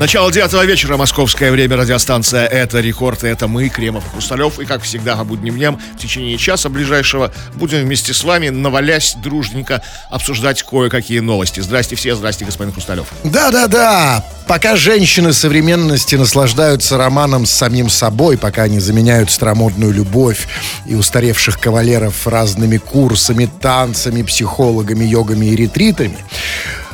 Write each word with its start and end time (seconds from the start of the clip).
Начало 0.00 0.30
девятого 0.30 0.64
вечера, 0.64 0.96
московское 0.96 1.50
время, 1.50 1.76
радиостанция 1.76 2.46
«Это 2.46 2.78
рекорд», 2.78 3.24
и 3.24 3.26
это 3.26 3.48
мы, 3.48 3.68
Кремов 3.68 4.06
и 4.06 4.10
Хрусталев. 4.10 4.60
И, 4.60 4.64
как 4.64 4.82
всегда, 4.82 5.16
по 5.16 5.24
будним 5.24 5.56
дням, 5.56 5.80
в 5.96 5.98
течение 5.98 6.38
часа 6.38 6.68
ближайшего 6.68 7.32
будем 7.54 7.80
вместе 7.80 8.14
с 8.14 8.22
вами, 8.22 8.50
навалясь 8.50 9.16
дружненько, 9.16 9.82
обсуждать 10.08 10.62
кое-какие 10.62 11.18
новости. 11.18 11.58
Здрасте 11.58 11.96
все, 11.96 12.14
здрасте, 12.14 12.44
господин 12.44 12.72
Хрусталев. 12.72 13.08
Да-да-да, 13.24 14.24
пока 14.46 14.76
женщины 14.76 15.32
современности 15.32 16.14
наслаждаются 16.14 16.96
романом 16.96 17.44
с 17.44 17.50
самим 17.50 17.88
собой, 17.88 18.38
пока 18.38 18.62
они 18.62 18.78
заменяют 18.78 19.32
старомодную 19.32 19.92
любовь 19.92 20.46
и 20.86 20.94
устаревших 20.94 21.58
кавалеров 21.58 22.24
разными 22.24 22.76
курсами, 22.76 23.50
танцами, 23.60 24.22
психологами, 24.22 25.04
йогами 25.04 25.46
и 25.46 25.56
ретритами, 25.56 26.18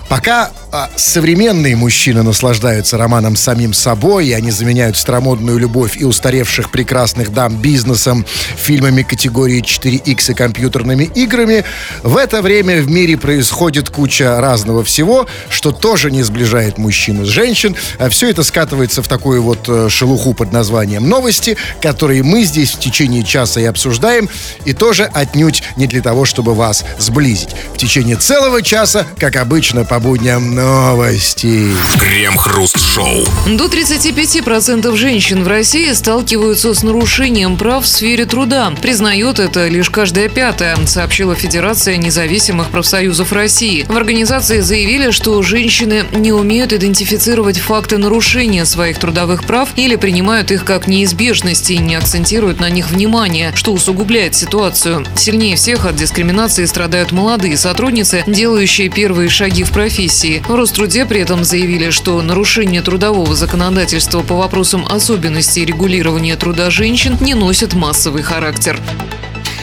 Пока 0.09 0.51
а, 0.77 0.91
современные 0.97 1.77
мужчины 1.77 2.25
наслаждаются 2.25 2.99
романом 2.99 3.37
самим 3.37 3.73
собой, 3.73 4.27
и 4.27 4.33
они 4.33 4.51
заменяют 4.51 4.97
старомодную 4.97 5.57
любовь 5.57 5.97
и 5.97 6.05
устаревших 6.05 6.73
прекрасных 6.73 7.33
дам 7.33 7.59
бизнесом, 7.59 8.27
фильмами 8.57 9.03
категории 9.03 9.63
4X 9.63 10.33
и 10.33 10.35
компьютерными 10.35 11.05
играми, 11.05 11.65
в 12.03 12.17
это 12.17 12.43
время 12.43 12.83
в 12.83 12.91
мире 12.91 13.17
происходит 13.17 13.89
куча 13.89 14.41
разного 14.41 14.83
всего, 14.83 15.29
что 15.49 15.71
тоже 15.71 16.11
не 16.11 16.25
сближает 16.25 16.77
мужчин 16.77 17.23
и 17.23 17.25
женщин, 17.25 17.77
а 18.01 18.09
все 18.09 18.31
это 18.31 18.43
скатывается 18.43 19.01
в 19.01 19.07
такую 19.07 19.45
вот 19.45 19.69
э, 19.69 19.89
шелуху 19.89 20.35
под 20.35 20.53
названием 20.53 21.09
«Новости», 21.09 21.57
которые 21.81 22.25
мы 22.25 22.43
здесь 22.43 22.73
в 22.73 22.81
течение 22.81 23.23
часа 23.23 23.61
и 23.61 23.65
обсуждаем, 23.65 24.29
и 24.65 24.73
тоже 24.73 25.05
отнюдь 25.15 25.63
не 25.77 25.87
для 25.87 26.03
того, 26.03 26.25
чтобы 26.25 26.53
вас 26.53 26.85
сблизить. 26.99 27.51
В 27.75 27.79
течение 27.79 28.17
целого 28.17 28.61
часа, 28.61 29.07
как 29.21 29.37
обычно, 29.37 29.85
по 29.85 30.01
будням 30.01 30.64
новости. 30.65 31.73
Крем-хруст-шоу. 31.99 33.25
До 33.57 33.67
35% 33.67 34.97
женщин 34.97 35.45
в 35.45 35.49
России 35.49 35.93
сталкиваются 35.93 36.73
с 36.73 36.83
нарушением 36.83 37.59
прав 37.59 37.85
в 37.85 37.87
сфере 37.87 38.25
труда. 38.25 38.73
Признает 38.81 39.41
это 39.41 39.69
лишь 39.69 39.91
каждая 39.91 40.31
пятая, 40.31 40.77
сообщила 40.87 41.35
Федерация 41.35 41.97
независимых 41.97 42.71
профсоюзов 42.71 43.33
России. 43.33 43.85
В 43.87 43.97
организации 43.97 44.61
заявили, 44.61 45.11
что 45.11 45.43
женщины 45.43 46.05
не 46.13 46.33
умеют 46.33 46.73
идентифицировать 46.73 47.59
факты 47.59 47.99
нарушения 47.99 48.65
своих 48.65 48.99
трудовых 48.99 49.45
прав 49.45 49.69
или 49.77 49.97
принимают 49.97 50.51
их 50.51 50.65
как 50.65 50.87
неизбежность 50.87 51.71
и 51.71 51.77
не 51.77 51.97
акцентируют 51.97 52.61
на 52.61 52.71
них 52.71 52.91
внимание, 52.91 53.53
что 53.55 53.73
усугубляет 53.73 54.35
ситуацию. 54.35 55.05
Сильнее 55.15 55.57
всех 55.57 55.85
от 55.85 55.97
дискриминации 55.97 56.65
страдают 56.65 57.13
молодые 57.13 57.59
сотрудницы, 57.59 58.25
делающие 58.27 58.89
первые 58.89 59.29
шаги 59.29 59.63
в 59.63 59.71
профессии. 59.71 60.43
В 60.49 60.54
Роструде 60.57 61.05
при 61.07 61.21
этом 61.21 61.45
заявили, 61.45 61.91
что 61.91 62.21
нарушение 62.23 62.83
трудового 62.83 63.35
законодательства 63.35 64.21
по 64.23 64.37
вопросам 64.37 64.87
особенностей 64.87 65.65
регулирования 65.65 66.37
труда 66.37 66.71
женщин 66.71 67.17
не 67.21 67.35
носит 67.35 67.75
массовый 67.75 68.23
характер. 68.23 68.79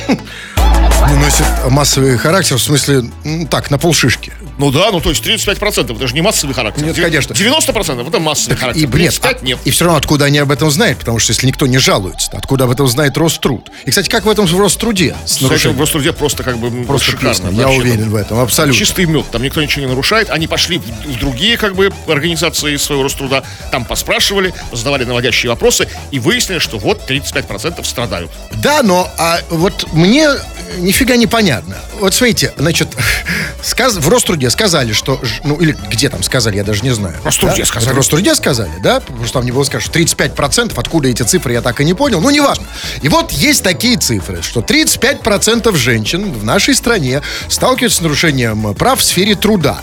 Не 1.08 1.16
носит 1.16 1.46
массовый 1.70 2.16
характер, 2.18 2.58
в 2.58 2.62
смысле, 2.62 3.04
так, 3.50 3.72
на 3.72 3.80
полшишки. 3.80 4.32
Ну 4.62 4.70
да, 4.70 4.92
ну 4.92 5.02
то 5.02 5.10
есть 5.10 5.26
35% 5.26 5.96
это 5.96 6.08
же 6.08 6.14
не 6.14 6.22
массовый 6.22 6.54
характер. 6.54 6.86
Нет, 6.86 6.96
конечно. 6.96 7.34
90% 7.34 8.08
это 8.08 8.20
массовый 8.20 8.56
характер. 8.56 8.84
И, 8.84 8.86
нет, 8.86 8.92
35 8.92 9.42
а- 9.42 9.46
нет. 9.46 9.60
и 9.66 9.72
все 9.72 9.86
равно 9.86 9.98
откуда 9.98 10.26
они 10.26 10.38
об 10.38 10.52
этом 10.52 10.70
знают, 10.70 11.00
потому 11.00 11.18
что 11.18 11.32
если 11.32 11.48
никто 11.48 11.66
не 11.66 11.80
жалуется, 11.80 12.30
откуда 12.34 12.66
об 12.66 12.70
этом 12.70 12.88
знает 12.88 13.18
Роструд? 13.18 13.72
И, 13.86 13.90
кстати, 13.90 14.08
как 14.08 14.24
в 14.26 14.30
этом 14.30 14.46
в 14.46 14.60
Роструде? 14.60 15.16
С 15.26 15.32
Кстати, 15.32 15.40
в 15.40 15.50
нарушением? 15.50 15.80
Роструде 15.80 16.14
просто 16.14 16.44
как 16.44 16.58
бы 16.60 16.86
Просто 16.86 17.12
шикарно. 17.12 17.30
песня, 17.32 17.52
я 17.60 17.70
уверен 17.70 18.12
в 18.12 18.16
этом, 18.16 18.40
абсолютно. 18.40 18.78
Чистый 18.78 19.06
мед, 19.06 19.26
там 19.32 19.42
никто 19.42 19.64
ничего 19.64 19.82
не 19.82 19.90
нарушает. 19.90 20.30
Они 20.30 20.46
пошли 20.46 20.78
в, 20.78 20.84
в 20.84 21.20
другие 21.20 21.58
как 21.58 21.74
бы 21.74 21.92
организации 22.08 22.78
своего 22.78 23.02
Роструда, 23.02 23.44
там 23.72 23.84
поспрашивали, 23.84 24.54
задавали 24.72 25.06
наводящие 25.06 25.50
вопросы 25.50 25.88
и 26.12 26.20
выяснили, 26.20 26.60
что 26.60 26.78
вот 26.78 27.10
35% 27.10 27.84
страдают. 27.84 28.30
Да, 28.62 28.84
но 28.84 29.10
а 29.18 29.40
вот 29.50 29.92
мне 29.92 30.30
нифига 30.78 31.16
не 31.16 31.26
понятно. 31.26 31.78
Вот 32.00 32.14
смотрите, 32.14 32.54
значит, 32.58 32.90
сказ... 33.64 33.96
в 33.96 34.08
Роструде 34.08 34.51
сказали, 34.52 34.94
что... 34.94 35.20
Ну, 35.44 35.56
или 35.56 35.76
где 35.90 36.10
там 36.10 36.24
сказали, 36.24 36.58
я 36.58 36.64
даже 36.64 36.84
не 36.84 36.92
знаю. 36.92 37.16
Роструде 37.24 37.58
Да? 37.58 37.66
сказали. 37.66 37.96
Роструде 37.96 38.36
сказали, 38.36 38.72
да? 38.84 39.00
Потому 39.00 39.24
что 39.26 39.34
там 39.34 39.46
не 39.46 39.52
было 39.52 39.64
сказано, 39.64 39.82
что 39.82 40.00
35%, 40.00 40.74
откуда 40.76 41.08
эти 41.10 41.24
цифры, 41.24 41.54
я 41.54 41.62
так 41.62 41.82
и 41.82 41.86
не 41.86 41.94
понял. 41.94 42.22
Ну, 42.22 42.30
неважно. 42.30 42.66
И 43.02 43.10
вот 43.10 43.32
есть 43.32 43.64
такие 43.64 43.98
цифры, 43.98 44.42
что 44.42 44.62
35% 44.62 45.76
женщин 45.76 46.32
в 46.32 46.44
нашей 46.44 46.76
стране 46.76 47.22
сталкиваются 47.50 48.00
с 48.00 48.02
нарушением 48.02 48.74
прав 48.76 49.00
в 49.00 49.04
сфере 49.04 49.36
труда. 49.36 49.82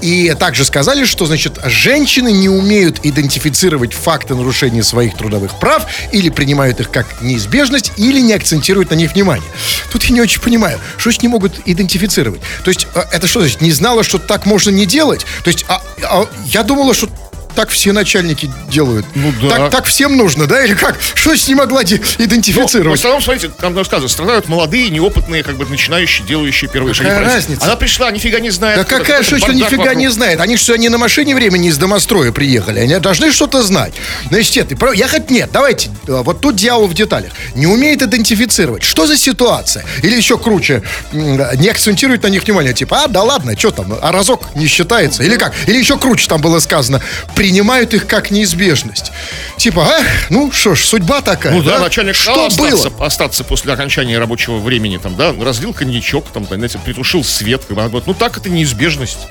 И 0.00 0.34
также 0.38 0.64
сказали, 0.64 1.04
что, 1.04 1.26
значит, 1.26 1.58
женщины 1.64 2.32
не 2.32 2.48
умеют 2.48 3.00
идентифицировать 3.04 3.92
факты 3.92 4.34
нарушения 4.34 4.82
своих 4.82 5.16
трудовых 5.16 5.58
прав 5.58 5.86
или 6.12 6.28
принимают 6.28 6.80
их 6.80 6.90
как 6.90 7.20
неизбежность, 7.22 7.92
или 7.96 8.20
не 8.20 8.32
акцентируют 8.32 8.90
на 8.90 8.94
них 8.94 9.12
внимание. 9.12 9.48
Тут 9.90 10.04
я 10.04 10.14
не 10.14 10.20
очень 10.20 10.40
понимаю, 10.40 10.78
что 10.96 11.10
значит 11.10 11.22
не 11.22 11.28
могут 11.28 11.60
идентифицировать. 11.66 12.40
То 12.64 12.68
есть, 12.68 12.86
а, 12.94 13.06
это 13.12 13.26
что 13.26 13.40
значит, 13.40 13.60
не 13.60 13.70
знала, 13.92 14.02
что 14.04 14.18
так 14.18 14.46
можно 14.46 14.70
не 14.70 14.86
делать? 14.86 15.26
То 15.44 15.48
есть, 15.50 15.66
а- 15.68 15.82
а 16.02 16.26
я 16.46 16.62
думала, 16.62 16.94
что 16.94 17.08
так 17.54 17.70
все 17.70 17.92
начальники 17.92 18.50
делают. 18.68 19.06
Ну 19.14 19.32
да. 19.42 19.48
Так, 19.56 19.70
так 19.70 19.84
всем 19.86 20.16
нужно, 20.16 20.46
да? 20.46 20.64
Или 20.64 20.74
как? 20.74 20.98
Что 21.14 21.30
значит 21.30 21.48
не 21.48 21.54
могла 21.54 21.84
де- 21.84 21.96
Ну, 21.98 22.02
в 22.02 22.20
идентифицировать? 22.20 22.98
основном, 22.98 23.22
смотрите, 23.22 23.50
там 23.60 23.82
сказано, 23.84 24.08
страдают 24.08 24.48
молодые, 24.48 24.90
неопытные, 24.90 25.42
как 25.42 25.56
бы 25.56 25.66
начинающие, 25.66 26.26
делающие 26.26 26.70
первые 26.70 26.94
Какая 26.94 27.10
шаги. 27.10 27.24
профессии. 27.24 27.36
разница? 27.50 27.64
Она 27.66 27.76
пришла, 27.76 28.10
нифига 28.10 28.40
не 28.40 28.50
знает. 28.50 28.78
Да 28.78 28.84
какая 28.84 29.22
что, 29.22 29.38
что 29.38 29.52
нифига 29.52 29.94
не 29.94 30.06
вокруг. 30.06 30.12
знает? 30.14 30.40
Они 30.40 30.56
что, 30.56 30.74
они 30.74 30.88
на 30.88 30.98
машине 30.98 31.34
времени 31.34 31.68
из 31.68 31.78
домостроя 31.78 32.32
приехали. 32.32 32.80
Они 32.80 32.98
должны 32.98 33.32
что-то 33.32 33.62
знать. 33.62 33.94
Значит, 34.30 34.56
нет, 34.56 34.68
ты 34.68 34.76
прав- 34.76 34.94
я 34.94 35.08
хоть 35.08 35.30
нет, 35.30 35.50
давайте, 35.52 35.88
э, 36.08 36.22
вот 36.24 36.40
тут 36.40 36.56
дьявол 36.56 36.86
в 36.86 36.94
деталях. 36.94 37.32
Не 37.54 37.66
умеет 37.66 38.02
идентифицировать. 38.02 38.82
Что 38.82 39.06
за 39.06 39.16
ситуация? 39.16 39.84
Или 40.02 40.16
еще 40.16 40.38
круче, 40.38 40.82
не 41.12 41.68
акцентирует 41.68 42.22
на 42.22 42.28
них 42.28 42.44
внимание. 42.44 42.72
Типа, 42.74 43.04
а, 43.04 43.08
да 43.08 43.22
ладно, 43.22 43.56
что 43.58 43.70
там, 43.70 43.94
а 44.00 44.12
разок 44.12 44.54
не 44.54 44.66
считается. 44.66 45.22
Или 45.22 45.36
как? 45.36 45.52
Или 45.66 45.78
еще 45.78 45.98
круче 45.98 46.26
там 46.28 46.40
было 46.40 46.58
сказано, 46.58 47.00
принимают 47.42 47.92
их 47.92 48.06
как 48.06 48.30
неизбежность. 48.30 49.10
Типа, 49.56 49.84
а, 49.84 50.00
ну 50.30 50.52
что 50.52 50.76
ж, 50.76 50.84
судьба 50.84 51.22
такая. 51.22 51.52
Ну 51.52 51.60
да, 51.60 51.80
начальник 51.80 52.14
Что 52.14 52.48
сказал 52.48 52.56
было? 52.56 52.76
остаться, 52.76 53.04
остаться 53.04 53.42
после 53.42 53.72
окончания 53.72 54.16
рабочего 54.16 54.58
времени, 54.58 54.96
там, 54.98 55.16
да, 55.16 55.32
разлил 55.32 55.72
коньячок, 55.72 56.28
там, 56.32 56.46
знаете, 56.46 56.78
притушил 56.78 57.24
свет, 57.24 57.62
как 57.64 57.76
бы, 57.76 57.82
говорит, 57.82 58.06
ну 58.06 58.14
так 58.14 58.36
это 58.36 58.48
неизбежность. 58.48 59.26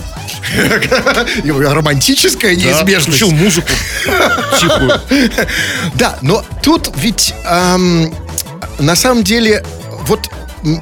Романтическая 1.45 2.53
Да, 2.53 2.61
неизбежность. 2.61 3.17
Включил 3.17 3.31
музыку 3.31 3.69
тихую. 4.59 5.01
Да, 5.94 6.17
но 6.21 6.44
тут 6.61 6.91
ведь 6.97 7.33
на 7.45 8.95
самом 8.95 9.23
деле 9.23 9.63
вот 10.01 10.29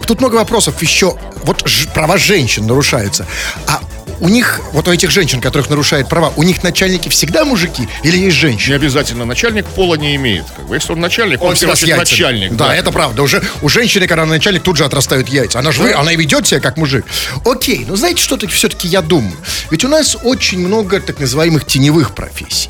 тут 0.07 0.19
много 0.19 0.38
вопросов 0.38 0.81
еще. 0.81 1.16
Вот 1.44 1.63
права 1.94 2.18
женщин 2.18 2.66
нарушаются. 2.66 3.28
А 3.68 3.81
у 4.19 4.30
них, 4.30 4.59
вот 4.74 4.88
у 4.88 4.91
этих 4.91 5.12
женщин, 5.12 5.41
которых 5.41 5.69
нарушают 5.69 6.09
права, 6.09 6.31
у 6.35 6.44
них 6.44 6.63
начальники 6.63 7.09
всегда 7.09 7.46
мужики 7.46 7.88
или 8.03 8.18
есть 8.18 8.24
Не 8.24 8.30
женщины? 8.31 8.75
обязательно 8.75 9.25
начальник 9.25 9.66
пола 9.66 9.96
не 9.96 10.16
имеет. 10.16 10.46
Как 10.56 10.68
бы, 10.68 10.75
если 10.75 10.91
он 10.94 11.00
начальник, 11.00 11.41
он, 11.41 11.56
в 11.56 11.57
всегда 11.57 11.97
начальник. 11.97 12.53
Да, 12.56 12.75
это 12.75 12.91
правда. 12.91 13.22
Уже 13.24 13.41
у 13.62 13.69
женщины, 13.69 14.07
когда 14.07 14.24
она 14.24 14.34
начальник, 14.34 14.63
тут 14.63 14.78
же 14.78 14.85
отрастают 14.85 15.30
яйца. 15.30 15.59
Она 15.59 15.72
же 15.72 15.81
вы- 15.81 15.94
она 15.94 16.12
и 16.12 16.16
ведет 16.16 16.47
себя 16.47 16.59
как 16.59 16.78
мужик. 16.78 17.06
Окей, 17.46 17.85
но 17.88 17.96
знаете, 17.96 18.22
что 18.24 18.38
все-таки 18.47 18.88
я 18.88 19.02
думаю? 19.02 19.35
Ведь 19.72 19.84
у 19.84 19.88
нас 19.88 20.18
очень 20.24 20.59
много 20.59 21.00
так 21.00 21.19
называемых 21.19 21.66
теневых 21.66 22.13
профессий. 22.16 22.69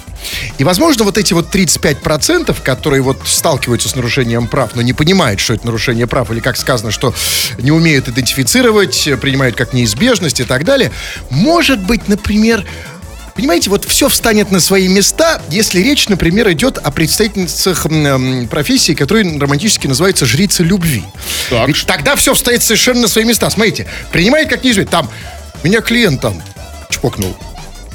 И, 0.57 0.63
возможно, 0.63 1.03
вот 1.03 1.18
эти 1.18 1.34
вот 1.34 1.53
35%, 1.53 2.56
которые 2.63 3.02
вот 3.02 3.19
сталкиваются 3.25 3.90
с 3.90 3.96
нарушением 3.96 4.47
прав, 4.47 4.72
но 4.75 4.81
не 4.81 4.94
понимают, 4.94 5.40
что 5.40 5.53
это 5.53 5.66
нарушение 5.66 6.07
прав, 6.07 6.31
или, 6.31 6.40
как 6.40 6.57
сказано, 6.57 6.91
что 6.91 7.13
не 7.57 7.72
умеют 7.72 8.07
идентифицировать, 8.07 9.09
принимают 9.22 9.56
как 9.56 9.74
неизбежность 9.74 10.40
и 10.40 10.44
так 10.44 10.66
далее, 10.66 10.91
может 11.30 11.80
быть, 11.80 12.07
например, 12.07 12.66
Понимаете, 13.36 13.69
вот 13.69 13.86
все 13.86 14.10
встанет 14.10 14.51
на 14.51 14.60
свои 14.60 14.89
места, 14.89 15.42
если 15.50 15.80
речь, 15.80 16.10
например, 16.10 16.51
идет 16.51 16.77
о 16.77 16.92
представительницах 16.92 17.86
м, 17.86 18.06
м, 18.06 18.48
профессии, 18.50 18.92
которые 18.92 19.39
романтически 19.39 19.88
называются 19.88 20.25
жрицы 20.25 20.62
любви. 20.62 21.06
Так. 21.50 21.65
Ведь 21.69 21.86
тогда 21.86 22.18
все 22.18 22.33
встает 22.33 22.62
совершенно 22.62 23.04
на 23.04 23.07
свои 23.07 23.24
места. 23.24 23.50
Смотрите, 23.50 23.88
принимает 24.12 24.50
как 24.50 24.65
неизбежность. 24.65 24.92
Там, 24.92 25.10
меня 25.63 25.80
клиент 25.80 26.19
там 26.19 26.42
чпокнул. 26.89 27.33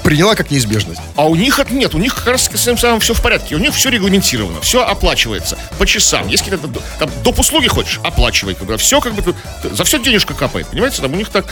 Приняла 0.05 0.35
как 0.35 0.51
неизбежность. 0.51 1.01
А 1.17 1.27
у 1.27 1.35
них 1.35 1.59
нет, 1.71 1.95
у 1.95 1.99
них 1.99 2.15
как 2.15 2.27
раз 2.27 2.45
с 2.45 2.49
этим 2.67 2.77
самым 2.77 3.01
все 3.01 3.15
в 3.15 3.23
порядке. 3.23 3.55
У 3.55 3.59
них 3.59 3.75
все 3.75 3.89
регламентировано, 3.89 4.61
все 4.61 4.85
оплачивается 4.85 5.59
по 5.79 5.87
часам. 5.87 6.29
Если 6.29 6.51
ты 6.51 6.59
там 6.59 7.11
доп. 7.23 7.41
услуги 7.41 7.69
хочешь, 7.69 8.01
оплачивай. 8.05 8.55
Когда 8.55 8.77
все 8.77 9.01
как 9.01 9.15
бы 9.15 9.35
за 9.62 9.83
все 9.85 9.99
денежка 9.99 10.35
капает, 10.35 10.69
понимаете? 10.69 11.01
Там 11.01 11.12
у 11.12 11.17
них 11.17 11.31
так. 11.31 11.47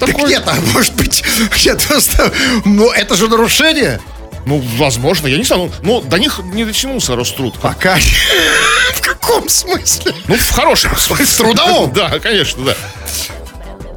Так 0.00 0.18
нет, 0.28 0.42
а 0.46 0.56
может 0.72 0.94
быть, 0.94 1.22
нет, 1.64 1.80
просто, 1.86 2.32
ну 2.64 2.90
это 2.90 3.14
же 3.14 3.28
нарушение. 3.28 4.00
Ну, 4.46 4.58
возможно, 4.76 5.26
я 5.28 5.36
не 5.36 5.44
знаю. 5.44 5.70
Ну, 5.82 6.00
ну, 6.00 6.00
до 6.00 6.18
них 6.18 6.40
не 6.52 6.64
дотянулся 6.64 7.14
Роструд. 7.14 7.58
Пока. 7.60 7.98
В 8.94 9.00
каком 9.00 9.48
смысле? 9.48 10.14
Ну, 10.26 10.36
в 10.36 10.50
хорошем 10.50 10.96
смысле. 10.96 11.26
В 11.26 11.36
трудовом? 11.36 11.92
Да, 11.92 12.18
конечно, 12.18 12.64
да. 12.64 12.76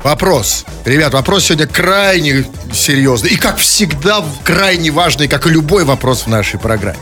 Вопрос. 0.03 0.65
Ребят, 0.85 1.13
вопрос 1.13 1.45
сегодня 1.45 1.65
крайне 1.67 2.45
серьезный. 2.73 3.29
И, 3.31 3.38
как 3.38 3.57
всегда, 3.57 4.23
крайне 4.44 4.91
важный, 4.91 5.27
как 5.29 5.47
и 5.47 5.50
любой 5.50 5.85
вопрос 5.85 6.23
в 6.23 6.27
нашей 6.27 6.59
программе. 6.59 6.97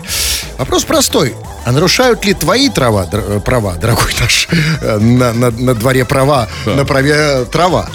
Вопрос 0.59 0.83
простой. 0.83 1.33
А 1.65 1.71
нарушают 1.71 2.25
ли 2.25 2.33
твои 2.33 2.69
трава, 2.69 3.05
др- 3.05 3.23
э, 3.37 3.39
права, 3.39 3.73
дорогой 3.73 4.13
наш, 4.19 4.47
э, 4.81 4.97
на, 4.99 5.33
на- 5.33 5.51
на 5.51 5.73
дворе 5.73 6.05
права, 6.05 6.47
на 6.65 6.85
праве 6.85 7.13
э, 7.15 7.45
трава? 7.51 7.89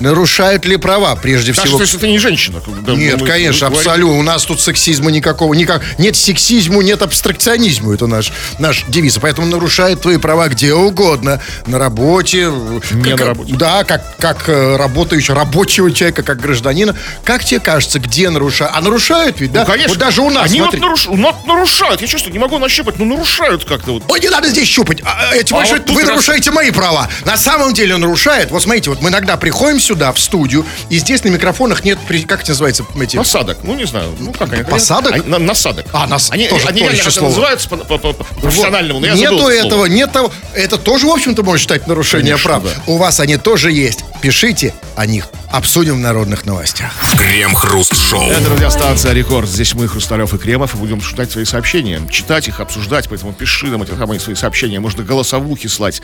Нарушают 0.00 0.64
ли 0.64 0.76
права, 0.76 1.14
прежде 1.16 1.52
Так 1.52 1.64
всего? 1.64 1.76
что, 1.78 1.84
если 1.84 1.98
ты 1.98 2.08
не 2.08 2.18
женщина. 2.18 2.60
да, 2.82 2.92
Нет, 2.94 3.20
мы- 3.20 3.26
конечно, 3.26 3.66
мы 3.68 3.74
говорим. 3.74 3.90
абсолютно. 3.90 4.18
У 4.18 4.22
нас 4.22 4.44
тут 4.44 4.60
сексизма 4.60 5.10
никакого, 5.10 5.52
никак. 5.54 5.82
Нет 5.98 6.16
сексизму, 6.16 6.80
нет 6.82 7.02
абстракционизму. 7.02 7.92
Это 7.92 8.06
наш, 8.06 8.32
наш 8.58 8.84
девиз. 8.88 9.18
Поэтому 9.20 9.46
нарушает 9.46 10.00
твои 10.00 10.16
права 10.16 10.48
где 10.48 10.72
угодно. 10.74 11.40
На 11.66 11.78
работе. 11.78 12.50
Не 12.92 13.10
как- 13.10 13.20
на 13.20 13.26
работе. 13.26 13.54
Да, 13.54 13.84
как, 13.84 14.16
как 14.18 14.48
э, 14.48 14.76
работающего, 14.76 15.36
рабочего 15.36 15.90
человека, 15.92 16.22
как 16.22 16.40
гражданина. 16.40 16.96
Как 17.24 17.44
тебе 17.44 17.60
кажется, 17.60 17.98
где 17.98 18.30
нарушают? 18.30 18.72
А 18.76 18.80
нарушают 18.80 19.40
ведь, 19.40 19.52
да? 19.52 19.60
Ну, 19.60 19.66
конечно. 19.66 19.90
Вот 19.90 19.98
даже 19.98 20.22
у 20.22 20.30
нас, 20.30 20.46
Они 20.50 20.60
смотри. 20.60 20.80
вот 20.80 20.90
наруш- 20.92 21.14
ну, 21.14 21.34
нарушают. 21.46 22.00
Я 22.00 22.06
чувствую, 22.06 22.32
не 22.32 22.38
могу 22.38 22.58
нащупать, 22.58 22.98
но 22.98 23.04
нарушают 23.04 23.64
как-то 23.64 23.92
вот. 23.94 24.04
Ой, 24.08 24.20
не 24.20 24.28
надо 24.28 24.48
здесь 24.48 24.66
щупать. 24.68 25.00
А, 25.04 25.32
тем 25.42 25.58
А 25.58 25.60
больше 25.60 25.74
вот 25.76 25.90
вы 25.90 26.00
раз- 26.00 26.10
нарушаете 26.10 26.50
мои 26.50 26.70
права. 26.70 27.08
На 27.24 27.36
самом 27.36 27.74
деле 27.74 27.96
нарушает. 27.96 28.50
Вот 28.50 28.62
смотрите, 28.62 28.90
вот 28.90 29.02
мы 29.02 29.10
иногда 29.10 29.36
приходим 29.36 29.80
сюда, 29.90 30.12
в 30.12 30.20
студию, 30.20 30.64
и 30.88 30.98
здесь 30.98 31.24
на 31.24 31.28
микрофонах 31.30 31.82
нет, 31.84 31.98
при- 32.06 32.22
как 32.22 32.42
это 32.42 32.52
называется, 32.52 32.84
эти... 33.00 33.16
Насадок. 33.16 33.58
Ну, 33.64 33.74
не 33.74 33.86
знаю. 33.86 34.14
Ну, 34.20 34.32
как 34.32 34.52
они? 34.52 34.62
Посадок? 34.62 35.12
Они- 35.14 35.26
на- 35.26 35.38
насадок. 35.40 35.86
А, 35.92 36.06
нас- 36.06 36.30
Они, 36.30 36.46
тоже- 36.46 36.68
они 36.68 36.80
тоже 36.80 36.92
реально 36.92 37.00
еще 37.00 37.08
это 37.10 37.18
слово. 37.18 37.28
называются 37.30 37.68
по, 37.68 37.76
по- 37.76 37.98
по- 37.98 38.12
по 38.12 38.24
профессиональному, 38.24 39.00
но 39.00 39.06
я 39.08 39.14
Нету 39.14 39.38
забыл 39.38 39.48
это 39.48 39.58
этого, 39.66 39.70
слово. 39.72 39.86
нет 39.86 40.12
того. 40.12 40.32
Это 40.54 40.78
тоже, 40.78 41.06
в 41.06 41.10
общем-то, 41.10 41.42
можно 41.42 41.58
считать 41.58 41.88
нарушение 41.88 42.34
Конечно, 42.36 42.60
прав. 42.60 42.62
да. 42.62 42.70
У 42.86 42.98
вас 42.98 43.18
они 43.18 43.36
тоже 43.36 43.72
есть. 43.72 44.04
Пишите 44.22 44.74
о 44.96 45.06
них. 45.06 45.26
Обсудим 45.50 45.96
в 45.96 45.98
народных 45.98 46.46
новостях. 46.46 46.92
Крем-хруст-шоу. 47.18 48.30
Это 48.30 48.50
радиостанция 48.50 49.12
Рекорд. 49.12 49.48
Здесь 49.48 49.74
мы, 49.74 49.88
Хрусталев 49.88 50.32
и 50.34 50.38
Кремов, 50.38 50.74
и 50.74 50.76
будем 50.76 51.00
читать 51.00 51.32
свои 51.32 51.44
сообщения, 51.44 52.00
читать 52.08 52.46
их, 52.46 52.60
обсуждать, 52.60 53.08
поэтому 53.08 53.32
пиши 53.32 53.66
нам 53.66 53.82
эти 53.82 53.90
самые 53.98 54.20
свои 54.20 54.36
сообщения, 54.36 54.78
можно 54.78 55.02
голосовухи 55.02 55.66
слать. 55.66 56.00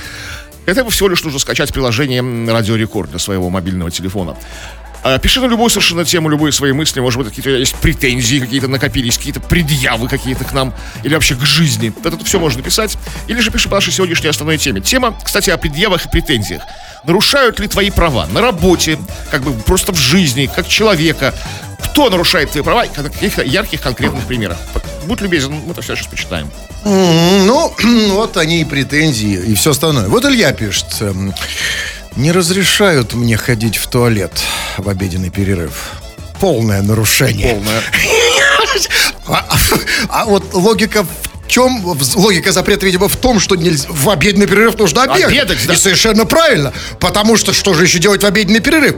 Это 0.67 0.89
всего 0.91 1.09
лишь 1.09 1.23
нужно 1.23 1.39
скачать 1.39 1.73
приложение 1.73 2.19
м, 2.19 2.49
Радио 2.49 2.75
Рекорд 2.77 3.11
для 3.11 3.19
своего 3.21 3.49
мобильного 3.51 3.91
телефона. 3.91 4.37
А, 5.03 5.19
Пиши 5.19 5.41
на 5.41 5.47
любую 5.47 5.71
совершенно 5.71 6.05
тему, 6.05 6.29
любые 6.29 6.53
свои 6.53 6.73
мысли. 6.73 7.01
Может 7.01 7.19
быть, 7.19 7.29
какие-то 7.29 7.51
есть 7.51 7.75
претензии, 7.77 8.39
какие-то 8.41 8.69
накопились, 8.69 9.17
какие-то 9.17 9.41
предъявы 9.41 10.09
какие-то 10.09 10.45
к 10.45 10.53
нам, 10.53 10.75
или 11.05 11.15
вообще 11.15 11.35
к 11.37 11.43
жизни. 11.43 11.93
Это 12.05 12.23
все 12.25 12.39
можно 12.41 12.63
писать. 12.63 12.97
Или 13.29 13.41
же 13.41 13.51
пиши 13.51 13.69
по 13.69 13.77
нашей 13.77 13.93
сегодняшней 13.93 14.29
основной 14.31 14.59
теме. 14.59 14.81
Тема, 14.81 15.17
кстати, 15.25 15.51
о 15.51 15.57
предъявах 15.59 16.07
и 16.07 16.09
претензиях. 16.09 16.63
Нарушают 17.05 17.61
ли 17.61 17.69
твои 17.69 17.91
права 17.91 18.27
на 18.27 18.41
работе, 18.41 18.99
как 19.31 19.43
бы 19.43 19.53
просто 19.53 19.93
в 19.93 19.97
жизни, 19.97 20.51
как 20.53 20.67
человека? 20.69 21.33
Кто 21.85 22.11
нарушает 22.11 22.51
твои 22.51 22.63
права? 22.65 22.87
Кон- 22.87 23.05
Каких-то 23.11 23.43
ярких 23.43 23.81
конкретных 23.81 24.25
примерах. 24.25 24.59
Будь 25.07 25.21
любезен, 25.21 25.53
мы 25.53 25.71
это 25.73 25.83
все 25.83 25.95
сейчас 25.95 26.09
почитаем. 26.09 26.51
Ну, 26.85 27.73
вот 28.11 28.37
они 28.37 28.61
и 28.61 28.65
претензии, 28.65 29.35
и 29.35 29.55
все 29.55 29.71
остальное. 29.71 30.09
Вот 30.09 30.25
Илья 30.25 30.53
пишет. 30.53 30.87
Не 32.17 32.33
разрешают 32.33 33.15
мне 33.15 33.37
ходить 33.37 33.77
в 33.77 33.87
туалет 33.89 34.33
в 34.79 34.89
обеденный 34.89 35.31
перерыв. 35.31 35.93
Полное 36.41 36.83
нарушение. 36.83 37.55
Полное. 37.55 37.83
А, 39.27 39.45
а- 39.49 39.59
а 40.09 40.25
вот 40.27 40.55
логика 40.55 41.03
в 41.05 41.49
чем? 41.49 41.83
Логика 42.15 42.53
запрета, 42.53 42.87
видимо, 42.87 43.09
в 43.09 43.17
том, 43.17 43.39
что 43.41 43.55
нельзя, 43.55 43.87
в 43.91 44.09
обеденный 44.11 44.47
перерыв 44.47 44.79
нужно 44.79 45.03
обедать. 45.05 45.25
Обедать, 45.33 45.67
да. 45.67 45.75
И 45.75 45.77
совершенно 45.77 46.25
правильно. 46.27 46.73
Потому 47.01 47.37
что 47.37 47.53
что 47.53 47.75
же 47.75 47.85
еще 47.85 47.99
делать 47.99 48.23
в 48.23 48.27
обеденный 48.27 48.61
перерыв? 48.61 48.97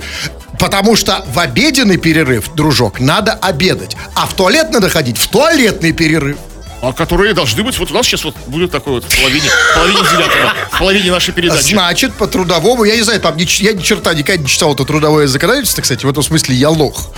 Потому 0.58 0.96
что 0.96 1.24
в 1.32 1.38
обеденный 1.38 1.98
перерыв, 1.98 2.52
дружок, 2.54 2.98
надо 3.00 3.32
обедать. 3.32 3.96
А 4.14 4.26
в 4.26 4.34
туалет 4.34 4.70
надо 4.72 4.88
ходить 4.88 5.18
в 5.18 5.28
туалетный 5.28 5.92
перерыв. 5.92 6.36
А 6.80 6.92
которые 6.92 7.34
должны 7.34 7.62
быть, 7.64 7.76
вот 7.78 7.90
у 7.90 7.94
нас 7.94 8.06
сейчас 8.06 8.24
вот 8.24 8.36
будет 8.46 8.70
такой 8.70 8.94
вот 8.94 9.04
в 9.04 9.16
половине, 9.16 9.48
в 9.48 9.74
половине 9.74 9.98
девятого, 9.98 10.54
в 10.70 10.78
половине 10.78 11.10
нашей 11.10 11.34
передачи. 11.34 11.72
Значит, 11.72 12.14
по 12.14 12.26
трудовому, 12.28 12.84
я 12.84 12.94
не 12.94 13.02
знаю, 13.02 13.20
там 13.20 13.36
ни 13.36 13.46
я 13.62 13.72
ни 13.72 13.82
черта 13.82 14.14
никогда 14.14 14.40
не 14.40 14.48
читал 14.48 14.74
это 14.74 14.84
трудовое 14.84 15.26
законодательство, 15.26 15.82
кстати, 15.82 16.06
в 16.06 16.08
этом 16.08 16.22
смысле 16.22 16.54
я 16.54 16.70
лох. 16.70 17.10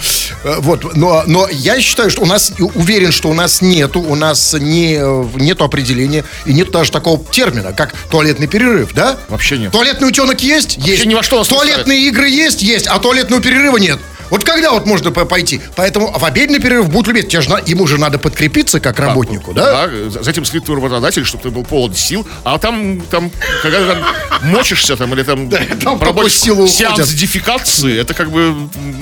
Э, 0.45 0.57
Вот, 0.61 0.97
но, 0.97 1.25
но 1.27 1.47
я 1.51 1.81
считаю, 1.81 2.11
что 2.11 2.23
у 2.23 2.27
нас, 2.27 2.53
уверен, 2.75 3.13
что 3.13 3.29
у 3.29 3.35
нас 3.35 3.61
нету, 3.61 4.01
у 4.01 4.15
нас 4.15 4.55
не, 4.55 4.99
нету 5.39 5.65
определения, 5.65 6.25
и 6.47 6.55
нет 6.55 6.71
даже 6.71 6.91
такого 6.91 7.23
термина, 7.25 7.73
как 7.73 7.95
туалетный 8.11 8.47
перерыв, 8.47 8.95
да? 8.95 9.19
Вообще 9.29 9.59
нет. 9.59 9.73
Туалетный 9.73 10.09
утенок 10.09 10.41
есть? 10.41 10.79
есть. 10.79 11.05
ни 11.05 11.15
во 11.15 11.23
что 11.23 11.45
Туалетные 11.45 12.09
игры 12.09 12.29
есть? 12.29 12.63
Есть. 12.63 12.87
А 12.87 12.99
туалетного 12.99 13.43
перерыва 13.43 13.77
нет. 13.77 13.99
Вот 14.31 14.45
когда 14.45 14.71
вот 14.71 14.87
можно 14.87 15.11
по- 15.11 15.25
пойти? 15.25 15.61
Поэтому 15.77 16.11
в 16.17 16.25
обеденный 16.25 16.61
перерыв 16.61 16.89
будь 16.89 17.07
любезен, 17.09 17.29
тебе 17.29 17.43
же 17.43 17.51
ему 17.67 17.87
же 17.87 17.99
надо 17.99 18.19
подкрепиться 18.19 18.81
как 18.81 18.99
работнику, 18.99 19.53
да? 19.53 19.89
за 19.89 20.23
за 20.23 20.31
этим 20.31 20.45
следит 20.45 20.65
твой 20.67 20.77
работодатель, 20.77 21.25
чтобы 21.25 21.43
ты 21.43 21.51
был 21.51 21.65
полон 21.65 21.95
сил. 21.95 22.27
А 22.45 22.59
там, 22.59 23.01
там, 23.03 23.31
когда 23.63 23.81
ты 23.81 23.87
там 23.87 24.51
мочишься 24.51 24.97
там 24.97 25.13
или 25.15 25.23
там, 25.25 25.51
там 25.83 25.99
поработаешь 25.99 26.33
какой 26.35 26.55
силы 26.55 26.69
сеанс 26.69 26.99
уходят. 27.01 27.17
дефекации, 27.17 27.99
это 28.01 28.15
как 28.15 28.31
бы 28.31 28.55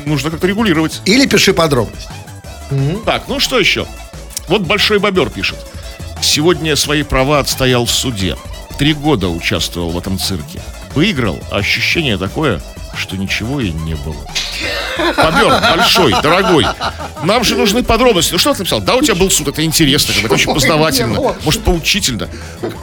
нужно 0.06 0.30
как-то 0.30 0.46
регулировать. 0.46 1.02
Или 1.04 1.26
пиши 1.26 1.52
подробности. 1.52 2.08
Так, 3.04 3.24
ну 3.28 3.40
что 3.40 3.58
еще? 3.58 3.86
Вот 4.48 4.62
Большой 4.62 4.98
Бобер 4.98 5.30
пишет. 5.30 5.58
Сегодня 6.22 6.74
свои 6.76 7.02
права 7.02 7.38
отстоял 7.38 7.84
в 7.84 7.90
суде. 7.90 8.36
Три 8.78 8.94
года 8.94 9.28
участвовал 9.28 9.90
в 9.90 9.98
этом 9.98 10.18
цирке. 10.18 10.60
Выиграл, 10.94 11.38
а 11.50 11.58
ощущение 11.58 12.16
такое, 12.18 12.60
что 12.98 13.16
ничего 13.16 13.60
и 13.60 13.70
не 13.70 13.94
было. 13.94 14.16
Бобер, 14.98 15.76
большой, 15.76 16.12
дорогой. 16.22 16.66
Нам 17.22 17.44
же 17.44 17.56
нужны 17.56 17.82
подробности. 17.82 18.32
Ну 18.32 18.38
что 18.38 18.52
ты 18.52 18.60
написал? 18.60 18.80
Да, 18.80 18.96
у 18.96 19.02
тебя 19.02 19.14
был 19.14 19.30
суд, 19.30 19.48
это 19.48 19.64
интересно, 19.64 20.12
это 20.22 20.34
очень 20.34 20.52
познавательно. 20.52 21.34
Может, 21.44 21.62
поучительно. 21.62 22.28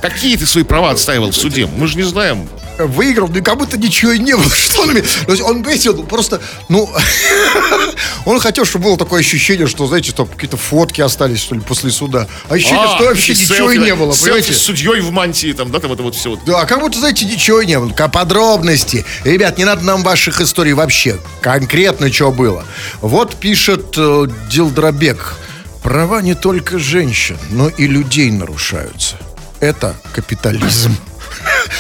Какие 0.02 0.38
ты 0.38 0.46
свои 0.46 0.64
права 0.64 0.92
отстаивал 0.92 1.32
в 1.32 1.36
суде? 1.36 1.68
Мы 1.68 1.88
же 1.88 1.98
не 1.98 2.04
знаем. 2.04 2.48
Выиграл, 2.80 3.27
ну 3.27 3.44
как 3.44 3.57
будто 3.57 3.77
ничего 3.77 4.12
и 4.12 4.19
не 4.19 4.36
было. 4.36 4.50
Что 4.56 4.81
он? 4.83 4.89
То 4.94 5.31
есть 5.31 5.42
он, 5.42 5.63
понимаете, 5.63 5.92
он 5.92 6.06
просто, 6.06 6.42
ну, 6.69 6.89
он 8.25 8.39
хотел, 8.39 8.66
чтобы 8.66 8.86
было 8.86 8.98
такое 8.98 9.22
ощущение, 9.22 9.68
что, 9.68 9.88
знаете, 9.88 10.10
что 10.10 10.25
какие-то 10.25 10.57
фотки 10.57 11.01
остались, 11.01 11.39
что 11.39 11.56
ли, 11.56 11.62
после 11.62 11.92
суда. 11.92 12.27
А 12.50 12.56
ощущение, 12.56 12.83
А, 12.86 12.95
что 12.95 13.06
вообще 13.06 13.33
такие 13.33 13.50
ничего 13.50 13.72
и 13.72 13.75
селфи, 13.75 13.88
не 13.89 13.95
было, 13.95 14.12
селфи 14.12 14.24
понимаете? 14.24 14.54
с 14.54 14.57
судьей 14.57 15.01
в 15.01 15.12
мантии, 15.12 15.54
там, 15.54 15.72
да, 15.72 15.80
там 15.80 15.92
это 15.94 16.04
вот 16.04 16.16
все 16.16 16.30
вот. 16.31 16.39
Да, 16.45 16.66
как 16.66 16.80
будто, 16.80 17.00
знаете, 17.00 17.25
ничего 17.25 17.62
и 17.62 17.66
не 17.66 17.80
было. 17.80 17.89
Ка- 17.92 18.10
Подробности. 18.10 19.06
Ребят, 19.24 19.57
не 19.57 19.66
надо 19.66 19.83
нам 19.83 20.04
ваших 20.04 20.42
историй 20.42 20.74
вообще. 20.74 21.18
Конкретно, 21.42 22.12
что 22.12 22.31
было. 22.31 22.66
Вот 23.01 23.36
пишет 23.36 23.94
э, 23.98 24.27
Дилдробек. 24.50 25.36
Права 25.84 26.22
не 26.22 26.34
только 26.34 26.79
женщин, 26.79 27.38
но 27.51 27.70
и 27.70 27.86
людей 27.88 28.32
нарушаются. 28.32 29.17
Это 29.60 29.96
капитализм. 30.13 30.96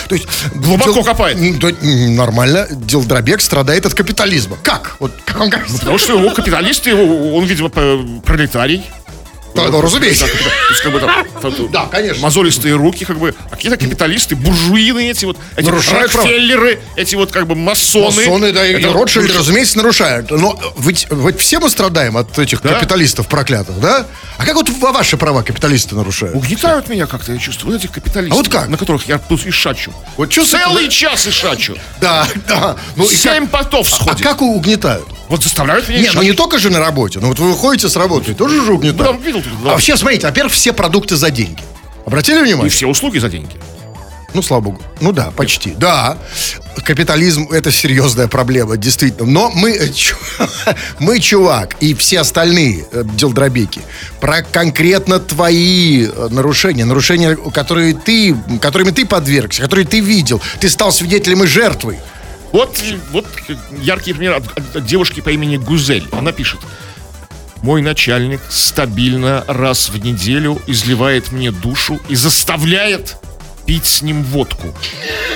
То 0.07 0.15
есть 0.15 0.27
Глубоко 0.53 0.93
Дил- 0.93 1.03
копает. 1.03 1.37
Да, 1.59 1.69
Нормально. 1.81 2.67
Дилдробек 2.69 3.41
страдает 3.41 3.85
от 3.85 3.93
капитализма. 3.93 4.57
Как? 4.63 4.95
Вот 4.99 5.11
как 5.25 5.39
вам 5.39 5.49
кажется? 5.49 5.79
Потому 5.79 5.97
что 5.97 6.17
его 6.17 6.31
капиталисты, 6.31 6.95
он, 6.95 7.45
видимо, 7.45 7.69
пролетарий. 7.69 8.85
Да, 9.55 9.63
ну, 9.69 9.81
разумеется. 9.81 10.25
Да, 11.71 11.85
конечно. 11.91 12.21
Мозолистые 12.21 12.75
руки, 12.75 13.05
как 13.05 13.17
бы. 13.17 13.33
А 13.49 13.55
какие-то 13.55 13.77
капиталисты, 13.77 14.35
буржуины 14.35 15.09
эти 15.09 15.25
вот, 15.25 15.37
эти 15.55 15.65
Нарушают. 15.65 16.13
Рокфеллеры, 16.15 16.79
эти 16.95 17.15
вот 17.15 17.31
как 17.31 17.47
бы 17.47 17.55
масоны. 17.55 18.05
Масоны, 18.05 18.51
да, 18.51 18.65
и 18.65 18.83
буржу- 18.83 19.37
разумеется, 19.37 19.77
нарушают. 19.77 20.31
Но 20.31 20.59
ведь, 20.77 21.07
ведь 21.09 21.39
все 21.39 21.59
мы 21.59 21.69
страдаем 21.69 22.17
от 22.17 22.37
этих 22.37 22.61
капиталистов 22.61 23.27
проклятых, 23.27 23.79
да? 23.79 24.05
А 24.37 24.45
как 24.45 24.55
вот 24.55 24.69
ва- 24.69 24.91
ваши 24.91 25.17
права 25.17 25.41
капиталисты 25.43 25.95
нарушают? 25.95 26.35
Угнетают 26.35 26.89
меня 26.89 27.07
как-то, 27.07 27.31
я 27.31 27.39
чувствую, 27.39 27.73
вот 27.73 27.79
этих 27.81 27.91
капиталистов. 27.91 28.33
А 28.39 28.43
вот 28.43 28.51
как? 28.51 28.67
На 28.67 28.77
которых 28.77 29.07
я 29.07 29.17
тут 29.17 29.45
и 29.45 29.51
шачу. 29.51 29.93
Вот 30.17 30.33
Целый 30.33 30.89
час 30.89 31.27
и 31.27 31.31
шачу. 31.31 31.75
Да, 32.01 32.27
да. 32.47 32.75
Ну, 32.95 33.07
Семь 33.07 33.47
потов 33.47 33.87
а 33.91 33.95
сходит. 33.95 34.21
как 34.21 34.41
угнетают? 34.41 35.07
Вот 35.29 35.43
заставляют 35.43 35.89
меня 35.89 35.99
Не, 36.01 36.11
ну 36.11 36.21
не 36.21 36.33
только 36.33 36.59
же 36.59 36.69
на 36.69 36.79
работе, 36.79 37.19
но 37.19 37.27
вот 37.27 37.39
вы 37.39 37.51
выходите 37.51 37.89
с 37.89 37.95
работы, 37.95 38.31
и 38.31 38.33
тоже 38.33 38.63
же 38.63 38.73
угнетают. 38.73 38.99
Ну, 38.99 39.05
там 39.05 39.21
видел 39.21 39.41
да. 39.41 39.69
А 39.69 39.73
вообще, 39.73 39.97
смотрите, 39.97 40.27
во-первых, 40.27 40.53
все 40.53 40.71
продукты 40.73 41.15
за 41.15 41.31
деньги. 41.31 41.61
Обратили 42.05 42.39
И 42.39 42.43
внимание? 42.43 42.69
все 42.69 42.85
услуги 42.87 43.17
за 43.17 43.29
деньги. 43.29 43.55
Ну, 44.35 44.41
слава 44.41 44.61
богу. 44.63 44.81
Ну 44.99 45.13
да, 45.13 45.31
почти. 45.31 45.71
Да. 45.77 46.17
Капитализм 46.83 47.47
это 47.51 47.71
серьезная 47.71 48.27
проблема, 48.27 48.75
действительно. 48.75 49.25
Но 49.25 49.49
мы, 49.49 49.71
э, 49.71 49.87
мы, 50.99 51.19
чувак, 51.21 51.77
и 51.79 51.93
все 51.93 52.19
остальные 52.19 52.85
э, 52.91 53.03
делдробеки, 53.05 53.81
про 54.19 54.43
конкретно 54.43 55.19
твои 55.19 56.05
э, 56.05 56.27
нарушения, 56.31 56.83
нарушения, 56.83 57.37
которые 57.53 57.93
ты, 57.93 58.35
которыми 58.61 58.91
ты 58.91 59.05
подвергся, 59.05 59.61
которые 59.61 59.87
ты 59.87 60.01
видел, 60.01 60.41
ты 60.59 60.67
стал 60.67 60.91
свидетелем 60.91 61.43
и 61.43 61.47
жертвой. 61.47 61.99
Вот, 62.51 62.81
вот 63.11 63.25
яркий 63.81 64.13
пример 64.13 64.33
от, 64.33 64.75
от- 64.75 64.85
девушки 64.85 65.21
по 65.21 65.29
имени 65.29 65.57
Гузель. 65.57 66.07
Она 66.11 66.31
пишет. 66.31 66.59
Мой 67.61 67.81
начальник 67.81 68.41
стабильно 68.49 69.43
раз 69.47 69.89
в 69.89 69.97
неделю 70.03 70.61
изливает 70.67 71.31
мне 71.31 71.51
душу 71.51 71.99
и 72.09 72.15
заставляет 72.15 73.17
пить 73.65 73.85
с 73.85 74.01
ним 74.01 74.23
водку. 74.23 74.73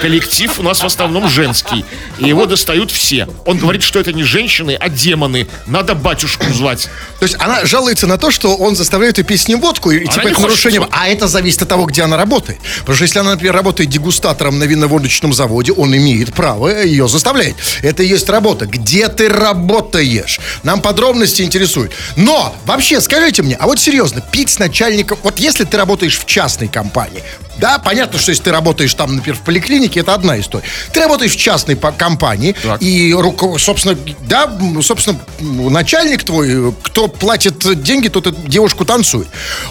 Коллектив 0.01 0.59
у 0.59 0.63
нас 0.63 0.81
в 0.81 0.85
основном 0.85 1.29
женский. 1.29 1.83
И 2.19 2.27
его 2.27 2.45
достают 2.45 2.91
все. 2.91 3.27
Он 3.45 3.57
говорит, 3.57 3.83
что 3.83 3.99
это 3.99 4.13
не 4.13 4.23
женщины, 4.23 4.77
а 4.79 4.89
демоны. 4.89 5.47
Надо 5.65 5.95
батюшку 5.95 6.45
звать. 6.53 6.87
То 7.19 7.25
есть 7.25 7.35
она 7.39 7.65
жалуется 7.65 8.07
на 8.07 8.17
то, 8.17 8.31
что 8.31 8.55
он 8.55 8.75
заставляет 8.75 9.17
ее 9.17 9.23
пить 9.23 9.41
с 9.41 9.47
ним 9.47 9.59
водку, 9.59 9.91
и 9.91 10.05
типа 10.07 10.25
не 10.25 10.31
это 10.31 10.41
нарушение. 10.41 10.87
А 10.91 11.07
это 11.07 11.27
зависит 11.27 11.63
от 11.63 11.69
того, 11.69 11.85
где 11.85 12.03
она 12.03 12.17
работает. 12.17 12.59
Потому 12.79 12.95
что 12.95 13.03
если 13.03 13.19
она, 13.19 13.31
например, 13.31 13.55
работает 13.55 13.89
дегустатором 13.89 14.59
на 14.59 14.63
виноводочном 14.63 15.33
заводе, 15.33 15.73
он 15.73 15.95
имеет 15.95 16.33
право 16.33 16.83
ее 16.83 17.07
заставлять. 17.07 17.55
Это 17.81 18.03
и 18.03 18.07
есть 18.07 18.29
работа. 18.29 18.65
Где 18.65 19.07
ты 19.07 19.27
работаешь? 19.29 20.39
Нам 20.63 20.81
подробности 20.81 21.41
интересуют. 21.41 21.91
Но, 22.15 22.55
вообще, 22.65 23.01
скажите 23.01 23.43
мне, 23.43 23.55
а 23.55 23.65
вот 23.65 23.79
серьезно, 23.79 24.21
пить 24.21 24.49
с 24.49 24.59
начальником... 24.59 25.17
Вот 25.23 25.39
если 25.39 25.63
ты 25.63 25.77
работаешь 25.77 26.17
в 26.17 26.25
частной 26.25 26.67
компании, 26.67 27.23
да, 27.59 27.79
понятно, 27.79 28.17
что 28.19 28.31
если 28.31 28.43
ты 28.43 28.51
работаешь 28.51 28.93
там, 28.93 29.15
например, 29.15 29.37
в 29.37 29.41
поликлинике, 29.41 29.99
это 30.01 30.13
одна 30.13 30.39
история. 30.39 30.63
Ты 30.93 31.01
работаешь 31.01 31.31
в 31.33 31.37
частной 31.37 31.75
компании, 31.75 32.55
Так. 32.63 32.81
и, 32.81 33.13
собственно, 33.57 33.97
да, 34.21 34.51
собственно, 34.81 35.19
начальник 35.39 36.23
твой, 36.23 36.73
кто 36.83 37.07
платит 37.07 37.81
деньги, 37.83 38.07
тот 38.07 38.27
эту 38.27 38.39
девушку 38.47 38.85
танцует. 38.85 39.27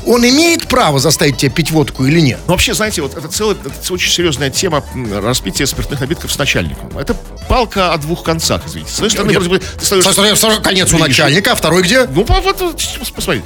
Он 0.06 0.24
имеет 0.28 0.68
право 0.68 0.98
заставить 0.98 1.38
тебя 1.38 1.50
пить 1.50 1.70
водку 1.70 2.04
или 2.04 2.20
нет? 2.20 2.38
Но 2.46 2.52
вообще, 2.52 2.74
знаете, 2.74 3.02
вот 3.02 3.16
это, 3.16 3.28
целая, 3.28 3.54
это 3.56 3.92
очень 3.92 4.10
серьезная 4.10 4.50
тема 4.50 4.84
распития 5.22 5.66
спиртных 5.66 6.00
напитков 6.00 6.32
с 6.32 6.38
начальником. 6.38 6.96
Это 6.98 7.14
палка 7.48 7.92
о 7.92 7.98
двух 7.98 8.22
концах, 8.22 8.62
извините. 8.66 8.90
С 8.92 8.96
одной 8.96 9.10
стороны, 9.10 9.30
Нет. 9.32 9.42
вроде 9.42 9.58
бы, 9.58 9.64
ты 9.78 9.84
со- 9.84 10.60
конец 10.60 10.92
у 10.92 10.98
начальника, 10.98 11.52
а 11.52 11.54
второй 11.54 11.82
где? 11.82 12.04
Ну, 12.06 12.24
вот, 12.28 12.76
посмотри. 13.14 13.42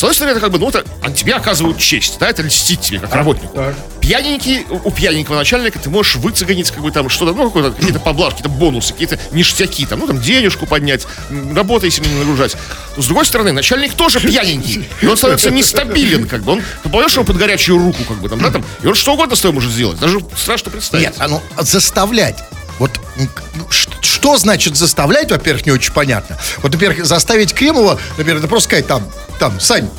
С 0.00 0.02
одной 0.02 0.14
стороны, 0.14 0.32
это 0.32 0.40
как 0.40 0.50
бы, 0.50 0.58
ну, 0.58 0.70
это 0.70 0.82
от 1.02 1.14
тебя 1.14 1.36
оказывают 1.36 1.76
честь, 1.76 2.16
да, 2.18 2.30
это 2.30 2.40
льстит 2.40 2.80
тебе, 2.80 3.00
как 3.00 3.14
работнику. 3.14 3.62
Пьяненький, 4.00 4.64
у 4.70 4.90
пьяненького 4.90 5.36
начальника 5.36 5.78
ты 5.78 5.90
можешь 5.90 6.14
выцегонить, 6.16 6.70
как 6.70 6.82
бы 6.82 6.90
там 6.90 7.10
что-то, 7.10 7.34
ну, 7.34 7.44
какое-то, 7.48 7.72
какие-то 7.72 8.00
поблажки, 8.00 8.38
какие-то 8.38 8.58
бонусы, 8.58 8.94
какие-то 8.94 9.18
ништяки, 9.32 9.84
там, 9.84 9.98
ну, 9.98 10.06
там, 10.06 10.18
денежку 10.18 10.64
поднять, 10.64 11.06
м, 11.28 11.54
работой 11.54 11.90
себе 11.90 12.08
не 12.08 12.14
нагружать. 12.18 12.56
Но, 12.96 13.02
с 13.02 13.06
другой 13.08 13.26
стороны, 13.26 13.52
начальник 13.52 13.92
тоже 13.92 14.20
пьяненький, 14.20 14.88
и 15.02 15.06
он 15.06 15.18
становится 15.18 15.50
нестабилен, 15.50 16.26
как 16.26 16.44
бы, 16.44 16.52
он, 16.52 16.60
ты 16.82 16.88
попадешь 16.88 17.12
его 17.12 17.24
под 17.24 17.36
горячую 17.36 17.76
руку, 17.76 18.02
как 18.08 18.16
бы, 18.22 18.30
там, 18.30 18.40
да, 18.40 18.50
там, 18.50 18.64
и 18.82 18.86
он 18.86 18.94
что 18.94 19.12
угодно 19.12 19.36
с 19.36 19.42
тобой 19.42 19.56
может 19.56 19.70
сделать, 19.70 19.98
даже 20.00 20.20
страшно 20.34 20.70
представить. 20.70 21.08
Нет, 21.08 21.16
а 21.18 21.28
ну, 21.28 21.42
заставлять. 21.58 22.38
Вот 22.80 22.98
ну, 23.16 23.66
что 23.70 24.38
значит 24.38 24.74
заставлять, 24.74 25.30
во-первых, 25.30 25.66
не 25.66 25.72
очень 25.72 25.92
понятно. 25.92 26.38
Вот, 26.62 26.74
во-первых, 26.74 27.04
заставить 27.04 27.52
Кремова, 27.52 28.00
например, 28.16 28.38
это 28.38 28.48
просто 28.48 28.70
сказать 28.70 28.86
там, 28.86 29.06
там, 29.38 29.60
Сань, 29.60 29.90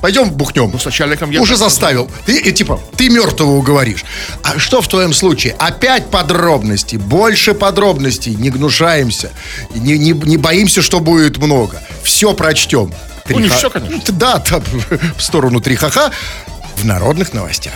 пойдем 0.00 0.30
бухнем. 0.30 0.70
Ну, 0.72 0.78
с 0.78 0.84
начальником 0.84 1.32
я 1.32 1.40
Уже 1.40 1.56
заставил. 1.56 2.08
Ты, 2.26 2.38
и, 2.38 2.52
типа, 2.52 2.80
ты 2.96 3.08
мертвого 3.08 3.56
уговоришь. 3.56 4.04
А 4.44 4.56
что 4.56 4.80
в 4.80 4.86
твоем 4.86 5.12
случае? 5.12 5.56
Опять 5.58 6.10
подробности, 6.10 6.94
больше 6.94 7.54
подробностей, 7.54 8.36
не 8.36 8.50
гнушаемся, 8.50 9.32
не, 9.74 9.98
не, 9.98 10.12
не 10.12 10.36
боимся, 10.36 10.80
что 10.80 11.00
будет 11.00 11.38
много. 11.38 11.82
Все 12.04 12.34
прочтем. 12.34 12.92
Ну, 13.28 13.40
не 13.40 13.42
Три 13.42 13.48
ха- 13.48 13.56
всё, 13.56 13.70
конечно. 13.70 14.00
Да, 14.12 14.38
там, 14.38 14.62
в 15.18 15.22
сторону 15.22 15.60
три 15.60 15.74
ха-ха 15.74 16.12
в 16.78 16.84
народных 16.84 17.32
новостях. 17.32 17.74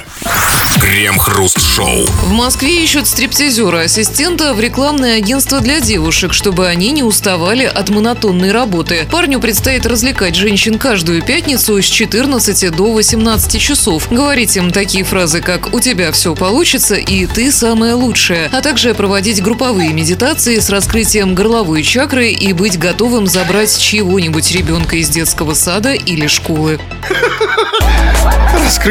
Крем-хруст-шоу. 0.80 2.06
В 2.06 2.32
Москве 2.32 2.82
ищут 2.84 3.08
стриптизера-ассистента 3.08 4.54
в 4.54 4.60
рекламное 4.60 5.16
агентство 5.16 5.60
для 5.60 5.80
девушек, 5.80 6.32
чтобы 6.32 6.68
они 6.68 6.92
не 6.92 7.02
уставали 7.02 7.64
от 7.64 7.90
монотонной 7.90 8.52
работы. 8.52 9.06
Парню 9.10 9.40
предстоит 9.40 9.86
развлекать 9.86 10.36
женщин 10.36 10.78
каждую 10.78 11.20
пятницу 11.22 11.80
с 11.80 11.84
14 11.84 12.74
до 12.74 12.92
18 12.92 13.60
часов. 13.60 14.08
Говорить 14.10 14.56
им 14.56 14.70
такие 14.70 15.04
фразы, 15.04 15.40
как 15.40 15.74
«у 15.74 15.80
тебя 15.80 16.12
все 16.12 16.34
получится» 16.34 16.94
и 16.94 17.26
«ты 17.26 17.50
самая 17.50 17.96
лучшая», 17.96 18.48
а 18.52 18.62
также 18.62 18.94
проводить 18.94 19.42
групповые 19.42 19.92
медитации 19.92 20.58
с 20.58 20.70
раскрытием 20.70 21.34
горловой 21.34 21.82
чакры 21.82 22.30
и 22.30 22.52
быть 22.52 22.78
готовым 22.78 23.26
забрать 23.26 23.76
чьего-нибудь 23.76 24.52
ребенка 24.52 24.96
из 24.96 25.08
детского 25.08 25.54
сада 25.54 25.92
или 25.92 26.28
школы. 26.28 26.78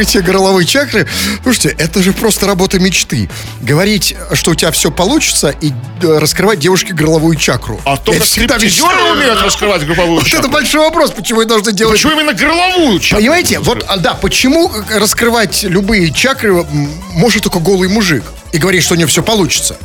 Раскрытие 0.02 0.24
горловой 0.24 0.66
чакры. 0.66 1.08
Слушайте, 1.44 1.76
это 1.78 2.02
же 2.02 2.12
просто 2.12 2.48
работа 2.48 2.80
мечты. 2.80 3.30
Говорить, 3.62 4.16
что 4.34 4.50
у 4.50 4.56
тебя 4.56 4.72
все 4.72 4.90
получится, 4.90 5.50
и 5.62 5.72
э, 6.02 6.18
раскрывать 6.18 6.58
девушке 6.58 6.94
горловую 6.94 7.36
чакру. 7.36 7.80
А 7.86 7.98
то, 7.98 8.12
Я 8.12 8.20
всегда 8.22 8.58
стриптизеры 8.58 9.12
умеют 9.14 9.40
раскрывать 9.44 9.86
групповую 9.86 10.16
Вот 10.16 10.24
это 10.26 10.38
чакру. 10.38 10.50
большой 10.50 10.82
вопрос, 10.82 11.12
почему 11.12 11.42
вы 11.42 11.46
должны 11.46 11.72
делать... 11.72 12.02
Почему 12.02 12.20
именно 12.20 12.34
горловую 12.34 13.00
чакру? 13.00 13.18
Понимаете, 13.22 13.60
вот, 13.60 13.86
а, 13.88 13.98
да, 13.98 14.16
почему 14.16 14.72
э, 14.74 14.98
раскрывать 14.98 15.62
любые 15.62 16.12
чакры 16.12 16.66
может 17.14 17.44
только 17.44 17.60
голый 17.60 17.88
мужик 17.88 18.24
и 18.52 18.58
говорить, 18.58 18.84
что 18.84 18.94
у 18.94 18.98
него 18.98 19.08
все 19.08 19.24
получится? 19.24 19.78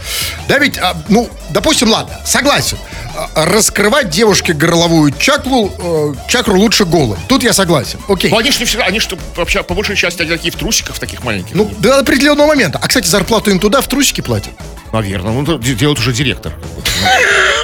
Да 0.49 0.59
ведь, 0.59 0.79
а, 0.79 0.97
ну, 1.09 1.29
допустим, 1.51 1.91
ладно, 1.91 2.19
согласен. 2.25 2.79
А, 3.17 3.47
Раскрывать 3.47 4.11
девушке 4.11 4.53
горловую 4.53 5.13
чакру, 5.13 5.73
э, 5.79 6.15
чакру 6.29 6.59
лучше 6.59 6.85
голым. 6.85 7.19
Тут 7.29 7.43
я 7.43 7.53
согласен. 7.53 7.99
Окей. 8.09 8.31
Ну, 8.31 8.39
они 8.39 8.51
же 8.51 8.59
не 8.59 8.65
всегда, 8.65 8.85
они 8.85 9.01
что 9.01 9.19
вообще 9.37 9.63
по 9.63 9.75
большей 9.75 9.97
части 9.97 10.23
они 10.23 10.31
такие 10.31 10.53
в 10.53 10.57
трусиках 10.57 10.99
таких 10.99 11.23
маленьких. 11.25 11.55
Ну, 11.55 11.71
до 11.79 11.99
определенного 11.99 12.49
момента. 12.49 12.79
А, 12.83 12.89
кстати, 12.89 13.07
зарплату 13.07 13.51
им 13.51 13.59
туда 13.61 13.81
в 13.81 13.89
трусики 13.89 14.21
платят. 14.21 14.53
Наверное, 14.93 15.33
ну, 15.33 15.59
делает 15.59 15.99
уже 15.99 16.13
директор. 16.13 16.53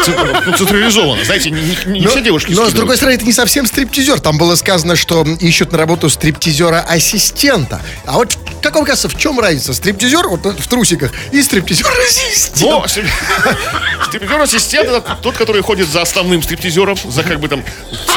Ну, 0.07 0.15
ну, 0.47 0.57
централизованно, 0.57 1.25
знаете, 1.25 1.51
не, 1.51 1.61
не- 1.87 2.01
не 2.01 2.07
все 2.09 2.21
девушки 2.21 2.53
Но, 2.53 2.69
с 2.69 2.73
другой 2.73 2.97
стороны, 2.97 3.15
это 3.15 3.25
не 3.25 3.33
совсем 3.33 3.67
стриптизер. 3.67 4.21
Там 4.21 4.37
было 4.37 4.57
сказано, 4.57 4.97
что 4.97 5.25
ищут 5.41 5.71
на 5.73 5.79
работу 5.79 6.11
стриптизера-ассистента. 6.11 7.81
А 8.05 8.15
вот, 8.15 8.37
как 8.63 8.75
вам 8.75 8.85
кажется, 8.85 9.09
в 9.09 9.17
чем 9.17 9.39
разница? 9.39 9.75
Стриптизер 9.75 10.27
вот 10.27 10.45
в 10.45 10.67
трусиках 10.69 11.13
и 11.31 11.41
стриптизер-ассистент. 11.43 12.61
Но 12.63 12.85
стриптизер-ассистент 14.07 14.89
это 14.89 15.19
тот, 15.23 15.37
который 15.37 15.63
ходит 15.63 15.89
за 15.89 16.03
основным 16.03 16.43
стриптизером, 16.43 16.97
за 17.09 17.23
как 17.23 17.39
бы 17.39 17.47
там 17.49 17.63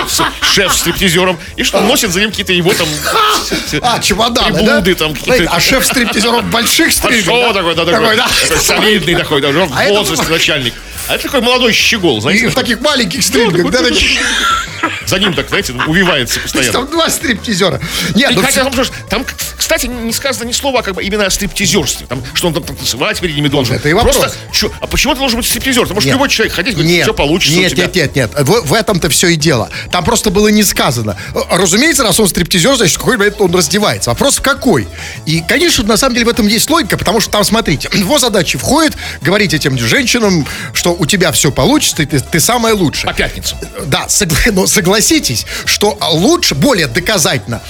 с- 0.07 0.17
с- 0.17 0.53
шеф-стриптизером, 0.53 1.37
и 1.55 1.63
что 1.63 1.81
носит 1.81 2.11
за 2.11 2.19
ним 2.21 2.29
какие-то 2.29 2.53
его 2.53 2.73
там 2.73 2.87
А, 3.81 3.99
чемоданы, 3.99 4.63
да? 4.65 4.81
там. 4.95 5.13
А 5.49 5.59
шеф 5.59 5.85
стриптизеров 5.85 6.43
больших 6.45 6.91
Большого 7.01 7.53
да? 7.53 7.53
такой, 7.53 7.75
да, 7.75 7.85
такой, 7.85 8.15
да. 8.15 8.27
солидный 8.61 9.15
такой, 9.15 9.41
даже 9.41 9.59
в 9.65 9.71
А 9.77 9.87
возрасте 9.89 10.27
начальник. 10.31 10.73
А 11.07 11.15
это 11.15 11.23
такой 11.23 11.41
молодой 11.41 11.71
щегол, 11.73 12.17
И 12.17 12.21
знаете, 12.21 12.49
в 12.49 12.55
таких 12.55 12.79
маленьких 12.81 13.23
стрижках, 13.23 13.69
да, 13.71 13.83
таких. 13.83 14.19
За 15.07 15.19
ним 15.19 15.33
так, 15.33 15.47
знаете, 15.49 15.73
увивается 15.87 16.39
постоянно. 16.39 16.71
там 16.73 16.87
два 16.91 17.09
стриптизера. 17.09 17.79
Нет, 18.15 18.31
И 18.31 18.35
ну, 18.35 18.41
хотя 18.41 18.63
там, 18.63 18.73
там, 19.09 19.25
кстати, 19.57 19.85
не 19.87 20.11
сказано 20.13 20.47
ни 20.47 20.51
слова 20.51 20.81
как 20.81 20.95
бы 20.95 21.03
именно 21.03 21.25
о 21.25 21.29
стриптизерстве. 21.29 22.05
Там, 22.07 22.23
что 22.33 22.47
он 22.47 22.53
там 22.53 22.63
танцевать 22.63 23.19
перед 23.19 23.35
ними 23.35 23.47
должен. 23.47 23.75
это 23.75 23.89
и 23.89 23.93
вопрос. 23.93 24.15
Просто, 24.17 24.37
чё, 24.51 24.71
а 24.81 24.87
почему 24.87 25.13
это 25.13 25.19
должен 25.19 25.37
быть 25.39 25.47
стриптизер? 25.47 25.83
Потому 25.83 26.01
что 26.01 26.09
любой 26.09 26.29
человек 26.29 26.53
ходить, 26.53 26.73
говорит, 26.75 26.91
Нет, 26.91 27.03
все 27.03 27.13
получится 27.13 27.57
у 27.57 27.61
нет, 27.61 27.71
тебя. 27.71 27.83
нет, 27.85 27.95
нет, 27.95 28.15
нет. 28.15 28.31
В, 28.35 28.67
в 28.67 28.73
этом-то 28.73 29.09
все 29.09 29.27
и 29.29 29.35
дело. 29.35 29.69
Там 29.91 30.03
просто 30.03 30.29
было 30.29 30.47
не 30.49 30.63
сказано. 30.63 31.15
Э, 31.33 31.39
Разумеется, 31.51 32.03
раз 32.03 32.19
он 32.19 32.27
стриптизер, 32.27 32.75
значит, 32.75 32.97
какой 32.97 33.17
момент 33.17 33.39
он 33.39 33.53
раздевается. 33.55 34.09
Вопрос 34.09 34.37
в 34.37 34.41
какой? 34.41 34.87
И, 35.25 35.41
конечно, 35.47 35.83
на 35.83 35.97
самом 35.97 36.15
деле 36.15 36.25
в 36.25 36.29
этом 36.29 36.47
есть 36.47 36.69
логика, 36.69 36.97
потому 36.97 37.19
что 37.19 37.31
там, 37.31 37.43
смотрите, 37.43 37.89
его 37.93 38.19
задачи 38.19 38.57
входит 38.57 38.93
говорить 39.21 39.53
этим 39.53 39.77
женщинам, 39.77 40.45
что 40.73 40.93
у 40.97 41.05
тебя 41.05 41.31
все 41.31 41.51
получится, 41.51 42.03
и 42.03 42.05
ты, 42.05 42.19
ты 42.19 42.39
самая 42.39 42.73
лучшая. 42.73 43.11
По 43.11 43.17
пятницам. 43.17 43.57
Да, 43.87 44.05
согла- 44.07 44.51
но 44.51 44.63
согласитесь, 44.95 45.45
что 45.65 45.97
лучше, 46.13 46.55
более 46.55 46.87
доказательно 46.87 47.61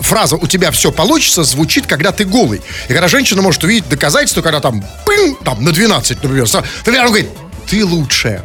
фраза 0.00 0.36
«у 0.36 0.46
тебя 0.46 0.70
все 0.70 0.92
получится» 0.92 1.42
звучит, 1.42 1.86
когда 1.86 2.12
ты 2.12 2.24
голый. 2.24 2.60
И 2.88 2.92
когда 2.92 3.08
женщина 3.08 3.40
может 3.40 3.64
увидеть 3.64 3.88
доказательство, 3.88 4.42
когда 4.42 4.60
там, 4.60 4.84
пынь, 5.06 5.34
там, 5.44 5.64
на 5.64 5.72
12, 5.72 6.22
например, 6.22 6.46
например, 6.84 7.06
говорит, 7.06 7.28
ты 7.66 7.84
лучшая. 7.84 8.44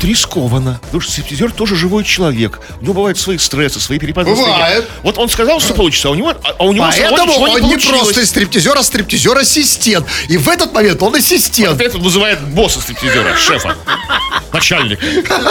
Тут 0.00 0.08
рискованно. 0.08 0.80
Потому 0.82 1.00
что 1.00 1.12
стриптизер 1.12 1.52
тоже 1.52 1.76
живой 1.76 2.04
человек. 2.04 2.60
У 2.80 2.84
него 2.84 2.94
бывают 2.94 3.18
свои 3.18 3.38
стрессы, 3.38 3.80
свои 3.80 3.98
перепады 3.98 4.30
Бывает. 4.30 4.86
Вот 5.02 5.18
он 5.18 5.28
сказал, 5.28 5.60
что 5.60 5.74
получится, 5.74 6.08
а 6.08 6.10
у 6.12 6.14
него, 6.14 6.32
а 6.42 6.64
у 6.64 6.72
него 6.72 6.86
Поэтому 6.86 7.32
он 7.34 7.60
не 7.60 7.70
не 7.70 7.76
просто 7.76 8.26
стриптизер, 8.26 8.76
а 8.76 8.82
стриптизер-ассистент. 8.82 10.06
И 10.28 10.36
в 10.36 10.48
этот 10.48 10.72
момент 10.72 11.02
он 11.02 11.14
ассистент. 11.14 11.74
Опять 11.74 11.94
он 11.94 12.02
вызывает 12.02 12.40
босса 12.40 12.80
стриптизера, 12.80 13.36
шефа, 13.36 13.76
начальника, 14.52 15.04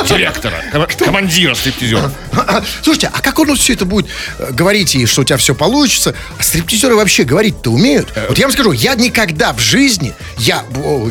директора, 0.08 0.64
ком- 0.72 0.88
командира 1.06 1.56
стриптизера. 1.56 2.12
Слушайте, 2.84 3.12
а 3.14 3.22
как 3.22 3.40
он 3.40 3.48
вот 3.48 3.60
все 3.60 3.74
это 3.74 3.86
будет 3.86 4.08
э, 4.38 4.52
говорить 4.52 4.96
ей, 4.96 5.06
что 5.06 5.22
у 5.22 5.24
тебя 5.24 5.38
все 5.38 5.56
получится? 5.56 6.14
А 6.38 6.44
стриптизеры 6.44 6.96
вообще 6.96 7.24
говорить-то 7.24 7.72
умеют? 7.72 8.10
Вот 8.28 8.38
я 8.38 8.48
вам 8.48 8.54
скажу, 8.54 8.72
я 8.72 8.96
никогда 8.96 9.54
в 9.54 9.60
жизни, 9.60 10.14
я, 10.38 10.64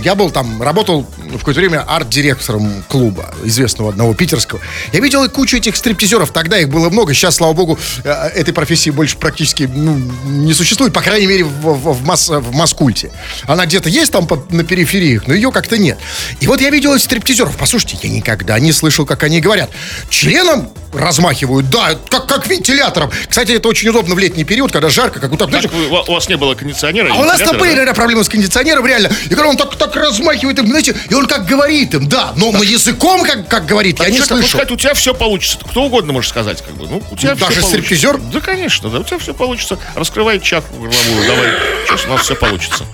я 0.03 0.15
был 0.15 0.31
там, 0.31 0.63
работал 0.63 1.07
в 1.19 1.39
какое-то 1.39 1.61
время 1.61 1.85
арт-директором 1.87 2.85
клуба, 2.89 3.28
известного 3.45 3.91
одного 3.91 4.15
питерского. 4.15 4.61
Я 4.93 5.01
видел 5.01 5.25
и 5.25 5.29
кучу 5.29 5.57
этих 5.57 5.77
стриптизеров, 5.77 6.31
тогда 6.33 6.59
их 6.59 6.69
было 6.69 6.91
много, 6.91 7.15
сейчас, 7.15 7.37
слава 7.37 7.53
богу, 7.55 7.79
э, 8.05 8.11
этой 8.35 8.53
профессии 8.53 8.91
больше 8.91 9.17
практически 9.17 9.69
ну, 9.73 9.95
не 10.27 10.53
существует, 10.55 10.93
по 10.93 11.01
крайней 11.01 11.27
мере, 11.27 11.45
в, 11.45 11.51
в, 11.51 11.93
в, 11.95 12.05
мас- 12.05 12.29
в 12.29 12.53
Маскульте. 12.55 13.11
Она 13.47 13.65
где-то 13.67 13.89
есть 13.89 14.13
там 14.13 14.27
по- 14.27 14.45
на 14.51 14.63
перифериях, 14.65 15.27
но 15.27 15.35
ее 15.35 15.51
как-то 15.53 15.79
нет. 15.79 15.99
И 16.41 16.47
вот 16.47 16.61
я 16.61 16.71
видел 16.71 16.95
этих 16.95 17.05
стриптизеров, 17.05 17.57
послушайте, 17.57 17.79
Слушайте, 17.79 18.09
я 18.09 18.15
никогда 18.15 18.59
не 18.59 18.73
слышал, 18.73 19.07
как 19.07 19.23
они 19.23 19.41
говорят. 19.41 19.71
Членом 20.11 20.69
размахивают, 20.93 21.69
да, 21.71 21.97
как, 22.11 22.27
как 22.27 22.47
вентилятором. 22.49 23.11
Кстати, 23.29 23.53
это 23.53 23.69
очень 23.69 23.89
удобно 23.91 24.15
в 24.15 24.19
летний 24.19 24.45
период, 24.45 24.73
когда 24.73 24.89
жарко, 24.89 25.21
как 25.21 25.31
вот 25.31 25.39
так, 25.39 25.51
Так 25.51 25.73
вы- 25.73 25.89
у 25.89 26.13
вас 26.13 26.29
не 26.29 26.37
было 26.37 26.55
кондиционера? 26.55 27.13
а 27.13 27.17
у 27.17 27.25
нас 27.25 27.41
там 27.41 27.59
были 27.59 27.85
да? 27.85 27.93
проблемы 27.95 28.25
с 28.25 28.29
кондиционером, 28.29 28.87
реально. 28.87 29.11
И 29.27 29.29
когда 29.29 29.47
он 29.49 29.57
так, 29.57 29.77
так 29.77 29.95
размахивает 29.95 30.59
им, 30.59 30.67
знаете, 30.67 30.97
и 31.11 31.15
он 31.15 31.27
как 31.27 31.47
говорит 31.47 31.95
им, 31.95 32.09
да, 32.09 32.33
но 32.37 32.51
на 32.53 32.63
языком, 32.63 33.18
как, 33.25 33.49
как 33.49 33.67
говорит, 33.67 33.99
я 33.99 34.05
Так 34.07 34.13
не 34.13 34.19
ну, 34.21 34.25
слышал. 34.25 34.49
сказать, 34.49 34.71
у 34.71 34.77
тебя 34.77 34.95
все 34.95 35.15
получится. 35.15 35.59
Кто 35.69 35.85
угодно 35.85 36.13
может 36.13 36.31
сказать, 36.31 36.63
как 36.63 36.75
бы. 36.77 36.87
Ну, 36.89 37.03
у 37.11 37.17
тебя 37.17 37.35
Ну, 37.35 37.41
даже 37.41 37.63
стриптизер? 37.63 38.19
Да, 38.19 38.41
конечно, 38.41 38.89
да. 38.91 39.01
У 39.01 39.05
тебя 39.05 39.19
все 39.19 39.35
получится. 39.35 39.79
Раскрывай 39.95 40.41
чакру 40.41 40.75
горловую. 40.77 41.27
Давай. 41.27 41.49
Сейчас 41.87 42.05
у 42.07 42.09
нас 42.09 42.23
все 42.23 42.35
получится. 42.35 42.85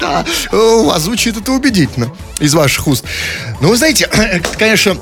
Да, 0.00 0.24
у 0.52 0.84
вас 0.86 1.02
звучит 1.02 1.36
это 1.36 1.52
убедительно 1.52 2.10
из 2.40 2.54
ваших 2.54 2.86
уст. 2.86 3.04
Ну, 3.60 3.68
вы 3.68 3.76
знаете, 3.76 4.08
конечно, 4.58 4.96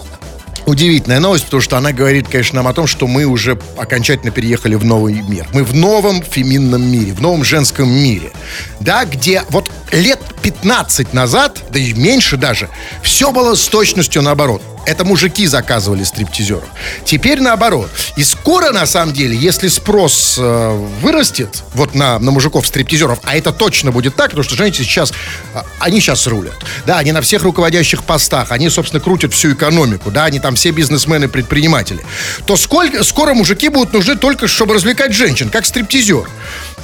удивительная 0.67 1.21
новость, 1.21 1.45
потому 1.45 1.61
что 1.61 1.77
она 1.77 1.93
говорит, 1.93 2.29
конечно, 2.29 2.57
нам 2.57 2.69
о 2.69 2.73
том, 2.73 2.87
что 2.87 3.07
мы 3.07 3.25
уже 3.25 3.59
окончательно 3.77 4.31
переехали 4.31 4.75
в 4.75 4.85
новый 4.85 5.23
мир. 5.23 5.47
Мы 5.53 5.65
в 5.65 5.75
новом 5.75 6.23
феминном 6.23 6.83
мире, 6.83 7.13
в 7.13 7.21
новом 7.21 7.45
женском 7.45 7.89
мире. 7.89 8.33
Да, 8.81 9.05
где 9.05 9.43
вот 9.51 9.71
лет 9.93 10.21
15 10.43 11.13
назад, 11.13 11.63
да 11.71 11.79
и 11.79 11.93
меньше 11.93 12.37
даже, 12.37 12.69
все 13.03 13.33
было 13.33 13.55
с 13.55 13.67
точностью 13.69 14.23
наоборот. 14.23 14.63
Это 14.87 15.05
мужики 15.05 15.47
заказывали 15.47 16.05
стриптизеров. 16.05 16.65
Теперь 17.05 17.41
наоборот. 17.41 17.91
И 18.17 18.25
скоро, 18.25 18.71
на 18.71 18.87
самом 18.87 19.13
деле, 19.13 19.37
если 19.37 19.69
спрос 19.69 20.37
э, 20.39 20.87
вырастет 21.03 21.65
вот 21.75 21.95
на, 21.95 22.19
на 22.19 22.31
мужиков-стриптизеров, 22.31 23.19
а 23.25 23.37
это 23.37 23.53
точно 23.53 23.91
будет 23.91 24.15
так, 24.15 24.31
потому 24.31 24.45
что 24.45 24.55
женщины 24.55 24.85
сейчас, 24.87 25.13
а, 25.55 25.65
они 25.81 26.01
сейчас 26.01 26.27
рулят. 26.27 26.55
Да, 26.87 26.99
они 26.99 27.13
на 27.13 27.21
всех 27.21 27.43
руководящих 27.43 28.05
постах, 28.05 28.53
они, 28.53 28.71
собственно, 28.71 29.01
крутят 29.01 29.35
всю 29.35 29.55
экономику, 29.55 30.11
да, 30.11 30.25
они 30.27 30.39
там 30.39 30.55
все 30.55 30.71
бизнесмены, 30.71 31.29
предприниматели. 31.29 32.05
То 32.47 32.57
сколько, 32.57 33.03
скоро 33.03 33.35
мужики 33.35 33.69
будут 33.69 33.93
нужны 33.93 34.17
только, 34.17 34.47
чтобы 34.47 34.75
развлекать 34.75 35.13
женщин, 35.13 35.51
как 35.51 35.67
стриптизер. 35.67 36.29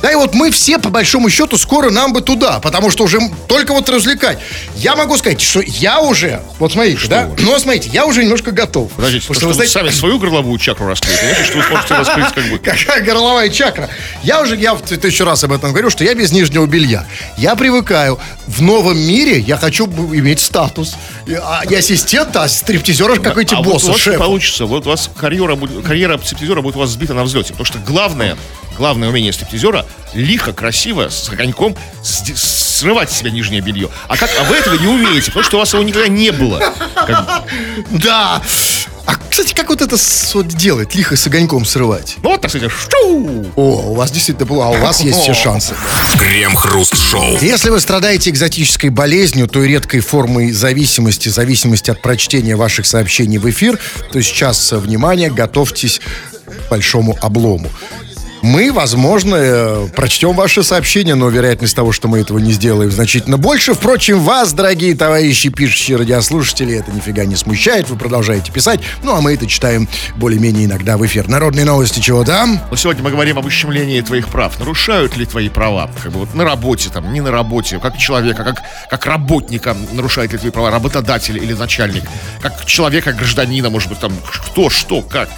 Да, 0.02 0.10
и 0.10 0.16
вот 0.16 0.34
мы 0.34 0.50
все, 0.50 0.78
по 0.78 0.90
большому 0.90 1.30
счету, 1.30 1.56
скоро 1.56 1.90
нам 1.90 2.12
бы 2.12 2.20
туда, 2.20 2.58
потому 2.58 2.90
что 2.90 3.04
уже 3.04 3.20
только 3.46 3.72
вот 3.72 3.88
развлекать. 3.88 4.38
Я 4.76 4.96
могу 4.96 5.16
сказать, 5.16 5.40
что 5.40 5.60
я 5.60 6.00
уже, 6.00 6.42
вот 6.58 6.72
смотрите, 6.72 7.06
да, 7.06 7.26
вы? 7.26 7.36
ну, 7.38 7.52
вот 7.52 7.62
смотрите, 7.62 7.88
я 7.92 8.04
уже 8.04 8.24
немножко 8.24 8.50
готов. 8.50 8.90
Подождите, 8.92 9.28
Потому 9.28 9.34
то, 9.34 9.38
что, 9.38 9.46
вы 9.46 9.54
что 9.54 9.62
вы 9.62 9.68
знаете, 9.68 9.72
сами 9.72 9.90
свою 9.90 10.18
горловую 10.18 10.58
чакру 10.58 10.88
раскрыли, 10.88 11.16
понимаете, 11.16 11.44
что 11.44 11.58
вы 11.58 11.64
сможете 11.64 11.94
раскрыть 11.94 12.32
как 12.34 12.44
бы... 12.50 12.58
Какая 12.62 13.02
горловая 13.02 13.48
чакра. 13.48 13.88
Я 14.24 14.40
уже, 14.40 14.56
я 14.56 14.74
в 14.74 14.82
тысячу 14.82 15.24
раз 15.24 15.44
об 15.44 15.52
этом 15.52 15.70
говорю, 15.70 15.88
что 15.88 16.02
я 16.02 16.14
без 16.14 16.32
нижнего 16.32 16.66
белья. 16.66 17.06
Я 17.36 17.54
привыкаю. 17.54 18.18
В 18.48 18.60
новом 18.60 18.98
мире 18.98 19.38
я 19.38 19.56
хочу 19.56 19.86
иметь 19.86 20.40
статус. 20.40 20.96
И, 21.26 21.34
а, 21.34 21.62
не 21.66 21.76
ассистента, 21.76 22.42
а 22.42 22.48
стриптизера 22.48 23.16
какой-то 23.16 23.58
а 23.58 23.62
босса, 23.62 23.86
вот 23.86 23.90
у 23.90 23.92
вас 23.92 24.00
шефа. 24.00 24.18
получится, 24.18 24.66
вот 24.66 24.86
у 24.86 24.90
вас 24.90 25.08
карьера, 25.16 25.56
карьера 25.84 26.18
стриптизера 26.18 26.60
будет 26.60 26.74
у 26.76 26.80
вас 26.80 26.90
сбита 26.90 27.14
на 27.14 27.22
взлете, 27.22 27.52
потому 27.52 27.66
что 27.66 27.78
главное, 27.78 28.36
главное 28.76 29.08
умение 29.08 29.32
стриптизера 29.32 29.86
лихо, 30.14 30.52
красиво, 30.52 31.08
с 31.08 31.28
огоньком 31.30 31.76
сди- 32.04 32.34
срывать 32.36 33.10
с 33.10 33.18
себя 33.18 33.30
нижнее 33.30 33.60
белье. 33.60 33.88
А 34.08 34.16
как, 34.16 34.30
а 34.40 34.44
вы 34.44 34.56
этого 34.56 34.74
не 34.74 34.86
умеете, 34.86 35.26
потому 35.26 35.44
что 35.44 35.56
у 35.56 35.60
вас 35.60 35.72
его 35.72 35.82
никогда 35.82 36.08
не 36.08 36.30
было. 36.32 36.62
Как. 36.94 37.44
Да. 37.90 38.42
А, 39.04 39.14
кстати, 39.30 39.52
как 39.52 39.68
вот 39.68 39.80
это 39.82 39.96
с- 39.96 40.34
вот 40.34 40.46
делать, 40.48 40.94
лихо 40.94 41.16
с 41.16 41.26
огоньком 41.26 41.64
срывать? 41.64 42.16
Ну 42.22 42.30
вот, 42.30 42.40
так 42.40 42.50
сказать, 42.50 42.70
шоу. 42.70 43.46
О, 43.56 43.90
у 43.90 43.94
вас 43.94 44.10
действительно 44.12 44.46
было, 44.46 44.66
а 44.66 44.68
у 44.70 44.76
вас 44.78 45.00
есть 45.00 45.18
все 45.18 45.34
шансы. 45.34 45.74
Крем-хруст-шоу. 46.18 47.38
Если 47.40 47.70
вы 47.70 47.80
страдаете 47.80 48.30
экзотической 48.30 48.90
болезнью, 48.90 49.48
той 49.48 49.66
редкой 49.68 50.00
формой 50.00 50.52
зависимости, 50.52 51.28
зависимости 51.28 51.90
от 51.90 52.00
прочтения 52.02 52.54
ваших 52.56 52.86
сообщений 52.86 53.38
в 53.38 53.48
эфир, 53.50 53.78
то 54.12 54.20
сейчас, 54.22 54.72
э, 54.72 54.76
внимание, 54.78 55.30
готовьтесь 55.30 56.00
к 56.46 56.70
большому 56.70 57.16
облому. 57.20 57.70
Мы, 58.42 58.72
возможно, 58.72 59.36
э, 59.36 59.88
прочтем 59.94 60.32
ваши 60.34 60.64
сообщения, 60.64 61.14
но 61.14 61.28
вероятность 61.28 61.76
того, 61.76 61.92
что 61.92 62.08
мы 62.08 62.18
этого 62.18 62.38
не 62.38 62.50
сделаем, 62.50 62.90
значительно 62.90 63.38
больше. 63.38 63.72
Впрочем, 63.72 64.18
вас, 64.18 64.52
дорогие 64.52 64.96
товарищи, 64.96 65.48
пишущие 65.48 65.96
радиослушатели, 65.96 66.74
это 66.74 66.90
нифига 66.90 67.24
не 67.24 67.36
смущает. 67.36 67.88
Вы 67.88 67.96
продолжаете 67.96 68.50
писать. 68.50 68.80
Ну, 69.04 69.14
а 69.14 69.20
мы 69.20 69.34
это 69.34 69.46
читаем 69.46 69.88
более-менее 70.16 70.64
иногда 70.64 70.96
в 70.96 71.06
эфир. 71.06 71.28
Народные 71.28 71.64
новости 71.64 72.00
чего 72.00 72.24
там? 72.24 72.60
Но 72.68 72.76
сегодня 72.76 73.04
мы 73.04 73.12
говорим 73.12 73.38
об 73.38 73.46
ущемлении 73.46 74.00
твоих 74.00 74.26
прав. 74.26 74.58
Нарушают 74.58 75.16
ли 75.16 75.24
твои 75.24 75.48
права? 75.48 75.88
Как 76.02 76.10
бы 76.10 76.18
вот 76.18 76.34
на 76.34 76.44
работе, 76.44 76.90
там, 76.90 77.12
не 77.12 77.20
на 77.20 77.30
работе, 77.30 77.78
как 77.78 77.96
человека, 77.96 78.42
как, 78.42 78.62
как 78.90 79.06
работника 79.06 79.76
нарушает 79.92 80.32
ли 80.32 80.38
твои 80.38 80.50
права 80.50 80.72
работодатель 80.72 81.36
или 81.36 81.52
начальник? 81.52 82.02
Как 82.40 82.66
человека, 82.66 83.12
гражданина, 83.12 83.70
может 83.70 83.88
быть, 83.88 84.00
там, 84.00 84.12
кто, 84.24 84.68
что, 84.68 85.02
как? 85.02 85.28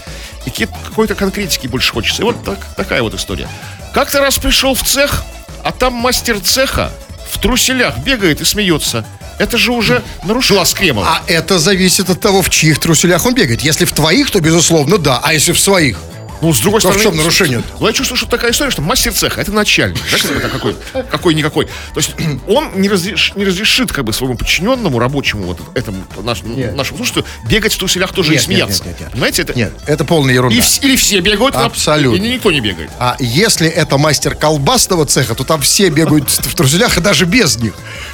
И 0.46 0.50
какой-то 0.50 1.14
конкретики 1.14 1.66
больше 1.66 1.92
хочется. 1.92 2.22
И 2.22 2.24
вот 2.24 2.44
так, 2.44 2.58
такая 2.76 3.02
вот 3.02 3.14
история. 3.14 3.48
Как-то 3.92 4.20
раз 4.20 4.38
пришел 4.38 4.74
в 4.74 4.82
цех, 4.82 5.24
а 5.62 5.72
там 5.72 5.94
мастер 5.94 6.40
цеха 6.40 6.90
в 7.30 7.38
труселях 7.38 7.98
бегает 7.98 8.40
и 8.40 8.44
смеется. 8.44 9.04
Это 9.38 9.58
же 9.58 9.72
уже 9.72 10.02
нарушила 10.22 10.64
Кремова. 10.64 11.06
А 11.08 11.22
это 11.26 11.58
зависит 11.58 12.08
от 12.10 12.20
того, 12.20 12.42
в 12.42 12.50
чьих 12.50 12.78
труселях 12.78 13.26
он 13.26 13.34
бегает. 13.34 13.62
Если 13.62 13.84
в 13.84 13.92
твоих, 13.92 14.30
то, 14.30 14.40
безусловно, 14.40 14.98
да. 14.98 15.20
А 15.22 15.32
если 15.32 15.52
в 15.52 15.58
своих? 15.58 15.98
Ну, 16.44 16.52
с 16.52 16.60
другой 16.60 16.82
То 16.82 16.88
в 16.90 16.92
стороны... 16.92 17.10
чем 17.10 17.16
нарушение? 17.16 17.62
Ну, 17.80 17.86
я 17.86 17.92
чувствую, 17.94 18.18
что 18.18 18.26
такая 18.28 18.50
история, 18.52 18.70
что 18.70 18.82
мастер 18.82 19.14
цеха— 19.14 19.40
это 19.42 19.50
начальник. 19.50 19.98
Это 20.12 20.48
какой, 20.50 20.76
какой-никакой. 21.10 21.64
То 21.64 21.96
есть 21.96 22.10
он 22.46 22.70
не, 22.74 22.88
разреш- 22.88 23.32
не 23.34 23.46
разрешит 23.46 23.90
как 23.92 24.04
бы 24.04 24.12
своему 24.12 24.36
подчиненному, 24.36 24.98
рабочему, 24.98 25.44
вот 25.44 25.60
этому 25.74 26.04
нашему, 26.22 26.54
Нет. 26.54 26.76
нашему 26.76 26.98
слушателю, 26.98 27.24
бегать 27.48 27.72
в 27.72 27.78
туселях 27.78 28.12
тоже 28.12 28.32
Нет, 28.32 28.42
и 28.42 28.44
смеяться. 28.44 28.84
нет, 28.84 28.92
нет, 28.92 29.00
нет. 29.00 29.10
Понимаете, 29.12 29.42
это... 29.42 29.54
Нет, 29.54 29.72
это 29.86 30.04
полная 30.04 30.34
ерунда. 30.34 30.54
И 30.54 30.86
или 30.86 30.96
все 30.96 31.20
бегают, 31.20 31.56
а- 31.56 31.64
Абсолютно. 31.64 32.16
и 32.22 32.32
никто 32.34 32.52
не 32.52 32.60
бегает. 32.60 32.90
А 32.98 33.16
если 33.20 33.66
это 33.66 33.96
мастер 33.96 34.34
колбасного 34.34 35.06
цеха, 35.06 35.34
то 35.34 35.44
там 35.44 35.62
все 35.62 35.88
бегают 35.88 36.28
в 36.28 36.54
труселях, 36.54 36.98
и 36.98 37.00
даже 37.00 37.24
без 37.24 37.56
них. 37.56 37.72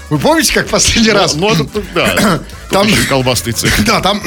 Вы 0.09 0.19
помните, 0.19 0.55
как 0.55 0.69
последний 0.69 1.11
раз? 1.11 1.35
Ну, 1.35 1.51
да. 1.97 2.41
Там- 2.71 2.89
колбасный 3.09 3.55
цех. 3.55 3.73
Да, 3.85 4.01
там... 4.01 4.23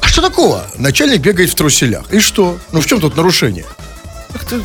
А 0.00 0.08
что 0.08 0.22
такого? 0.22 0.66
Начальник 0.76 1.20
бегает 1.20 1.50
в 1.50 1.54
труселях. 1.54 2.10
И 2.12 2.20
что? 2.20 2.58
Ну 2.72 2.80
в 2.80 2.86
чем 2.86 3.00
тут 3.00 3.16
нарушение? 3.16 3.64
Как-то 4.32 4.60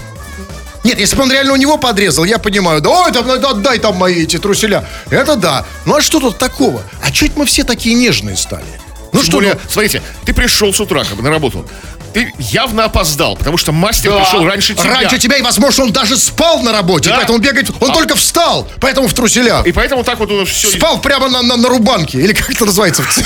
Нет, 0.84 1.00
если 1.00 1.16
бы 1.16 1.24
он 1.24 1.32
реально 1.32 1.54
у 1.54 1.58
него 1.58 1.78
подрезал, 1.78 2.24
я 2.24 2.38
понимаю, 2.38 2.82
да, 2.82 2.90
ой, 2.90 3.12
там, 3.12 3.26
да, 3.28 3.50
отдай 3.50 3.80
там 3.80 3.96
мои 3.96 4.24
эти 4.24 4.38
труселя. 4.38 4.88
Это 5.10 5.36
да. 5.36 5.66
Ну 5.86 5.96
а 5.96 6.02
что 6.02 6.20
тут 6.20 6.38
такого? 6.38 6.84
А 7.04 7.10
это 7.10 7.32
мы 7.36 7.46
все 7.46 7.64
такие 7.64 7.96
нежные 7.96 8.36
стали? 8.36 8.66
Ну 9.12 9.20
Тем 9.20 9.24
что, 9.24 9.38
более, 9.38 9.54
ну, 9.56 9.60
смотрите, 9.70 10.02
ты 10.26 10.34
пришел 10.34 10.74
с 10.74 10.80
утра 10.80 11.04
как 11.04 11.18
бы 11.18 11.24
на 11.24 11.30
работу. 11.30 11.68
Ты 12.14 12.34
явно 12.38 12.86
опоздал, 12.86 13.36
потому 13.38 13.58
что 13.58 13.72
мастер 13.72 14.12
пришел 14.12 14.46
раньше 14.46 14.74
тебя. 14.76 14.94
Раньше 14.96 15.18
тебя, 15.18 15.38
и, 15.38 15.42
возможно, 15.42 15.86
он 15.86 15.94
даже 15.94 16.18
спал 16.18 16.62
на 16.62 16.72
работе, 16.72 17.10
Да. 17.10 17.18
поэтому 17.18 17.38
бегает. 17.40 17.70
Он 17.80 17.92
А. 17.92 17.94
только 17.94 18.16
встал, 18.16 18.68
поэтому 18.80 19.08
в 19.08 19.14
труселях. 19.14 19.66
И 19.66 19.72
поэтому 19.72 20.04
так 20.04 20.20
вот 20.20 20.30
все... 20.48 20.70
Спал 20.72 21.00
прямо 21.00 21.30
на, 21.30 21.42
на, 21.42 21.56
на 21.58 21.70
рубанке, 21.70 22.20
или 22.20 22.34
как 22.34 22.50
это 22.50 22.66
называется? 22.66 23.04
цехе? 23.10 23.26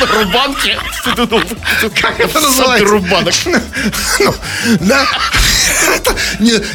на 0.00 0.06
рубанке. 0.06 0.78
Как 2.00 2.20
это 2.20 2.40
называется? 2.40 2.88
рубанок. 2.88 3.34
Ну, 4.20 4.34
да. 4.80 5.06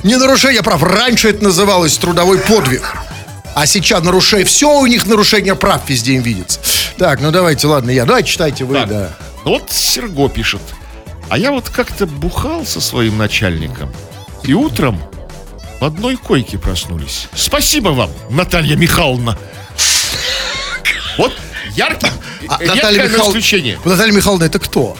Не, 0.04 0.15
нарушение 0.15 0.63
прав. 0.63 0.82
Раньше 0.84 1.30
это 1.30 1.44
называлось 1.44 1.98
трудовой 1.98 2.39
подвиг. 2.39 2.96
А 3.54 3.65
сейчас 3.65 4.04
нарушение. 4.04 4.46
Все 4.46 4.70
у 4.70 4.86
них 4.86 5.06
нарушение 5.06 5.56
прав 5.56 5.82
везде 5.88 6.13
им 6.13 6.22
видится. 6.22 6.60
Так, 6.98 7.22
ну 7.22 7.32
давайте, 7.32 7.68
ладно, 7.68 7.89
я. 7.91 8.06
Давайте 8.06 8.30
читайте 8.30 8.65
вы, 8.65 8.86
да. 8.86 9.12
ну 9.46 9.52
вот 9.52 9.72
Серго 9.72 10.28
пишет. 10.30 10.62
А 11.30 11.38
я 11.38 11.52
вот 11.52 11.70
как-то 11.70 12.06
бухал 12.06 12.66
со 12.66 12.80
своим 12.82 13.18
начальником. 13.18 13.92
И 14.44 14.54
утром 14.54 15.02
в 15.80 15.86
одной 15.86 16.18
койке 16.18 16.58
проснулись. 16.58 17.28
Спасибо 17.34 17.90
вам, 17.90 18.12
Наталья 18.30 18.76
Михайловна. 18.76 19.38
Вот 21.18 21.34
яркий, 21.76 22.08
А, 22.48 22.60
Наталья, 22.64 23.08
исключение. 23.08 23.80
Наталья 23.86 24.14
Михайловна, 24.14 24.44
это 24.44 24.60
кто? 24.60 24.96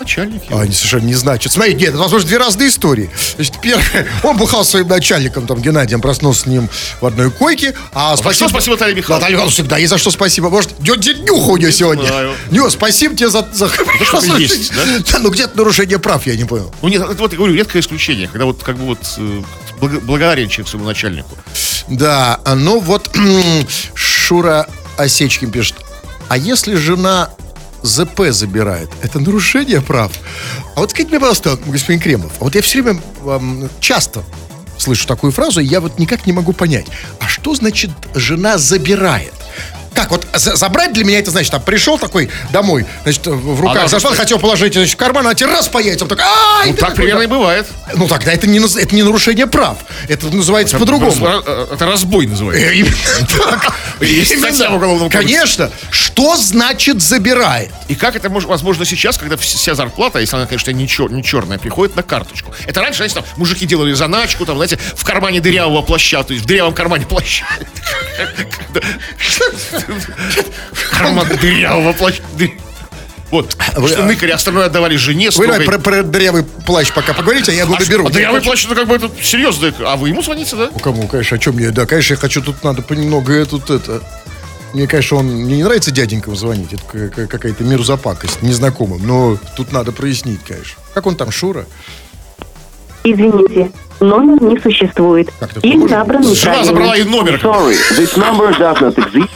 Начальник 0.00 0.44
его. 0.48 0.58
А, 0.58 0.62
они 0.62 0.72
совершенно 0.72 1.04
не 1.06 1.14
знают. 1.14 1.42
Что- 1.42 1.50
Смотри, 1.50 1.74
нет, 1.74 1.90
это, 1.90 1.98
возможно, 1.98 2.26
две 2.26 2.38
разные 2.38 2.68
истории. 2.70 3.10
Значит, 3.36 3.60
первое, 3.60 4.06
он 4.22 4.36
бухал 4.36 4.64
своим 4.64 4.88
начальником, 4.88 5.46
там, 5.46 5.60
Геннадием, 5.60 6.00
проснулся 6.00 6.42
с 6.42 6.46
ним 6.46 6.68
в 7.00 7.06
одной 7.06 7.30
койке. 7.30 7.74
А 7.92 8.16
за 8.16 8.32
что 8.32 8.48
спасибо, 8.48 8.74
Наталья 8.76 8.94
Михайловна? 8.94 9.20
Наталья 9.20 9.34
Михайловна 9.36 9.52
всегда 9.52 9.76
есть 9.78 9.90
за 9.90 9.98
что 9.98 10.10
спасибо. 10.10 10.48
Может, 10.50 10.78
днюха 10.78 11.50
у 11.50 11.56
нее 11.56 11.70
сегодня. 11.72 12.08
Нё, 12.50 12.70
спасибо 12.70 13.14
тебе 13.14 13.28
за... 13.28 13.46
за... 13.52 13.68
что 13.68 14.36
есть, 14.38 14.72
да? 14.74 14.82
Да, 15.12 15.18
ну 15.18 15.30
где-то 15.30 15.56
нарушение 15.56 15.98
прав, 15.98 16.26
я 16.26 16.34
не 16.36 16.44
понял. 16.44 16.72
Ну 16.82 16.88
нет, 16.88 17.02
это 17.02 17.14
вот 17.14 17.32
я 17.32 17.36
говорю, 17.38 17.54
редкое 17.54 17.80
исключение, 17.80 18.26
когда 18.28 18.46
вот 18.46 18.62
как 18.62 18.76
бы 18.78 18.84
вот 18.86 18.98
э, 19.18 19.42
благо- 19.80 20.00
благодарен 20.00 20.48
человек 20.48 20.68
своему 20.70 20.86
начальнику. 20.86 21.36
Да, 21.88 22.40
а 22.44 22.54
ну 22.54 22.80
вот 22.80 23.10
Шура 23.94 24.66
Осечкин 24.96 25.50
пишет. 25.50 25.76
А 26.28 26.36
если 26.36 26.74
жена 26.76 27.30
ЗП 27.82 28.30
забирает, 28.30 28.90
это 29.02 29.18
нарушение 29.18 29.80
прав? 29.80 30.12
А 30.76 30.80
вот 30.80 30.90
скажите 30.90 31.10
мне, 31.10 31.20
пожалуйста, 31.20 31.58
господин 31.66 32.00
Кремов, 32.00 32.32
а 32.40 32.44
вот 32.44 32.54
я 32.54 32.62
все 32.62 32.82
время 32.82 33.00
эм, 33.24 33.68
часто 33.80 34.22
слышу 34.78 35.06
такую 35.06 35.32
фразу, 35.32 35.60
и 35.60 35.64
я 35.64 35.80
вот 35.80 35.98
никак 35.98 36.26
не 36.26 36.32
могу 36.32 36.52
понять, 36.52 36.86
а 37.20 37.28
что 37.28 37.54
значит 37.54 37.90
жена 38.14 38.58
забирает? 38.58 39.32
как 39.92 40.12
вот 40.12 40.26
за- 40.34 40.54
забрать 40.56 40.92
для 40.92 41.04
меня 41.04 41.18
это 41.18 41.30
значит, 41.30 41.50
там 41.50 41.60
пришел 41.62 41.98
такой 41.98 42.30
домой, 42.52 42.86
значит, 43.02 43.26
в 43.26 43.60
руках 43.60 43.76
Она 43.76 43.88
зашел, 43.88 44.14
хотел 44.14 44.38
положить 44.38 44.74
значит, 44.74 44.94
в 44.94 44.96
карман, 44.96 45.26
а 45.26 45.34
тебе 45.34 45.50
раз 45.50 45.68
по 45.68 45.78
яйцам, 45.78 46.08
так, 46.08 46.20
ай, 46.20 46.70
Ну, 46.70 46.76
так 46.76 46.94
примерно 46.94 47.22
и 47.22 47.26
бывает. 47.26 47.66
Ну 47.94 48.06
тогда 48.06 48.32
это 48.32 48.46
не, 48.46 48.58
это 48.60 48.94
не 48.94 49.02
нарушение 49.02 49.46
прав, 49.46 49.78
это 50.08 50.28
называется 50.28 50.78
по-другому. 50.78 51.26
Э, 51.26 51.66
Это 51.72 51.86
разбой 51.86 52.26
называется. 52.26 52.66
Э, 53.20 53.26
так. 53.50 53.74
Есть 54.00 54.32
Именно. 54.32 54.48
статья 54.48 54.70
в 54.70 54.74
Уголовном 54.76 55.10
кодексе. 55.10 55.34
Конечно. 55.36 55.70
Что 55.90 56.36
значит 56.36 57.02
забирает? 57.02 57.70
И 57.88 57.94
как 57.94 58.16
это 58.16 58.28
мож- 58.28 58.46
возможно 58.46 58.84
сейчас, 58.84 59.18
когда 59.18 59.36
вс- 59.36 59.56
вся 59.56 59.74
зарплата, 59.74 60.18
если 60.18 60.36
она, 60.36 60.46
конечно, 60.46 60.70
не, 60.70 60.86
чер- 60.86 61.12
не 61.12 61.22
черная, 61.22 61.58
приходит 61.58 61.96
на 61.96 62.02
карточку. 62.02 62.54
Это 62.66 62.80
раньше, 62.80 62.98
знаете, 62.98 63.16
там, 63.16 63.24
мужики 63.36 63.66
делали 63.66 63.92
заначку, 63.92 64.46
там, 64.46 64.56
знаете, 64.56 64.78
в 64.96 65.04
кармане 65.04 65.40
дырявого 65.40 65.82
плаща, 65.82 66.22
то 66.22 66.32
есть 66.32 66.44
в 66.44 66.48
дырявом 66.48 66.74
кармане 66.74 67.06
плаща. 67.06 67.44
Карман 70.90 71.26
дырявого 71.40 71.92
плаща. 71.92 72.22
Вот. 73.30 73.56
Что 73.86 74.04
ныкари 74.04 74.30
остальное 74.30 74.66
отдавали 74.66 74.96
жене. 74.96 75.30
Вы 75.30 75.46
давай 75.46 75.64
про, 75.64 75.78
про 75.78 76.02
дырявый 76.02 76.42
плащ 76.42 76.92
пока 76.92 77.12
поговорите, 77.14 77.52
а 77.52 77.54
я 77.54 77.62
его 77.62 77.74
А 77.74 77.78
доберу. 77.78 78.04
ш- 78.04 78.10
а 78.10 78.12
дырявый 78.12 78.40
плащ, 78.42 78.64
это 78.66 78.74
как 78.74 78.88
бы 78.88 78.96
это 78.96 79.10
серьезно. 79.22 79.72
А 79.80 79.96
вы 79.96 80.08
ему 80.08 80.22
звоните, 80.22 80.56
да? 80.56 80.70
Ну, 80.72 80.78
Кому, 80.80 81.06
конечно, 81.06 81.36
о 81.36 81.38
чем 81.40 81.54
мне? 81.54 81.70
Да, 81.70 81.86
конечно, 81.86 82.14
я 82.14 82.18
хочу, 82.18 82.42
тут 82.42 82.62
надо 82.64 82.82
понемногу 82.82 83.32
тут 83.46 83.70
это... 83.70 84.02
Мне, 84.72 84.86
конечно, 84.86 85.16
он 85.16 85.26
мне 85.26 85.56
не 85.56 85.64
нравится 85.64 85.90
дяденькам 85.90 86.36
звонить, 86.36 86.72
это 86.72 86.82
ка- 86.84 87.08
ка- 87.08 87.26
какая-то 87.26 87.64
мерзопакость 87.64 88.40
незнакомым, 88.42 89.04
но 89.04 89.36
тут 89.56 89.72
надо 89.72 89.90
прояснить, 89.90 90.40
конечно. 90.46 90.80
Как 90.94 91.06
он 91.06 91.16
там, 91.16 91.32
Шура? 91.32 91.66
Извините, 93.04 93.70
номер 94.00 94.42
не 94.42 94.58
существует. 94.60 95.30
Можно? 95.62 95.96
набран 95.98 96.22
Жена 96.34 96.64
забрала 96.64 96.96
и 96.96 97.04
номер. 97.04 97.40
Sorry, 97.42 97.76
this 97.96 98.14
number 98.16 98.50
does 98.58 98.78
not 98.80 98.94
exist. 98.96 99.28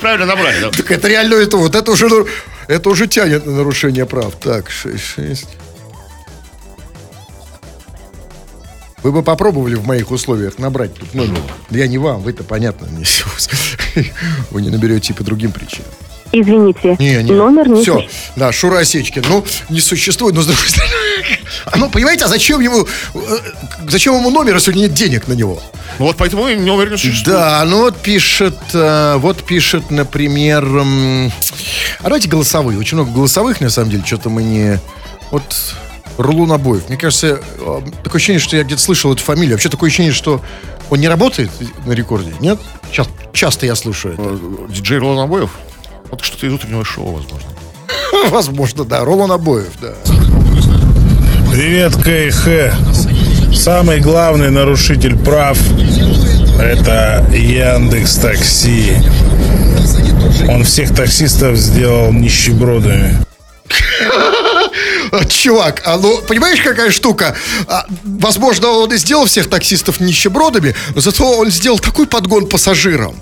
Правильно 0.00 0.26
набрали, 0.26 0.60
да? 0.60 0.70
Так 0.70 0.90
это 0.90 1.08
реально 1.08 1.34
это 1.34 1.56
вот, 1.56 1.74
это 1.74 1.90
уже, 1.92 2.08
это 2.68 2.88
уже 2.90 3.06
тянет 3.06 3.46
на 3.46 3.52
нарушение 3.52 4.06
прав. 4.06 4.34
Так, 4.36 4.68
6-6. 4.70 5.46
Вы 9.02 9.12
бы 9.12 9.22
попробовали 9.22 9.76
в 9.76 9.86
моих 9.86 10.10
условиях 10.10 10.58
набрать 10.58 10.94
тут 10.94 11.14
номер. 11.14 11.40
Я 11.70 11.86
не 11.86 11.96
вам, 11.98 12.20
вы-то 12.20 12.44
понятно. 12.44 12.86
не- 12.86 13.04
Вы 14.50 14.60
не 14.62 14.68
наберете 14.68 15.12
и 15.12 15.16
по 15.16 15.24
другим 15.24 15.52
причинам. 15.52 15.88
Извините, 16.32 16.96
Не, 16.98 17.22
не. 17.22 17.32
номер 17.32 17.68
не 17.68 17.82
Все, 17.82 17.94
существует. 17.94 18.32
да, 18.36 18.52
Шура 18.52 18.78
Осечкин. 18.78 19.24
Ну, 19.28 19.44
не 19.68 19.80
существует, 19.80 20.34
но 20.34 20.42
с 20.42 20.46
другой 20.46 20.64
стороны. 20.68 20.94
А 21.66 21.76
ну, 21.76 21.90
понимаете, 21.90 22.24
а 22.24 22.28
зачем 22.28 22.60
ему, 22.60 22.86
э, 23.14 23.18
зачем 23.88 24.14
ему 24.16 24.30
номер, 24.30 24.54
если 24.54 24.72
нет 24.72 24.92
денег 24.94 25.26
на 25.28 25.32
него? 25.32 25.60
Ну 25.98 26.06
вот 26.06 26.16
поэтому 26.16 26.46
и 26.48 26.54
номер 26.56 26.90
не 26.90 26.96
существует. 26.96 27.36
Да, 27.38 27.64
ну 27.66 27.78
вот 27.78 27.96
пишет, 27.96 28.56
э, 28.72 29.16
вот 29.18 29.42
пишет, 29.42 29.90
например, 29.90 30.64
а 30.64 32.04
давайте 32.04 32.28
голосовые. 32.28 32.78
Очень 32.78 32.96
много 32.98 33.10
голосовых, 33.12 33.60
на 33.60 33.70
самом 33.70 33.90
деле, 33.90 34.04
что-то 34.06 34.30
мы 34.30 34.42
не... 34.42 34.78
Вот 35.30 35.42
Рулон 36.16 36.52
обоев. 36.52 36.88
Мне 36.88 36.96
кажется, 36.98 37.40
э, 37.58 37.80
такое 38.04 38.18
ощущение, 38.18 38.40
что 38.40 38.56
я 38.56 38.62
где-то 38.62 38.80
слышал 38.80 39.12
эту 39.12 39.22
фамилию. 39.22 39.52
Вообще 39.52 39.68
такое 39.68 39.88
ощущение, 39.88 40.12
что 40.12 40.40
он 40.90 41.00
не 41.00 41.08
работает 41.08 41.50
на 41.86 41.92
рекорде, 41.92 42.32
нет? 42.40 42.58
Ча- 42.92 43.06
часто 43.32 43.66
я 43.66 43.74
слушаю 43.74 44.14
это. 44.14 44.72
Диджей 44.72 44.98
Ролан 44.98 45.18
Обоев? 45.24 45.50
Вот 46.10 46.24
что-то 46.24 46.46
из 46.46 46.52
утреннего 46.52 46.84
шоу, 46.84 47.12
возможно. 47.12 47.48
Возможно, 48.30 48.84
да. 48.84 49.04
Ролан 49.04 49.32
обоев, 49.32 49.72
да. 49.80 49.94
Привет, 51.52 51.94
КХ. 51.96 52.74
Самый 53.54 54.00
главный 54.00 54.50
нарушитель 54.50 55.16
прав– 55.16 55.58
это 56.60 57.26
Яндекс 57.32 58.16
Такси. 58.16 58.96
Он 60.48 60.64
всех 60.64 60.94
таксистов 60.94 61.56
сделал 61.56 62.12
нищебродами. 62.12 63.16
Чувак, 65.28 65.82
а 65.84 65.98
ну, 65.98 66.18
понимаешь, 66.22 66.60
какая 66.60 66.90
штука? 66.90 67.36
А, 67.66 67.84
возможно, 68.04 68.68
он 68.68 68.92
и 68.92 68.96
сделал 68.96 69.26
всех 69.26 69.48
таксистов 69.48 70.00
нищебродами, 70.00 70.74
но 70.94 71.00
зато 71.00 71.24
он 71.24 71.50
сделал 71.50 71.78
такой 71.78 72.06
подгон 72.06 72.46
пассажирам. 72.46 73.16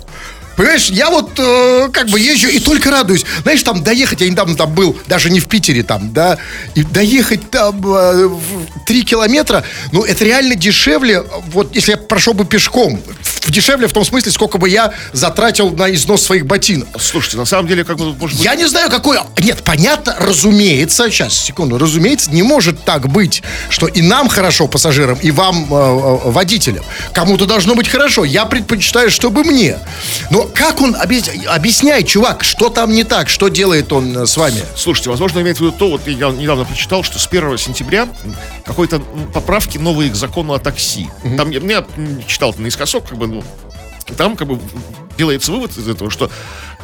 Понимаешь, 0.58 0.90
я 0.90 1.08
вот 1.08 1.38
э, 1.38 1.88
как 1.92 2.08
бы 2.08 2.18
езжу 2.18 2.48
и 2.48 2.58
только 2.58 2.90
радуюсь. 2.90 3.24
Знаешь, 3.42 3.62
там 3.62 3.84
доехать, 3.84 4.22
я 4.22 4.28
недавно 4.28 4.56
там 4.56 4.74
был, 4.74 4.98
даже 5.06 5.30
не 5.30 5.38
в 5.38 5.46
Питере 5.46 5.84
там, 5.84 6.12
да, 6.12 6.36
и 6.74 6.82
доехать 6.82 7.48
там 7.48 7.80
э, 7.86 8.26
в 8.26 8.84
3 8.84 9.04
километра, 9.04 9.62
ну, 9.92 10.02
это 10.02 10.24
реально 10.24 10.56
дешевле, 10.56 11.22
вот 11.52 11.76
если 11.76 11.92
я 11.92 11.96
прошел 11.96 12.34
бы 12.34 12.44
пешком. 12.44 13.00
Дешевле 13.46 13.86
в 13.86 13.92
том 13.92 14.04
смысле, 14.04 14.32
сколько 14.32 14.58
бы 14.58 14.68
я 14.68 14.92
затратил 15.12 15.70
на 15.70 15.94
износ 15.94 16.22
своих 16.22 16.44
ботинок. 16.44 16.88
Слушайте, 17.00 17.36
на 17.36 17.44
самом 17.44 17.68
деле, 17.68 17.84
как 17.84 17.96
бы, 17.96 18.12
может 18.14 18.36
быть... 18.36 18.44
Я 18.44 18.56
не 18.56 18.66
знаю, 18.66 18.90
какой... 18.90 19.18
Нет, 19.38 19.62
понятно, 19.62 20.16
разумеется, 20.18 21.08
сейчас, 21.08 21.34
секунду, 21.34 21.78
разумеется, 21.78 22.30
не 22.32 22.42
может 22.42 22.84
так 22.84 23.08
быть, 23.08 23.42
что 23.70 23.86
и 23.86 24.02
нам 24.02 24.28
хорошо, 24.28 24.66
пассажирам, 24.66 25.18
и 25.22 25.30
вам, 25.30 25.64
э, 25.64 25.74
э, 25.74 26.30
водителям. 26.30 26.84
Кому-то 27.12 27.46
должно 27.46 27.74
быть 27.74 27.88
хорошо. 27.88 28.24
Я 28.24 28.44
предпочитаю, 28.44 29.10
чтобы 29.10 29.44
мне. 29.44 29.78
Но 30.30 30.47
как 30.54 30.80
он 30.80 30.94
объяс- 30.94 31.46
объясняет, 31.46 32.06
чувак, 32.06 32.44
что 32.44 32.68
там 32.68 32.92
не 32.92 33.04
так, 33.04 33.28
что 33.28 33.48
делает 33.48 33.92
он 33.92 34.16
э, 34.16 34.26
с 34.26 34.36
вами? 34.36 34.62
Слушайте, 34.76 35.10
возможно, 35.10 35.40
имеет 35.40 35.58
в 35.58 35.60
виду 35.60 35.72
то, 35.72 35.90
вот 35.90 36.06
я 36.06 36.30
недавно 36.30 36.64
прочитал, 36.64 37.02
что 37.02 37.18
с 37.18 37.26
1 37.26 37.58
сентября 37.58 38.08
какой-то 38.64 39.00
поправки 39.32 39.78
новые 39.78 40.10
к 40.10 40.14
закону 40.14 40.54
о 40.54 40.58
такси. 40.58 41.08
Там, 41.36 41.50
я, 41.50 41.60
я 41.60 41.84
читал 42.26 42.54
наискосок, 42.58 43.08
как 43.08 43.18
бы, 43.18 43.26
ну, 43.26 43.44
там 44.16 44.36
как 44.36 44.48
бы 44.48 44.58
делается 45.16 45.52
вывод 45.52 45.76
из 45.76 45.88
этого, 45.88 46.10
что 46.10 46.30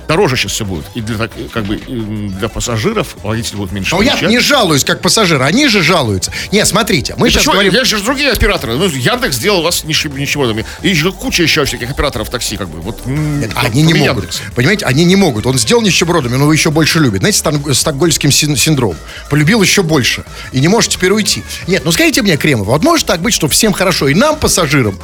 дороже 0.09 0.37
сейчас 0.37 0.53
все 0.53 0.65
будет. 0.65 0.85
И 0.95 1.01
для, 1.01 1.17
так- 1.19 1.33
как 1.53 1.65
бы, 1.65 1.77
для 1.77 2.49
пассажиров 2.49 3.17
водители 3.23 3.57
будут 3.57 3.73
меньше 3.73 3.95
Но 3.95 4.03
я 4.03 4.13
получать. 4.13 4.31
не 4.31 4.39
жалуюсь, 4.41 4.85
как 4.85 5.01
пассажир, 5.01 5.43
они 5.43 5.69
же 5.69 5.83
жалуются. 5.83 6.33
Не, 6.53 6.65
смотрите, 6.65 7.15
мы 7.17 7.29
И 7.29 7.31
сейчас 7.31 7.43
почему? 7.43 7.53
говорим... 7.55 7.73
Есть 7.75 7.91
же 7.91 8.01
другие 8.03 8.31
операторы. 8.33 8.75
Ну, 8.77 8.87
Яндекс 8.89 9.37
сделал 9.37 9.63
вас 9.63 9.85
ничего, 9.85 10.17
ничего. 10.17 10.47
там, 10.47 10.59
И 10.83 10.89
еще 10.89 11.13
куча 11.13 11.43
еще 11.43 11.65
всяких 11.65 11.91
операторов 11.91 12.29
такси, 12.31 12.57
как 12.57 12.69
бы. 12.69 12.81
Вот, 12.81 13.07
Нет, 13.07 13.53
как 13.55 13.65
они 13.65 13.83
не 13.83 13.95
могут. 13.95 14.41
Понимаете, 14.55 14.85
они 14.87 15.05
не 15.05 15.17
могут. 15.17 15.47
Он 15.47 15.59
сделал 15.59 15.83
нищебродами, 15.83 16.37
но 16.37 16.43
его 16.45 16.53
еще 16.53 16.71
больше 16.71 16.99
любит. 17.01 17.21
Знаете, 17.21 17.39
стан- 17.39 17.75
стокгольмским 17.75 18.31
син- 18.31 18.57
синдром. 18.57 18.97
Полюбил 19.31 19.63
еще 19.63 19.83
больше. 19.83 20.25
И 20.53 20.61
не 20.61 20.69
может 20.69 20.91
теперь 20.93 21.13
уйти. 21.13 21.43
Нет, 21.67 21.83
ну 21.85 21.93
скажите 21.93 22.23
мне, 22.23 22.37
Кремов, 22.37 22.67
вот 22.67 22.83
может 22.83 23.07
так 23.07 23.21
быть, 23.21 23.35
что 23.35 23.49
всем 23.49 23.73
хорошо, 23.73 24.09
и 24.09 24.15
нам, 24.15 24.37
пассажирам, 24.39 24.99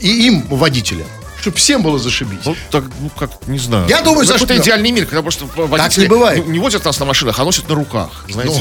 и 0.00 0.26
им, 0.26 0.42
водителям, 0.48 1.06
чтобы 1.46 1.58
всем 1.58 1.82
было 1.82 1.96
зашибись. 1.98 2.40
Ну, 2.44 2.56
так, 2.72 2.84
ну, 3.00 3.08
как, 3.16 3.30
не 3.46 3.58
знаю. 3.60 3.86
Я 3.88 4.02
думаю, 4.02 4.24
Это 4.24 4.32
за 4.36 4.44
что- 4.44 4.56
идеальный 4.56 4.90
мир, 4.90 5.06
когда 5.06 5.22
просто 5.22 5.44
водители 5.54 6.02
не 6.02 6.08
бывает. 6.08 6.44
ну, 6.44 6.52
не 6.52 6.58
возят 6.58 6.84
нас 6.84 6.98
на 6.98 7.04
машинах, 7.06 7.38
а 7.38 7.44
носят 7.44 7.68
на 7.68 7.76
руках, 7.76 8.24
знаете. 8.28 8.60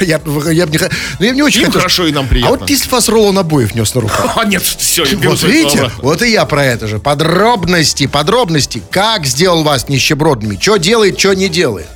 я, 0.00 0.18
б- 0.18 0.52
я, 0.54 0.66
б 0.66 0.72
не, 0.72 0.78
ну, 0.78 1.24
я 1.24 1.30
бы 1.30 1.36
не 1.36 1.42
очень 1.42 1.60
Им 1.60 1.66
хотел, 1.66 1.80
хорошо, 1.80 2.06
и 2.06 2.12
нам 2.12 2.26
А 2.26 2.28
приятно. 2.28 2.58
вот 2.58 2.68
если 2.68 2.90
вас 2.90 3.08
Ролан 3.08 3.38
обоев 3.38 3.74
нес 3.74 3.94
на 3.94 4.02
руках. 4.02 4.32
А 4.36 4.44
нет, 4.44 4.62
все, 4.62 5.04
я 5.04 5.16
Вот 5.30 5.42
видите, 5.42 5.90
вот 6.02 6.20
и 6.22 6.30
я 6.30 6.44
про 6.44 6.62
это 6.64 6.86
же. 6.86 6.98
Подробности, 6.98 8.06
подробности. 8.06 8.82
Как 8.90 9.24
сделал 9.24 9.62
вас 9.62 9.88
нищебродными? 9.88 10.58
Что 10.60 10.76
делает, 10.76 11.18
что 11.18 11.32
не 11.34 11.48
делает. 11.48 11.88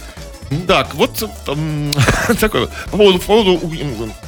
Так, 0.67 0.95
вот 0.95 1.23
м, 1.49 1.93
такое. 2.41 2.69
По 2.91 2.97
поводу, 2.97 3.19
по 3.19 3.25
поводу 3.27 3.61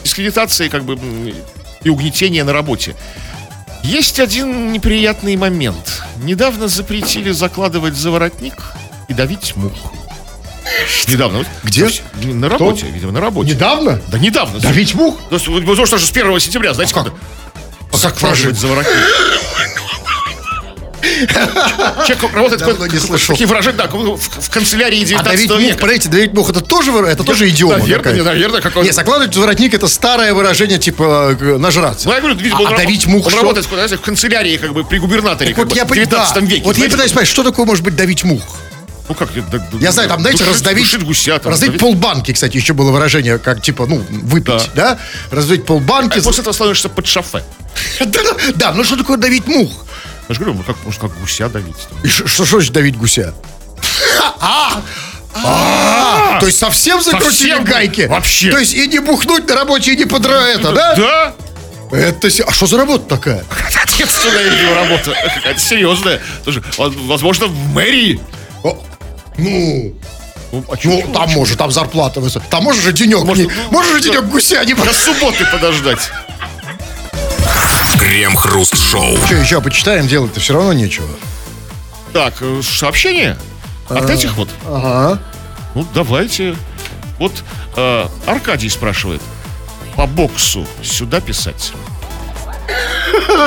дискредитации 0.04 0.68
как 0.68 0.84
бы 0.84 0.98
и 1.84 1.88
угнетения 1.88 2.44
на 2.44 2.52
работе. 2.52 2.94
Есть 3.88 4.20
один 4.20 4.70
неприятный 4.70 5.34
момент. 5.36 6.02
Недавно 6.18 6.68
запретили 6.68 7.30
закладывать 7.30 7.94
заворотник 7.96 8.52
и 9.08 9.14
давить 9.14 9.56
мух. 9.56 9.72
Недавно. 11.08 11.38
вот. 11.38 11.46
Где? 11.64 11.88
На 12.22 12.50
работе, 12.50 12.84
видимо, 12.84 13.12
на 13.12 13.20
работе. 13.22 13.52
Недавно? 13.52 13.98
Да 14.08 14.18
недавно. 14.18 14.60
Давить 14.60 14.94
мух? 14.94 15.16
Вот, 15.30 15.42
Потому 15.42 15.86
что 15.86 15.96
же 15.96 16.04
с 16.04 16.10
1 16.10 16.38
сентября, 16.38 16.74
знаете, 16.74 16.92
как? 16.92 17.04
когда 17.04 17.16
А 17.90 17.98
как 17.98 18.16
прожить? 18.18 18.58
заворотник. 18.58 18.92
Человек 22.06 22.34
работает 22.34 22.60
Давно 22.60 22.86
не 22.86 22.98
слышал. 22.98 23.34
такие 23.34 23.46
выражения, 23.46 23.76
да, 23.76 23.86
в, 23.86 24.50
канцелярии 24.50 25.02
А 25.02 25.06
19 25.06 25.24
давить 25.32 25.50
мух, 25.50 25.60
века. 25.60 25.78
подождите, 25.78 26.08
давить 26.08 26.32
мух, 26.32 26.50
это 26.50 26.60
тоже, 26.60 26.90
это 26.92 27.24
тоже 27.24 27.48
идиома 27.48 27.78
Наверное, 27.78 28.22
наверное, 28.24 28.60
какой 28.60 28.84
Не, 28.84 28.92
закладывать 28.92 29.36
воротник 29.36 29.74
это 29.74 29.86
старое 29.88 30.34
выражение 30.34 30.78
типа 30.78 31.36
э, 31.38 31.58
нажраться. 31.58 32.08
Ну, 32.08 32.14
я 32.14 32.20
говорю, 32.20 32.36
а, 32.66 32.74
а 32.74 32.76
давить 32.76 33.06
мух 33.06 33.26
он 33.26 33.34
работает 33.34 33.66
в 33.66 34.00
канцелярии, 34.00 34.56
как 34.56 34.72
бы, 34.72 34.84
при 34.84 34.98
губернаторе, 34.98 35.54
вот 35.54 35.74
я 35.74 35.84
в 35.84 35.88
пони- 35.88 36.00
19 36.04 36.34
да. 36.34 36.40
веке. 36.40 36.62
Вот 36.64 36.76
я 36.78 36.88
пытаюсь 36.88 37.12
понять, 37.12 37.28
что 37.28 37.42
такое 37.42 37.66
может 37.66 37.84
быть 37.84 37.96
давить 37.96 38.24
мух. 38.24 38.42
Ну, 39.08 39.14
как, 39.14 39.32
да, 39.32 39.42
да, 39.50 39.78
Я 39.80 39.90
знаю, 39.90 40.08
там, 40.08 40.20
знаете, 40.20 40.44
душит- 40.44 40.52
раздавить, 40.54 40.84
душит 40.84 41.02
гуся. 41.02 41.38
Там, 41.38 41.52
раздавить 41.52 41.74
раздавить. 41.74 41.80
полбанки, 41.80 42.32
кстати, 42.32 42.58
еще 42.58 42.74
было 42.74 42.90
выражение, 42.90 43.38
как 43.38 43.62
типа, 43.62 43.86
ну, 43.86 44.04
выпить, 44.10 44.70
да? 44.74 44.98
Раздавить 45.30 45.64
полбанки. 45.64 46.18
А 46.18 46.22
после 46.22 46.42
этого 46.42 46.52
становишься 46.52 46.88
под 46.88 47.06
шофе. 47.06 47.42
Да, 48.00 48.20
да, 48.56 48.72
ну 48.72 48.84
что 48.84 48.96
такое 48.96 49.16
давить 49.16 49.46
мух? 49.46 49.70
Я 50.28 50.34
же 50.34 50.40
говорю, 50.40 50.58
ну, 50.58 50.62
как, 50.64 50.76
может, 50.84 51.00
как 51.00 51.10
гуся 51.20 51.48
давить. 51.48 51.76
И 52.02 52.08
ш- 52.08 52.26
что 52.26 52.44
что 52.44 52.56
значит 52.58 52.72
давить 52.72 52.96
гуся? 52.98 53.34
А! 54.40 54.80
А! 55.44 56.38
То 56.40 56.46
есть 56.46 56.58
совсем 56.58 57.00
закрутили 57.02 57.50
Совсем? 57.50 57.64
гайки? 57.64 58.02
Вообще. 58.06 58.50
То 58.50 58.58
есть 58.58 58.74
и 58.74 58.86
не 58.88 58.98
бухнуть 58.98 59.48
на 59.48 59.54
работе, 59.54 59.92
и 59.92 59.96
не 59.96 60.04
подра 60.04 60.46
это, 60.48 60.72
да? 60.72 60.94
Да? 60.96 61.34
Это... 61.96 62.28
А 62.46 62.52
что 62.52 62.66
за 62.66 62.76
работа 62.76 63.04
такая? 63.08 63.44
ответственная 63.82 64.42
видимо, 64.48 64.74
работа. 64.74 65.14
Какая-то 65.36 65.60
серьезная. 65.60 66.20
Тоже, 66.44 66.62
возможно, 66.76 67.46
в 67.46 67.56
мэрии. 67.72 68.20
О, 68.62 68.76
Ну, 69.38 69.94
Ну, 70.52 70.64
а 70.70 70.76
чё- 70.76 70.90
ну, 70.90 71.00
чё- 71.02 71.12
там 71.12 71.28
чё? 71.30 71.34
может, 71.36 71.56
там 71.58 71.70
зарплата 71.70 72.20
высокая. 72.20 72.48
Там 72.50 72.64
может 72.64 72.82
же 72.82 72.92
денек, 72.92 73.22
Может, 73.24 73.46
не- 73.46 73.52
ну, 73.52 73.62
может 73.70 73.92
же 73.94 74.00
денек 74.02 74.24
гуся 74.24 74.62
не 74.64 74.74
До 74.74 74.92
субботы 74.92 75.44
подождать. 75.46 76.10
Крем-хруст-шоу. 78.90 79.26
Что 79.26 79.34
еще 79.36 79.60
почитаем, 79.60 80.06
делать-то 80.06 80.40
все 80.40 80.54
равно 80.54 80.72
нечего. 80.72 81.08
Так, 82.12 82.34
э, 82.40 82.60
сообщение 82.62 83.36
от 83.88 84.08
этих 84.08 84.34
вот. 84.36 84.48
Ага. 84.66 85.20
Ну, 85.74 85.86
давайте. 85.94 86.56
Вот 87.18 87.32
э, 87.76 88.06
Аркадий 88.26 88.68
спрашивает. 88.68 89.20
По 89.96 90.06
боксу 90.06 90.66
сюда 90.82 91.20
писать? 91.20 91.72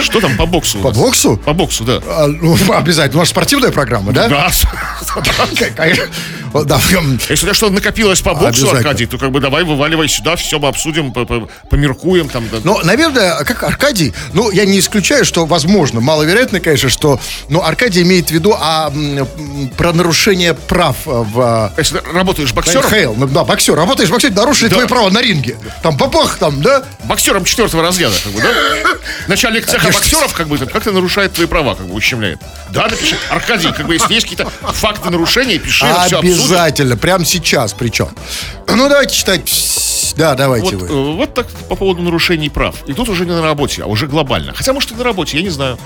Что 0.02 0.20
там 0.20 0.36
по 0.36 0.46
боксу? 0.46 0.80
По 0.80 0.92
боксу? 0.92 1.38
По 1.38 1.54
боксу, 1.54 1.84
да. 1.84 2.02
А, 2.06 2.28
ну, 2.28 2.56
обязательно. 2.74 3.20
У 3.20 3.22
нас 3.22 3.30
спортивная 3.30 3.72
программа, 3.72 4.12
да? 4.12 4.28
Да. 4.28 4.50
Да. 6.54 6.80
Если 7.30 7.54
что-то 7.54 7.74
накопилось 7.74 8.22
по 8.22 8.34
боксу. 8.34 8.70
Аркадий, 8.70 9.06
то 9.06 9.18
как 9.18 9.32
бы 9.32 9.40
давай 9.40 9.64
вываливай 9.64 10.08
сюда, 10.08 10.36
все 10.36 10.60
мы 10.60 10.68
обсудим, 10.68 11.12
по- 11.12 11.26
по- 11.26 11.50
померкуем 11.70 12.30
там. 12.30 12.48
да. 12.50 12.58
Ну, 12.64 12.80
наверное, 12.84 13.44
как 13.44 13.64
Аркадий, 13.64 14.14
ну, 14.34 14.52
я 14.52 14.66
не 14.66 14.80
исключаю, 14.80 15.26
что 15.26 15.46
возможно, 15.46 16.02
маловероятно, 16.02 16.60
конечно, 16.60 16.90
что, 16.90 17.20
но 17.50 17.66
Аркадий 17.66 18.02
имеет 18.04 18.28
в 18.28 18.32
виду 18.32 18.56
а, 18.60 18.92
про 19.78 19.94
нарушение 19.94 20.54
прав 20.54 20.96
э, 21.06 21.10
в 21.12 21.74
Если 21.78 22.02
работаешь 22.14 22.54
боксером, 22.54 22.84
НХЛ. 22.86 23.14
Ну, 23.18 23.28
да, 23.28 23.44
боксер. 23.44 23.76
Работаешь 23.76 24.10
боксер, 24.10 24.32
нарушили 24.32 24.70
Да. 24.70 24.76
твои 24.76 24.88
права 24.88 25.10
на 25.10 25.22
ринге. 25.22 25.58
Там 25.84 25.98
попах, 25.98 26.38
там, 26.38 26.62
да? 26.62 26.84
боксером 27.06 27.46
четвертого 27.46 27.84
разряда, 27.84 28.16
как 28.24 28.32
бы, 28.34 28.42
да? 28.42 28.50
Начальник 29.28 29.66
цеха 29.66 29.80
Конечно. 29.82 30.00
боксеров, 30.02 30.34
как 30.34 30.48
бы, 30.48 30.58
как-то 30.58 30.92
нарушает 30.92 31.34
твои 31.34 31.48
права, 31.48 31.76
как 31.76 31.88
бы, 31.88 31.94
ущемляет. 31.94 32.40
Да, 32.70 32.88
напиши. 32.88 33.16
Аркадий, 33.30 33.72
как 33.72 33.88
бы, 33.88 33.94
если 33.94 34.14
есть 34.14 34.28
какие-то 34.28 34.50
факты 34.74 35.10
нарушения, 35.10 35.58
пиши, 35.60 35.86
все 36.06 36.18
обсудим. 36.18 36.41
Обязательно, 36.46 36.98
прямо 36.98 37.26
сейчас 37.26 37.74
причем. 37.74 38.10
Ну, 38.68 38.90
давайте 38.90 39.16
читать. 39.16 40.14
Да, 40.18 40.36
давайте 40.36 40.76
Вот, 40.76 40.90
вы. 40.90 40.96
э, 40.96 41.16
вот 41.16 41.34
так 41.34 41.48
по 41.70 41.76
поводу 41.76 42.02
нарушений 42.02 42.50
прав. 42.50 42.76
И 42.88 42.94
тут 42.94 43.08
уже 43.10 43.26
не 43.26 43.32
на 43.32 43.42
работе, 43.42 43.84
а 43.84 43.86
уже 43.88 44.08
глобально. 44.08 44.54
Хотя, 44.54 44.74
может, 44.74 44.92
и 44.92 44.96
на 44.96 45.04
работе, 45.04 45.38
я 45.38 45.44
не 45.44 45.50
знаю. 45.50 45.78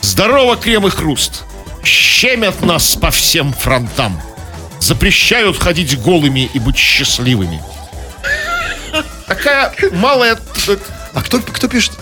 Здорово, 0.00 0.56
крем 0.56 0.86
и 0.86 0.90
хруст. 0.90 1.44
Щемят 1.84 2.60
нас 2.62 2.96
по 2.96 3.10
всем 3.10 3.52
фронтам. 3.52 4.20
Запрещают 4.80 5.58
ходить 5.58 6.00
голыми 6.00 6.50
и 6.52 6.58
быть 6.58 6.76
счастливыми. 6.76 7.60
Такая 9.26 9.72
малая... 9.92 10.36
э, 10.68 10.76
А 11.14 11.22
кто, 11.22 11.38
кто 11.40 11.68
пишет? 11.68 11.92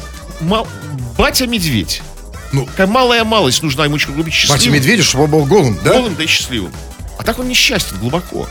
ма- 0.40 0.66
Батя-медведь. 1.18 2.02
Ну. 2.52 2.66
Такая 2.66 2.86
малая 2.86 3.22
малость 3.24 3.62
нужна 3.62 3.84
ему, 3.84 3.98
чтобы 3.98 4.22
быть 4.22 4.32
счастливым. 4.32 4.58
Батя 4.58 4.70
Медведев, 4.70 5.06
чтобы 5.06 5.24
он 5.24 5.30
был 5.30 5.44
голым, 5.44 5.78
да? 5.84 5.92
Голым, 5.92 6.14
да 6.16 6.24
и 6.24 6.26
счастливым. 6.26 6.72
А 7.20 7.22
так 7.22 7.38
он 7.38 7.48
несчастен 7.48 7.98
глубоко. 7.98 8.48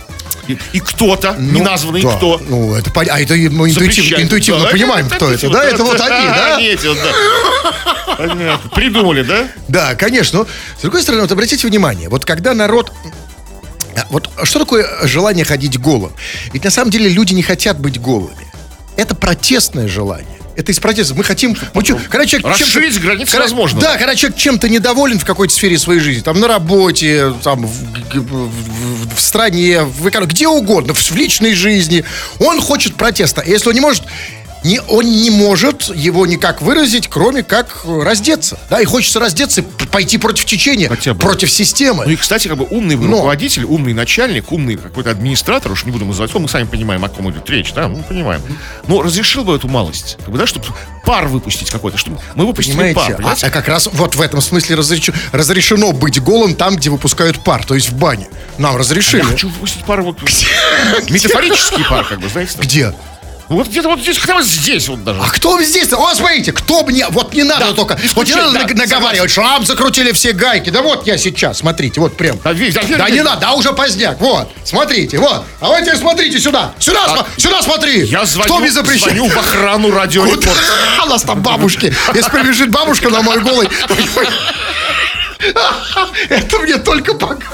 И, 0.47 0.55
и 0.73 0.79
кто-то, 0.79 1.35
Ну, 1.39 1.59
неназванный 1.59 2.03
да. 2.03 2.15
кто, 2.17 2.39
Ну, 2.47 2.75
это 2.75 2.91
А 2.95 3.19
это 3.19 3.33
мы 3.33 3.69
интуитивно, 3.69 3.73
запрещает. 3.73 4.23
интуитивно 4.23 4.63
Да, 4.65 4.69
понимаем, 4.69 5.09
кто 5.09 5.31
это, 5.31 5.49
да? 5.49 5.63
Это 5.63 5.83
вот 5.83 5.99
они, 5.99 6.27
да? 6.27 6.55
Они 6.57 6.67
эти 6.67 6.85
вот, 6.85 6.97
да. 7.03 8.15
Понятно. 8.15 8.69
Придумали, 8.69 9.23
да? 9.23 9.47
Да, 9.67 9.95
конечно. 9.95 10.39
Но, 10.39 10.47
с 10.77 10.81
другой 10.81 11.01
стороны, 11.01 11.23
вот 11.23 11.31
обратите 11.31 11.65
внимание, 11.67 12.09
вот 12.09 12.25
когда 12.25 12.53
народ... 12.53 12.91
Вот 14.11 14.29
что 14.43 14.59
такое 14.59 14.87
желание 15.07 15.45
ходить 15.45 15.79
голым? 15.79 16.13
Ведь 16.53 16.63
на 16.63 16.69
самом 16.69 16.91
деле 16.91 17.09
люди 17.09 17.33
не 17.33 17.41
хотят 17.41 17.79
быть 17.79 17.99
голыми. 17.99 18.47
Это 18.97 19.15
протестное 19.15 19.87
желание. 19.87 20.38
Это 20.59 20.73
из 20.73 20.79
протеста. 20.81 21.15
Мы 21.15 21.23
хотим... 21.23 21.55
Мы 21.73 21.83
когда 21.83 22.25
человек 22.25 22.45
Расширить 22.49 22.99
границы 22.99 23.31
когда- 23.31 23.43
возможного. 23.45 23.81
Да, 23.81 23.97
когда 23.97 24.13
человек 24.13 24.37
чем-то 24.37 24.67
недоволен 24.67 25.17
в 25.17 25.23
какой-то 25.23 25.53
сфере 25.53 25.79
своей 25.79 26.01
жизни, 26.01 26.21
там 26.21 26.37
на 26.41 26.49
работе, 26.49 27.33
там 27.43 27.65
в, 27.65 27.71
в- 28.13 28.49
в- 29.15 29.19
стране, 29.21 29.83
в 29.83 30.05
где 30.27 30.49
угодно, 30.49 30.93
в, 30.93 30.97
в 30.99 31.15
личной 31.15 31.53
жизни, 31.53 32.03
он 32.39 32.59
хочет 32.59 32.95
протеста. 32.95 33.41
Если 33.45 33.69
он 33.69 33.75
не 33.75 33.79
может, 33.79 34.03
не, 34.63 34.81
он 34.81 35.05
не 35.05 35.29
может 35.29 35.83
его 35.95 36.25
никак 36.25 36.61
выразить, 36.61 37.07
кроме 37.07 37.43
как 37.43 37.81
э, 37.85 38.01
раздеться. 38.03 38.59
Да, 38.69 38.81
и 38.81 38.85
хочется 38.85 39.19
раздеться, 39.19 39.63
пойти 39.91 40.17
против 40.17 40.45
течения, 40.45 40.89
Хотя 40.89 41.13
бы. 41.13 41.19
против 41.19 41.49
системы. 41.49 42.05
Ну 42.05 42.11
и, 42.11 42.15
кстати, 42.15 42.47
как 42.47 42.57
бы 42.57 42.65
умный 42.69 42.95
Но. 42.95 43.07
руководитель, 43.17 43.63
умный 43.63 43.93
начальник, 43.93 44.51
умный 44.51 44.75
какой-то 44.77 45.11
администратор, 45.11 45.71
уж 45.71 45.85
не 45.85 45.91
буду 45.91 46.05
называть, 46.05 46.33
мы 46.33 46.47
сами 46.49 46.65
понимаем, 46.65 47.03
о 47.05 47.09
ком 47.09 47.29
идет 47.31 47.49
речь, 47.49 47.71
да, 47.73 47.87
мы 47.87 48.01
понимаем. 48.03 48.41
Но 48.87 49.01
разрешил 49.01 49.43
бы 49.43 49.55
эту 49.55 49.67
малость, 49.67 50.17
как 50.19 50.29
бы, 50.29 50.37
да, 50.37 50.45
чтобы 50.47 50.65
пар 51.05 51.27
выпустить 51.27 51.69
какой-то, 51.69 51.97
чтобы 51.97 52.19
мы 52.35 52.45
выпустили 52.45 52.73
Понимаете? 52.75 52.95
пар, 52.99 53.11
А, 53.11 53.15
понимаете? 53.17 53.47
а 53.47 53.49
как 53.49 53.67
раз 53.67 53.89
вот 53.91 54.15
в 54.15 54.21
этом 54.21 54.41
смысле 54.41 54.75
разреч- 54.75 55.13
разрешено 55.31 55.91
быть 55.93 56.21
голым 56.21 56.55
там, 56.55 56.75
где 56.75 56.89
выпускают 56.89 57.39
пар, 57.43 57.65
то 57.65 57.75
есть 57.75 57.89
в 57.89 57.93
бане. 57.97 58.27
Нам 58.57 58.75
разрешили. 58.75 59.21
Я 59.21 59.23
хочу 59.27 59.47
выпустить 59.49 59.83
пар 59.85 60.01
вот... 60.01 60.17
Метафорический 61.09 61.83
пар, 61.89 62.05
как 62.05 62.19
бы, 62.19 62.29
знаете. 62.29 62.57
Где? 62.59 62.93
Вот 63.49 63.67
где-то 63.67 63.89
вот 63.89 63.99
здесь, 63.99 64.17
хотя 64.19 64.35
бы 64.35 64.43
здесь 64.43 64.87
вот 64.87 65.03
даже. 65.03 65.19
А 65.19 65.27
кто 65.27 65.59
здесь? 65.63 65.91
О, 65.91 66.13
смотрите, 66.13 66.51
кто 66.51 66.83
мне... 66.83 67.07
Вот 67.09 67.33
не 67.33 67.41
надо 67.43 67.65
Да, 67.65 67.73
только... 67.73 67.95
не 68.01 68.09
Вот 68.13 68.27
не 68.27 68.35
надо 68.35 68.51
да, 68.53 68.59
наг- 68.59 68.75
наговаривать, 68.75 69.31
что 69.31 69.41
вам 69.41 69.65
закрутили 69.65 70.11
все 70.11 70.33
гайки. 70.33 70.69
Да 70.69 70.83
вот 70.83 71.07
я 71.07 71.17
сейчас, 71.17 71.57
смотрите, 71.57 71.99
вот 71.99 72.15
прям. 72.15 72.39
Да, 72.43 72.53
видишь, 72.53 72.75
да, 72.75 72.81
Да 72.81 73.05
видишь, 73.05 73.13
не 73.15 73.23
надо, 73.23 73.41
да 73.41 73.53
уже 73.53 73.73
поздняк. 73.73 74.19
Вот, 74.21 74.51
смотрите, 74.63 75.17
вот. 75.17 75.43
А 75.59 75.67
вот 75.67 75.79
теперь 75.79 75.97
смотрите 75.97 76.39
сюда. 76.39 76.73
Сюда, 76.77 77.07
сма- 77.07 77.25
сюда 77.37 77.61
смотри. 77.63 78.05
Я 78.05 78.23
звоню, 78.25 78.45
Кто 78.45 78.59
мне 78.59 78.69
запрещает? 78.71 79.15
звоню 79.17 79.27
в 79.27 79.37
охрану 79.37 79.91
радио 79.91 80.23
Куда? 80.25 80.51
У 81.05 81.09
нас 81.09 81.23
там 81.23 81.41
бабушки. 81.41 81.93
Если 82.13 82.29
прибежит 82.29 82.69
бабушка 82.69 83.09
на 83.09 83.23
мой 83.23 83.39
голый... 83.39 83.67
Это 86.29 86.59
мне 86.59 86.77
только 86.77 87.13
пока. 87.13 87.47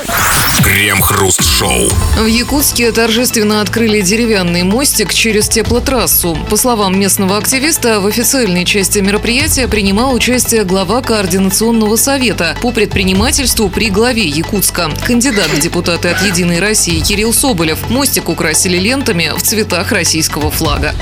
Крем-хруст-шоу. 0.63 1.89
В 2.17 2.25
Якутске 2.25 2.91
торжественно 2.91 3.61
открыли 3.61 4.01
деревянный 4.01 4.63
мостик 4.63 5.13
через 5.13 5.47
теплотрассу. 5.47 6.37
По 6.49 6.57
словам 6.57 6.99
местного 6.99 7.37
активиста, 7.37 7.99
в 7.99 8.07
официальной 8.07 8.65
части 8.65 8.99
мероприятия 8.99 9.67
принимал 9.67 10.13
участие 10.13 10.63
глава 10.63 11.01
Координационного 11.01 11.95
совета 11.95 12.57
по 12.61 12.71
предпринимательству 12.71 13.69
при 13.69 13.89
главе 13.89 14.23
Якутска. 14.23 14.89
Кандидат 15.05 15.47
в 15.49 15.59
депутаты 15.59 16.09
от 16.09 16.21
«Единой 16.23 16.59
России» 16.59 16.99
Кирилл 17.01 17.33
Соболев. 17.33 17.89
Мостик 17.89 18.29
украсили 18.29 18.77
лентами 18.77 19.31
в 19.35 19.41
цветах 19.43 19.91
российского 19.91 20.49
флага. 20.49 20.95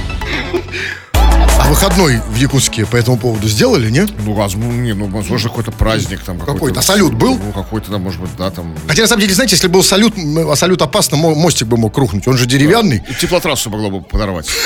А 1.59 1.67
выходной 1.69 2.19
в 2.29 2.35
Якутске 2.35 2.85
по 2.85 2.97
этому 2.97 3.17
поводу 3.17 3.47
сделали, 3.47 3.89
не? 3.89 4.01
Ну, 4.25 4.33
возможно, 4.33 4.73
не, 4.81 4.93
ну, 4.93 5.05
возможно, 5.07 5.47
какой-то 5.49 5.71
праздник 5.71 6.19
там. 6.21 6.37
Какой-то. 6.39 6.81
А 6.81 6.83
салют 6.83 7.13
был? 7.13 7.37
Ну, 7.37 7.53
какой-то 7.53 7.89
там, 7.89 8.01
может 8.01 8.19
быть, 8.19 8.31
да, 8.37 8.51
там... 8.51 8.75
Хотя, 8.87 9.03
на 9.03 9.07
самом 9.07 9.21
деле, 9.21 9.33
знаете, 9.33 9.55
если 9.55 9.67
был 9.69 9.81
салют, 9.81 10.13
а 10.17 10.55
салют 10.57 10.81
опасно, 10.81 11.15
мо- 11.15 11.35
мостик 11.35 11.67
бы 11.67 11.77
мог 11.77 11.97
рухнуть. 11.97 12.27
Он 12.27 12.37
же 12.37 12.47
деревянный. 12.47 13.01
Теплотрассу 13.21 13.69
могло 13.69 13.89
бы 13.91 14.01
подорвать. 14.01 14.47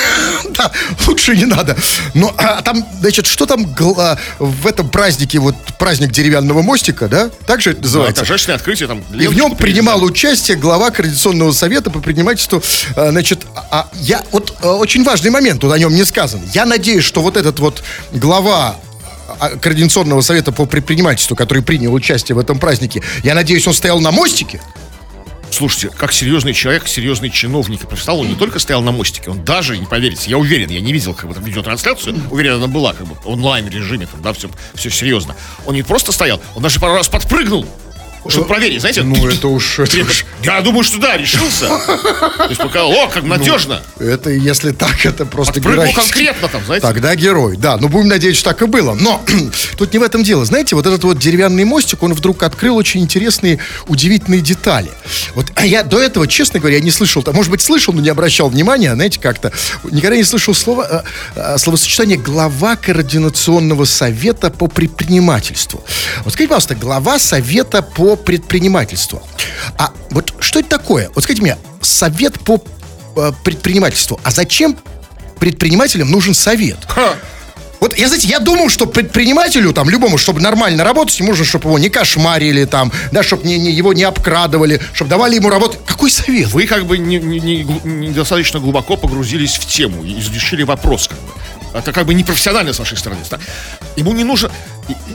Да, 0.58 0.72
лучше 1.06 1.36
не 1.36 1.44
надо. 1.44 1.76
Но 2.14 2.34
а, 2.36 2.62
там, 2.62 2.84
значит, 3.00 3.26
что 3.26 3.46
там 3.46 3.66
а, 3.96 4.16
в 4.40 4.66
этом 4.66 4.88
празднике, 4.88 5.38
вот 5.38 5.54
праздник 5.78 6.10
деревянного 6.10 6.62
мостика, 6.62 7.06
да? 7.06 7.30
Так 7.46 7.60
же 7.60 7.70
это 7.70 7.80
Да, 7.80 7.86
называется? 7.86 8.22
торжественное 8.24 8.56
открытие 8.56 8.88
там. 8.88 9.02
И 9.16 9.28
в 9.28 9.34
нем 9.34 9.54
принимал 9.54 10.02
участие 10.02 10.56
глава 10.56 10.90
Координационного 10.90 11.52
совета 11.52 11.90
по 11.90 12.00
предпринимательству. 12.00 12.60
А, 12.96 13.10
Значит, 13.10 13.46
а 13.70 13.88
я 13.94 14.22
вот 14.32 14.56
а, 14.62 14.72
очень 14.74 15.04
важный 15.04 15.30
момент 15.30 15.60
тут 15.60 15.72
о 15.72 15.78
нем 15.78 15.94
не 15.94 16.04
сказан. 16.04 16.40
Я 16.52 16.64
надеюсь, 16.64 17.04
что 17.04 17.20
вот 17.22 17.36
этот 17.36 17.58
вот 17.60 17.82
глава 18.12 18.76
а, 19.40 19.50
Координационного 19.50 20.20
совета 20.20 20.52
по 20.52 20.66
предпринимательству, 20.66 21.36
который 21.36 21.62
принял 21.62 21.92
участие 21.92 22.36
в 22.36 22.38
этом 22.38 22.58
празднике, 22.58 23.02
я 23.22 23.34
надеюсь, 23.34 23.66
он 23.66 23.74
стоял 23.74 24.00
на 24.00 24.10
мостике. 24.10 24.60
Слушайте, 25.50 25.88
как 25.96 26.12
серьезный 26.12 26.52
человек, 26.52 26.86
серьезный 26.86 27.30
чиновник 27.30 27.82
и 27.82 27.86
профессионал, 27.86 28.20
он 28.20 28.28
не 28.28 28.34
только 28.34 28.58
стоял 28.58 28.82
на 28.82 28.92
мостике, 28.92 29.30
он 29.30 29.44
даже, 29.44 29.78
не 29.78 29.86
поверите, 29.86 30.30
я 30.30 30.38
уверен, 30.38 30.68
я 30.68 30.80
не 30.80 30.92
видел 30.92 31.14
как 31.14 31.28
бы 31.28 31.34
там 31.34 31.42
видеотрансляцию, 31.42 32.20
уверен, 32.30 32.54
она 32.54 32.66
была 32.66 32.92
как 32.92 33.06
бы 33.06 33.14
в 33.14 33.26
онлайн-режиме, 33.26 34.06
там, 34.06 34.20
да, 34.22 34.32
все, 34.34 34.50
все 34.74 34.90
серьезно. 34.90 35.34
Он 35.64 35.74
не 35.74 35.82
просто 35.82 36.12
стоял, 36.12 36.40
он 36.54 36.62
даже 36.62 36.78
пару 36.80 36.94
раз 36.94 37.08
подпрыгнул, 37.08 37.66
чтобы 38.26 38.46
проверить, 38.46 38.80
знаете. 38.80 39.02
Ну, 39.02 39.26
это 39.26 39.48
уж... 39.48 39.78
Это, 39.78 39.98
уж- 40.00 40.24
Я 40.42 40.60
думаю, 40.60 40.84
что 40.84 40.98
да, 40.98 41.16
решился. 41.16 41.68
То 41.68 42.46
есть 42.48 42.60
пока, 42.60 42.84
о, 42.84 43.08
как 43.08 43.24
надежно. 43.24 43.82
это 43.98 44.30
если 44.30 44.72
так, 44.72 45.04
это 45.06 45.24
просто 45.26 45.60
героически. 45.60 45.94
конкретно 46.00 46.48
там, 46.48 46.64
знаете. 46.64 46.86
Тогда 46.86 47.14
герой, 47.14 47.56
да. 47.56 47.76
Но 47.76 47.88
будем 47.88 48.08
надеяться, 48.08 48.40
что 48.40 48.50
так 48.50 48.62
и 48.62 48.66
было. 48.66 48.94
Но 48.94 49.24
тут 49.76 49.92
не 49.92 49.98
в 49.98 50.02
этом 50.02 50.22
дело. 50.22 50.44
Знаете, 50.44 50.76
вот 50.76 50.86
этот 50.86 51.04
вот 51.04 51.18
деревянный 51.18 51.64
мостик, 51.64 52.02
он 52.02 52.14
вдруг 52.14 52.42
открыл 52.42 52.76
очень 52.76 53.00
интересные, 53.00 53.58
удивительные 53.86 54.40
детали. 54.40 54.90
Вот 55.34 55.52
а 55.54 55.66
я 55.66 55.82
до 55.82 56.00
этого, 56.00 56.26
честно 56.26 56.60
говоря, 56.60 56.80
не 56.80 56.90
слышал, 56.90 57.22
там, 57.22 57.34
может 57.34 57.50
быть, 57.50 57.60
слышал, 57.60 57.94
но 57.94 58.00
не 58.00 58.08
обращал 58.08 58.48
внимания, 58.48 58.94
знаете, 58.94 59.20
как-то. 59.20 59.52
Никогда 59.90 60.16
не 60.16 60.24
слышал 60.24 60.54
слова, 60.54 61.04
э, 61.34 61.40
э, 61.54 61.58
словосочетание 61.58 62.16
глава 62.16 62.76
координационного 62.76 63.84
совета 63.84 64.50
по 64.50 64.66
предпринимательству. 64.68 65.84
Вот 66.24 66.32
скажите, 66.32 66.48
пожалуйста, 66.48 66.74
глава 66.74 67.18
совета 67.18 67.82
по 67.82 68.07
предпринимательству. 68.16 69.22
А 69.76 69.92
вот 70.10 70.34
что 70.40 70.60
это 70.60 70.68
такое? 70.68 71.10
Вот 71.14 71.24
скажите 71.24 71.42
мне, 71.42 71.56
совет 71.80 72.38
по 72.40 72.62
э, 73.16 73.32
предпринимательству. 73.44 74.20
А 74.24 74.30
зачем 74.30 74.76
предпринимателям 75.38 76.10
нужен 76.10 76.34
совет? 76.34 76.78
Ха. 76.86 77.14
Вот 77.80 77.96
я, 77.96 78.08
знаете, 78.08 78.26
я 78.26 78.40
думал, 78.40 78.70
что 78.70 78.86
предпринимателю, 78.86 79.72
там, 79.72 79.88
любому, 79.88 80.18
чтобы 80.18 80.40
нормально 80.40 80.82
работать, 80.82 81.16
ему 81.20 81.28
нужно, 81.30 81.44
чтобы 81.44 81.68
его 81.68 81.78
не 81.78 81.88
кошмарили, 81.88 82.64
там, 82.64 82.90
да, 83.12 83.22
чтобы 83.22 83.46
не, 83.46 83.56
не, 83.56 83.70
его 83.70 83.92
не 83.92 84.02
обкрадывали, 84.02 84.80
чтобы 84.94 85.08
давали 85.10 85.36
ему 85.36 85.48
работу. 85.48 85.78
Какой 85.86 86.10
совет? 86.10 86.48
Вы 86.48 86.66
как 86.66 86.86
бы 86.86 86.98
не- 86.98 87.18
не- 87.20 87.38
не 87.38 87.62
недостаточно 88.08 88.58
глубоко 88.58 88.96
погрузились 88.96 89.54
в 89.54 89.66
тему 89.66 90.02
и 90.02 90.18
изучили 90.18 90.64
вопрос. 90.64 91.06
Как 91.06 91.18
бы. 91.20 91.30
Это 91.72 91.92
как 91.92 92.06
бы 92.06 92.14
непрофессионально 92.14 92.72
с 92.72 92.80
вашей 92.80 92.98
стороны. 92.98 93.20
да? 93.30 93.38
Ему 93.94 94.12
не 94.12 94.24
нужно... 94.24 94.50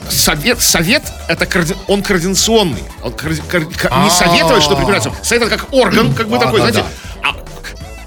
Совет, 0.09 0.61
совет 0.61 1.03
это 1.27 1.45
коорди- 1.45 1.75
он 1.87 2.03
координационный. 2.03 2.83
Он 3.03 3.11
коор- 3.11 3.65
ко- 3.65 3.95
не 4.03 4.09
советовать, 4.09 4.63
что 4.63 4.75
предпринимателям. 4.75 5.15
Совет 5.23 5.43
это 5.43 5.57
как 5.57 5.73
орган, 5.73 6.13
как 6.13 6.27
бы 6.29 6.37
такой, 6.39 6.61
да, 6.61 6.71
знаете. 6.71 6.89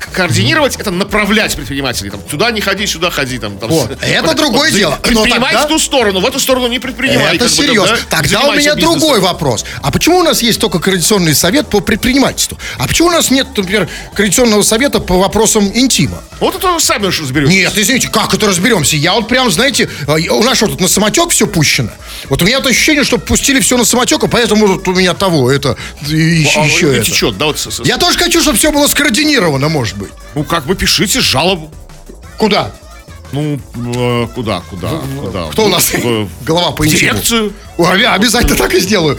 А 0.09 0.11
координировать 0.15 0.77
это 0.77 0.91
направлять 0.91 1.55
предпринимателей. 1.57 2.11
Там, 2.11 2.21
туда 2.23 2.51
не 2.51 2.61
ходи, 2.61 2.87
сюда 2.87 3.11
ходи. 3.11 3.39
Там, 3.39 3.59
там, 3.59 3.69
Вот, 3.71 3.91
это 4.01 4.35
другое 4.35 4.71
за- 4.71 4.79
дело. 4.79 4.91
Но 4.93 4.97
Предпринимай 5.03 5.53
тогда- 5.53 5.67
в 5.67 5.69
ту 5.69 5.79
сторону, 5.79 6.21
в 6.21 6.27
эту 6.27 6.41
сторону 6.41 6.67
не 6.69 6.79
предпринимай. 6.79 7.37
Это 7.37 7.47
как 7.47 7.57
бы, 7.57 7.63
серьезно. 7.63 7.97
да, 8.11 8.17
Тогда 8.19 8.41
у 8.49 8.53
меня 8.53 8.75
бизнесом. 8.75 8.99
другой 8.99 9.21
вопрос. 9.21 9.65
А 9.83 9.91
почему 9.91 10.19
у 10.19 10.23
нас 10.23 10.43
есть 10.43 10.61
только 10.61 10.79
координационный 10.79 11.35
совет 11.35 11.69
по 11.69 11.81
предпринимательству? 11.81 12.59
А 12.79 12.87
почему 12.87 13.09
у 13.09 13.13
нас 13.13 13.31
нет, 13.31 13.49
например, 13.57 13.89
координационного 14.15 14.63
совета 14.63 15.01
по 15.01 15.19
вопросам 15.19 15.71
интима? 15.75 16.23
Вот 16.41 16.55
это 16.55 16.79
сами 16.79 17.07
уж 17.07 17.21
разберетесь. 17.21 17.55
Нет, 17.55 17.73
извините, 17.77 18.09
как 18.09 18.35
это 18.35 18.47
разберемся? 18.47 18.97
Я 18.97 19.15
вот 19.15 19.29
прям, 19.29 19.51
знаете, 19.51 19.89
э, 20.07 20.29
у 20.31 20.43
нас 20.43 20.57
что, 20.57 20.67
тут 20.67 20.81
на 20.81 20.89
самотек 20.89 21.31
все 21.31 21.47
пущено? 21.47 21.91
Вот 22.29 22.43
у 22.43 22.45
меня 22.45 22.59
вот 22.61 22.67
ощущение, 22.71 23.05
что 23.05 23.19
пустили 23.19 23.61
все 23.61 23.77
на 23.77 23.85
самотек, 23.85 24.23
а 24.25 24.29
поэтому 24.29 24.67
вот 24.67 24.87
у 24.89 24.93
меня 24.95 25.15
того, 25.15 25.51
это, 25.51 25.77
и 26.09 26.15
еще, 26.15 26.61
А, 26.61 26.65
еще 26.67 26.87
не 26.87 26.97
это. 26.97 27.05
течет, 27.07 27.39
да, 27.39 27.47
вот 27.47 27.57
Я 27.85 27.97
тоже 27.99 28.19
хочу, 28.19 28.41
чтобы 28.43 28.59
все 28.59 28.71
было 28.71 28.87
скоординировано, 28.87 29.69
может 29.69 29.97
быть. 29.97 30.06
Ну, 30.35 30.45
как 30.45 30.67
бы 30.67 30.75
пишите 30.75 31.21
жалобу. 31.21 31.71
Куда? 32.39 32.73
Ну, 33.33 33.59
э, 33.75 34.27
куда, 34.35 34.61
куда, 34.71 34.91
куда? 35.21 35.47
Кто 35.51 35.65
у 35.67 35.69
нас 35.69 35.93
В- 35.93 36.29
голова 36.45 36.71
по 36.71 36.87
интиму? 36.87 37.01
Дирекцию. 37.01 37.53
Ой, 37.77 38.01
я 38.01 38.15
обязательно 38.15 38.57
так 38.57 38.73
и 38.75 38.79
сделаю. 38.81 39.19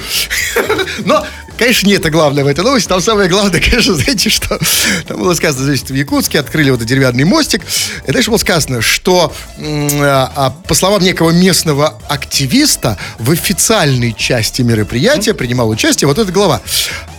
Но, 0.99 1.25
конечно, 1.57 1.87
не 1.87 1.93
это 1.95 2.09
главное 2.09 2.43
в 2.45 2.47
этой 2.47 2.63
новости. 2.63 2.87
Там 2.87 3.01
самое 3.01 3.27
главное, 3.29 3.59
конечно, 3.59 3.95
знаете, 3.95 4.29
что 4.29 4.57
там 5.07 5.19
было 5.19 5.33
сказано, 5.33 5.65
значит, 5.65 5.89
в 5.89 5.93
Якутске 5.93 6.39
открыли 6.39 6.69
вот 6.69 6.77
этот 6.77 6.87
деревянный 6.87 7.25
мостик. 7.25 7.63
И 8.07 8.11
дальше 8.11 8.29
было 8.29 8.37
сказано, 8.37 8.81
что, 8.81 9.33
а, 9.59 10.31
а, 10.35 10.49
по 10.51 10.73
словам 10.73 11.01
некого 11.03 11.31
местного 11.31 11.99
активиста, 12.07 12.97
в 13.19 13.29
официальной 13.31 14.13
части 14.13 14.61
мероприятия 14.61 15.33
принимал 15.33 15.67
участие 15.69 16.07
вот 16.07 16.17
эта 16.17 16.31
глава. 16.31 16.61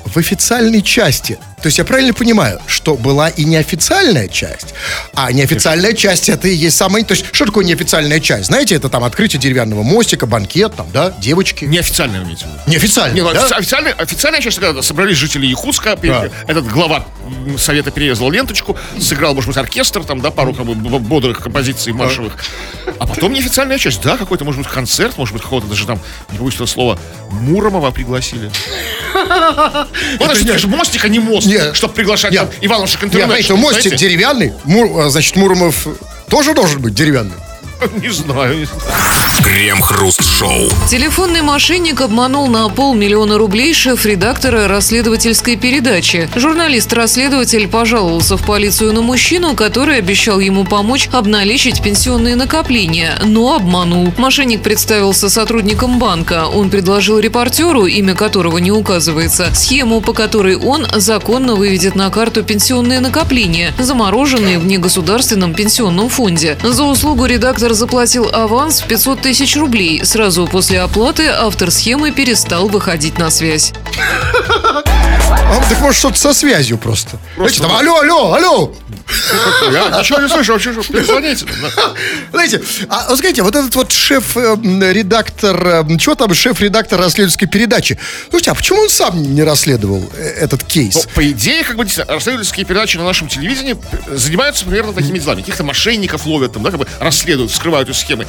В 0.07 0.17
официальной 0.17 0.81
части. 0.81 1.39
То 1.63 1.67
есть 1.67 1.79
я 1.79 1.85
правильно 1.85 2.15
понимаю, 2.15 2.61
что 2.67 2.95
была 2.97 3.29
и 3.29 3.45
неофициальная 3.45 4.29
часть, 4.29 4.75
а 5.15 5.33
неофициальная 5.33 5.93
часть 5.93 6.29
это 6.29 6.47
и 6.49 6.55
есть 6.55 6.77
самая... 6.77 7.03
То 7.05 7.15
есть 7.15 7.27
что 7.33 7.47
такое 7.47 7.65
неофициальная 7.65 8.21
часть? 8.21 8.47
Знаете, 8.47 8.77
это 8.77 8.89
там 8.89 9.03
открытие 9.05 9.41
деревянного 9.41 9.83
мостика, 9.83 10.27
банкет, 10.27 10.75
там, 10.77 10.87
да, 10.93 11.11
девочки. 11.19 11.65
Неофициально 11.65 12.19
имеете 12.23 12.45
в 12.47 12.49
виду? 12.49 12.59
Неофициально, 12.67 13.15
Не, 13.15 13.23
ну, 13.23 13.33
да? 13.33 13.47
офици- 13.47 13.55
официальная, 13.59 13.93
официальная 13.95 14.41
часть, 14.41 14.59
когда 14.59 14.83
собрались 14.83 15.17
жители 15.17 15.47
Якутска, 15.47 15.97
Да. 16.03 16.29
этот 16.47 16.67
глава 16.69 17.05
совета 17.59 17.91
перерезал 17.91 18.31
ленточку, 18.31 18.77
сыграл, 19.01 19.35
может 19.35 19.49
быть, 19.49 19.57
оркестр, 19.57 20.05
там, 20.05 20.21
да, 20.21 20.31
пару 20.31 20.55
как 20.55 20.65
бы, 20.65 20.75
бодрых 20.75 21.41
композиций 21.41 21.93
маршевых. 21.93 22.35
А 22.99 23.07
потом 23.07 23.33
неофициальная 23.33 23.79
часть, 23.79 24.01
да, 24.03 24.17
какой-то, 24.17 24.45
может 24.45 24.61
быть, 24.63 24.71
концерт, 24.71 25.19
может 25.19 25.35
быть, 25.35 25.43
какого-то 25.43 25.67
даже 25.67 25.87
там, 25.87 25.99
не 26.33 26.49
этого 26.49 26.67
слова, 26.67 26.99
Муромова 27.31 27.91
пригласили. 27.91 28.51
Вот, 30.19 30.31
это 30.37 30.59
же 30.59 30.69
мостик, 30.69 31.05
а 31.05 31.09
не 31.09 31.19
мост, 31.19 31.47
Не. 31.49 31.75
чтобы 31.75 31.95
приглашать 31.95 32.31
Не. 32.33 32.39
там 32.39 32.49
Иванушек 32.61 33.03
Нет, 33.03 33.05
интернет. 33.09 33.29
знаете, 33.29 33.55
мостик 33.55 33.83
знаете? 33.83 33.97
деревянный, 34.09 34.53
Мур- 34.65 35.01
а, 35.01 35.11
значит, 35.11 35.37
Муромов 35.37 35.87
тоже 36.29 36.55
должен 36.55 36.81
быть 36.81 36.95
деревянный. 36.95 37.35
Не 38.03 38.11
знаю. 38.11 38.67
Крем-хруст-шоу. 39.45 40.69
Телефонный 40.89 41.43
мошенник 41.43 42.01
обманул 42.01 42.49
на 42.49 42.69
полмиллиона 42.69 43.39
рублей 43.39 43.73
шеф-редактора 43.73 44.67
расследовательской 44.67 45.57
передачи. 45.57 46.29
Журналист-расследователь 46.35 47.69
пожаловался 47.69 48.37
в 48.37 48.45
полицию 48.45 48.93
на 48.95 49.03
мужчину, 49.03 49.55
который 49.55 49.99
обещал 49.99 50.41
ему 50.41 50.65
помочь 50.65 51.09
обналичить 51.13 51.83
пенсионные 51.83 52.35
накопления, 52.35 53.17
но 53.25 53.55
обманул. 53.55 54.13
Мошенник 54.17 54.63
представился 54.63 55.29
сотрудником 55.29 55.99
банка. 55.99 56.47
Он 56.47 56.71
предложил 56.71 57.21
репортеру, 57.21 57.87
имя 57.87 58.15
которого 58.15 58.59
не 58.59 58.73
указывается, 58.73 59.55
схему, 59.55 60.01
по 60.01 60.13
которой 60.13 60.57
он 60.57 60.87
законно 60.97 61.55
выведет 61.55 61.95
на 61.95 62.11
карту 62.11 62.43
пенсионные 62.43 62.99
накопления, 63.01 63.73
замороженные 63.79 64.59
в 64.59 64.67
негосударственном 64.67 65.55
пенсионном 65.55 66.09
фонде. 66.09 66.59
За 66.63 66.83
услугу 66.83 67.25
редактор 67.69 67.75
заплатил 67.75 68.31
аванс 68.33 68.81
в 68.81 68.87
500 68.87 69.21
тысяч 69.21 69.57
рублей. 69.57 70.05
Сразу 70.05 70.47
после 70.47 70.81
оплаты 70.81 71.27
автор 71.29 71.71
схемы 71.71 72.13
перестал 72.13 72.69
выходить 72.69 73.19
на 73.19 73.31
связь. 73.31 73.73
А, 75.31 75.61
так 75.69 75.81
может 75.81 75.99
что-то 75.99 76.19
со 76.19 76.33
связью 76.33 76.79
просто. 76.79 77.19
Знаете, 77.37 77.61
там, 77.61 77.73
алло, 77.77 78.01
алло, 78.01 78.33
алло. 78.33 78.73
Я 79.73 79.99
ничего 79.99 80.21
не 80.21 80.29
слышу, 80.29 80.53
вообще, 80.53 80.73
что 80.73 80.93
перезвоните. 80.93 81.47
Знаете, 82.33 82.61
а 82.89 83.07
вот 83.09 83.19
скажите, 83.19 83.43
вот 83.43 83.55
этот 83.55 83.75
вот 83.75 83.93
шеф-редактор, 83.93 85.87
чего 85.99 86.15
там 86.15 86.35
шеф-редактор 86.35 86.99
расследовательской 87.01 87.49
передачи? 87.49 87.99
Слушайте, 88.31 88.51
а 88.51 88.55
почему 88.55 88.81
он 88.81 88.89
сам 88.91 89.35
не 89.35 89.43
расследовал 89.43 90.09
э, 90.15 90.23
этот 90.41 90.63
Ну, 90.63 90.69
кейс? 90.69 91.07
по 91.15 91.29
идее, 91.31 91.65
как 91.65 91.77
бы 91.77 91.85
расследовательские 91.85 92.67
передачи 92.67 92.97
на 92.97 93.05
нашем 93.05 93.29
телевидении 93.29 93.77
занимаются 94.09 94.65
примерно 94.65 94.93
такими 94.93 95.19
делами. 95.19 95.41
Каких-то 95.41 95.65
мошенников 95.65 96.27
ловят, 96.27 96.53
там, 96.53 96.63
да, 96.63 96.71
как 96.71 96.81
бы 96.81 96.87
расследуют, 97.01 97.51
вскрывают 97.51 97.89
эти 97.89 97.97
схемы. 97.97 98.27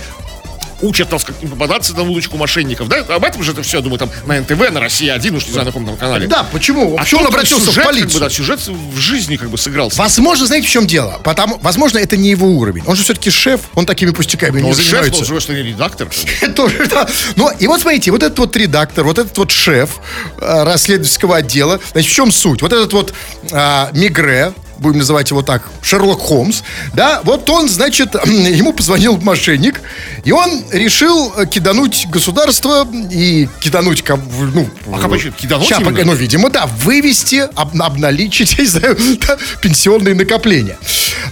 Учат 0.81 1.11
нас, 1.11 1.23
как 1.23 1.41
не 1.41 1.47
попадаться 1.47 1.93
на 1.93 2.03
удочку 2.03 2.37
мошенников, 2.37 2.87
да? 2.87 2.99
Об 3.09 3.23
этом 3.23 3.43
же 3.43 3.51
это 3.51 3.63
все, 3.63 3.77
я 3.77 3.83
думаю, 3.83 3.99
там 3.99 4.09
на 4.25 4.39
НТВ, 4.39 4.71
на 4.71 4.79
Россия 4.79 5.13
1, 5.13 5.35
уж 5.35 5.45
не 5.45 5.51
знаю, 5.51 5.65
на 5.65 5.71
каком 5.71 5.85
там 5.85 5.97
канале. 5.97 6.27
Да, 6.27 6.43
почему? 6.51 6.95
А 6.97 7.01
Почему 7.01 7.21
он 7.21 7.27
обратился 7.27 7.65
сюжет, 7.67 7.73
в 7.73 7.75
как 7.77 7.85
бы, 7.85 7.99
полицию? 7.99 8.19
да, 8.21 8.29
сюжет 8.29 8.59
в 8.67 8.97
жизни 8.97 9.35
как 9.35 9.49
бы 9.49 9.57
сыгрался. 9.57 9.97
Возможно, 9.97 10.45
знаете, 10.45 10.67
в 10.67 10.71
чем 10.71 10.87
дело? 10.87 11.19
Потому, 11.23 11.59
возможно, 11.61 11.97
это 11.97 12.15
не 12.17 12.29
его 12.29 12.47
уровень. 12.47 12.83
Он 12.87 12.95
же 12.95 13.03
все-таки 13.03 13.29
шеф, 13.29 13.61
он 13.75 13.85
такими 13.85 14.11
пустяками 14.11 14.61
Но 14.61 14.69
не 14.69 14.73
шеф, 14.75 14.85
занимается. 14.85 15.19
он 15.19 15.25
же, 15.25 15.39
что 15.41 15.53
не 15.53 15.63
редактор. 15.63 16.09
Тоже, 16.55 16.87
да. 16.87 17.07
Ну, 17.35 17.49
и 17.51 17.67
вот 17.67 17.81
смотрите, 17.81 18.11
вот 18.11 18.23
этот 18.23 18.39
вот 18.39 18.55
редактор, 18.55 19.03
вот 19.03 19.17
этот 19.19 19.37
вот 19.37 19.51
шеф 19.51 19.97
э, 20.37 20.63
расследовательского 20.63 21.37
отдела, 21.37 21.79
значит, 21.91 22.11
в 22.11 22.15
чем 22.15 22.31
суть? 22.31 22.61
Вот 22.61 22.71
этот 22.73 22.93
вот 22.93 23.13
а, 23.51 23.89
Мигре, 23.93 24.53
будем 24.79 24.99
называть 24.99 25.29
его 25.29 25.41
так, 25.41 25.63
Шерлок 25.81 26.19
Холмс, 26.19 26.61
да, 26.93 27.21
вот 27.23 27.49
он, 27.49 27.69
значит, 27.69 28.15
ему 28.25 28.73
позвонил 28.73 29.17
мошенник, 29.17 29.81
и 30.23 30.31
он 30.31 30.63
решил 30.71 31.33
э, 31.37 31.45
кидануть 31.45 32.07
государство 32.09 32.87
и 33.11 33.47
кидануть, 33.61 34.03
ну... 34.07 34.69
А 34.93 34.99
как 34.99 35.13
еще, 35.13 35.31
кидануть 35.31 35.67
ща, 35.67 35.77
именно? 35.77 36.05
ну, 36.05 36.13
видимо, 36.13 36.49
да, 36.49 36.65
вывести, 36.65 37.47
об- 37.55 37.81
обналичить, 37.81 38.53
я 38.57 38.63
не 38.63 38.69
знаю, 38.69 38.97
да, 39.27 39.37
пенсионные 39.61 40.15
накопления. 40.15 40.77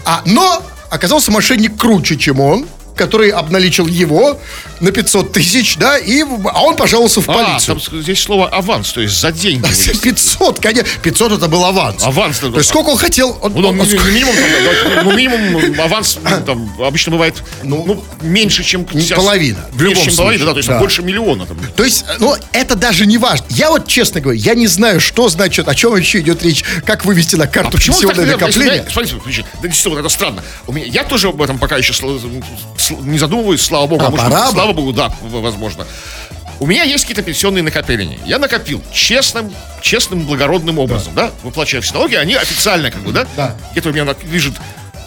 А, 0.06 0.22
но 0.26 0.64
оказался 0.90 1.32
мошенник 1.32 1.78
круче, 1.78 2.18
чем 2.18 2.40
он, 2.40 2.68
который 2.96 3.30
обналичил 3.30 3.88
его 3.88 4.40
на 4.80 4.92
500 4.92 5.32
тысяч, 5.32 5.78
да, 5.78 5.98
и, 5.98 6.22
а 6.22 6.62
он 6.64 6.76
пожаловался 6.76 7.22
в 7.22 7.30
А, 7.30 7.34
полицию. 7.34 7.80
там 7.80 8.02
здесь 8.02 8.20
слово 8.22 8.48
аванс, 8.50 8.92
то 8.94 9.02
есть 9.02 9.20
за 9.20 9.32
деньги. 9.32 9.62
вывести. 9.64 9.98
500, 10.02 10.60
конечно, 10.60 10.88
500 11.02 11.32
это 11.34 11.48
был 11.48 11.64
аванс. 11.66 12.04
Аванс, 12.04 12.40
То 12.40 12.48
есть 12.56 12.70
сколько 12.70 12.90
он 12.90 12.98
хотел? 12.98 13.38
Он- 13.42 13.54
Ну, 13.54 13.70
он- 13.70 13.76
ми- 13.78 13.84
ми- 13.84 14.12
минимум, 14.12 14.36
там, 14.36 15.06
ну, 15.06 15.12
минимум 15.14 15.80
аванс 15.82 16.18
ну, 16.24 16.42
там, 16.46 16.72
обычно 16.82 17.12
бывает 17.12 17.36
Ну, 17.64 17.84
ну, 17.86 18.04
меньше, 18.22 18.64
чем 18.64 18.88
сейчас. 18.92 19.18
половина, 19.18 19.60
в 19.72 19.82
любом 19.82 19.96
меньше, 19.98 20.12
случае, 20.12 20.18
половина, 20.18 20.46
да, 20.46 20.52
то 20.52 20.58
есть 20.58 20.70
да. 20.70 20.80
больше 20.80 21.02
миллиона. 21.02 21.46
Там. 21.46 21.58
То 21.76 21.84
есть, 21.84 22.06
ну, 22.20 22.36
это 22.52 22.76
даже 22.76 23.06
не 23.06 23.18
важно. 23.18 23.46
Я 23.50 23.70
вот, 23.70 23.88
честно 23.88 24.22
говоря, 24.22 24.40
я 24.40 24.56
не 24.56 24.68
знаю, 24.68 25.00
что 25.00 25.30
значит, 25.30 25.68
о 25.68 25.76
чем 25.76 25.92
вообще 25.92 26.20
идет 26.20 26.44
речь, 26.44 26.64
как 26.86 27.06
вывести 27.06 27.36
на 27.36 27.48
карту 27.48 27.78
А 27.78 27.82
пенсионное 27.82 28.26
накопление. 28.26 28.86
Смотрите, 28.92 29.46
да 29.62 30.00
это 30.00 30.10
странно. 30.10 30.44
У 30.68 30.74
меня, 30.74 30.86
я 30.86 31.04
тоже 31.04 31.30
об 31.30 31.42
этом 31.42 31.58
пока 31.58 31.78
еще 31.78 31.94
не 33.02 33.18
задумываюсь, 33.18 33.62
слава 33.62 33.88
богу. 33.88 34.06
А, 34.06 34.10
может, 34.10 34.26
пора. 34.26 34.52
Слава 34.68 34.74
богу, 34.76 34.92
да, 34.94 35.12
возможно. 35.22 35.86
У 36.60 36.66
меня 36.66 36.84
есть 36.84 37.04
какие-то 37.06 37.22
пенсионные 37.22 37.64
накопления. 37.64 38.20
Я 38.26 38.38
накопил 38.40 38.82
честным, 38.92 39.54
честным, 39.82 40.26
благородным 40.26 40.80
образом, 40.80 41.14
да, 41.16 41.32
выплачивая 41.44 41.82
все 41.82 41.94
налоги, 41.94 42.16
они 42.16 42.34
официально, 42.36 42.92
как 42.92 43.02
бы, 43.02 43.12
да, 43.14 43.26
Да. 43.38 43.56
где-то 43.72 43.90
у 43.90 43.94
меня 43.94 44.14
лежит. 44.30 44.56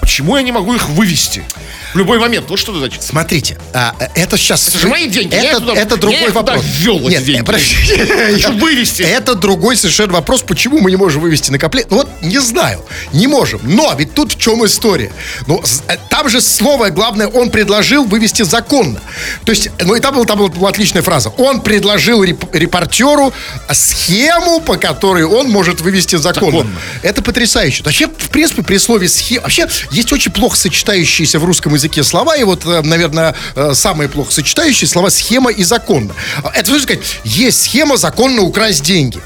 Почему 0.00 0.36
я 0.36 0.42
не 0.42 0.52
могу 0.52 0.74
их 0.74 0.88
вывести 0.88 1.44
в 1.94 1.98
любой 1.98 2.18
момент? 2.18 2.48
Вот 2.48 2.58
что 2.58 2.72
это 2.72 2.80
значит? 2.80 3.02
Смотрите, 3.02 3.58
а, 3.72 3.94
э, 4.00 4.06
это 4.14 4.36
сейчас... 4.36 4.66
Это 4.68 4.78
же 4.78 4.88
мои 4.88 5.06
деньги, 5.08 5.34
я 5.34 5.42
Это, 5.52 5.60
туда- 5.60 5.72
это 5.74 5.94
я 5.94 6.00
другой 6.00 6.26
туда 6.28 6.40
вопрос. 6.40 6.64
ввел, 6.78 6.98
эти 7.00 7.10
Нет, 7.10 7.24
деньги. 7.24 7.40
э, 7.40 7.44
подождите. 7.44 8.06
Хочу 8.34 8.52
вывести. 8.58 9.02
Это 9.02 9.34
другой 9.34 9.76
совершенно 9.76 10.12
вопрос, 10.14 10.42
почему 10.42 10.80
мы 10.80 10.90
не 10.90 10.96
можем 10.96 11.20
вывести 11.22 11.50
накопление. 11.50 11.88
Ну 11.90 11.96
вот, 11.98 12.08
не 12.22 12.38
знаю, 12.38 12.84
не 13.12 13.26
можем. 13.26 13.60
Но 13.62 13.94
ведь 13.98 14.14
тут 14.14 14.32
в 14.32 14.38
чем 14.40 14.64
история. 14.64 15.12
Ну, 15.46 15.62
э, 15.88 15.96
там 16.08 16.28
же 16.28 16.40
слово 16.40 16.88
главное, 16.90 17.26
он 17.28 17.50
предложил 17.50 18.04
вывести 18.04 18.42
законно. 18.42 19.00
То 19.44 19.52
есть, 19.52 19.68
ну 19.84 19.94
и 19.94 20.00
там, 20.00 20.14
был, 20.14 20.24
там 20.24 20.38
была 20.50 20.70
отличная 20.70 21.02
фраза. 21.02 21.28
Он 21.36 21.60
предложил 21.60 22.24
реп- 22.24 22.48
репортеру 22.56 23.32
схему, 23.70 24.60
по 24.60 24.76
которой 24.76 25.24
он 25.24 25.48
может 25.50 25.80
вывести 25.80 26.16
законно. 26.16 26.58
Законно. 26.58 26.76
Это 27.02 27.22
потрясающе. 27.22 27.82
Вообще, 27.82 28.06
в 28.06 28.30
принципе, 28.30 28.62
при 28.62 28.78
слове 28.78 29.08
схема... 29.08 29.42
Вообще, 29.42 29.66
есть 29.90 30.12
очень 30.12 30.32
плохо 30.32 30.56
сочетающиеся 30.56 31.38
в 31.38 31.44
русском 31.44 31.74
языке 31.74 32.02
слова, 32.02 32.36
и 32.36 32.44
вот, 32.44 32.64
э, 32.66 32.82
наверное, 32.82 33.34
э, 33.54 33.74
самые 33.74 34.08
плохо 34.08 34.32
сочетающие 34.32 34.88
слова 34.88 35.10
схема 35.10 35.50
и 35.50 35.62
законно. 35.62 36.14
Это, 36.54 36.66
что 36.66 36.80
сказать, 36.80 37.02
есть 37.24 37.62
схема 37.62 37.96
законно 37.96 38.42
украсть 38.42 38.82
деньги. 38.82 39.20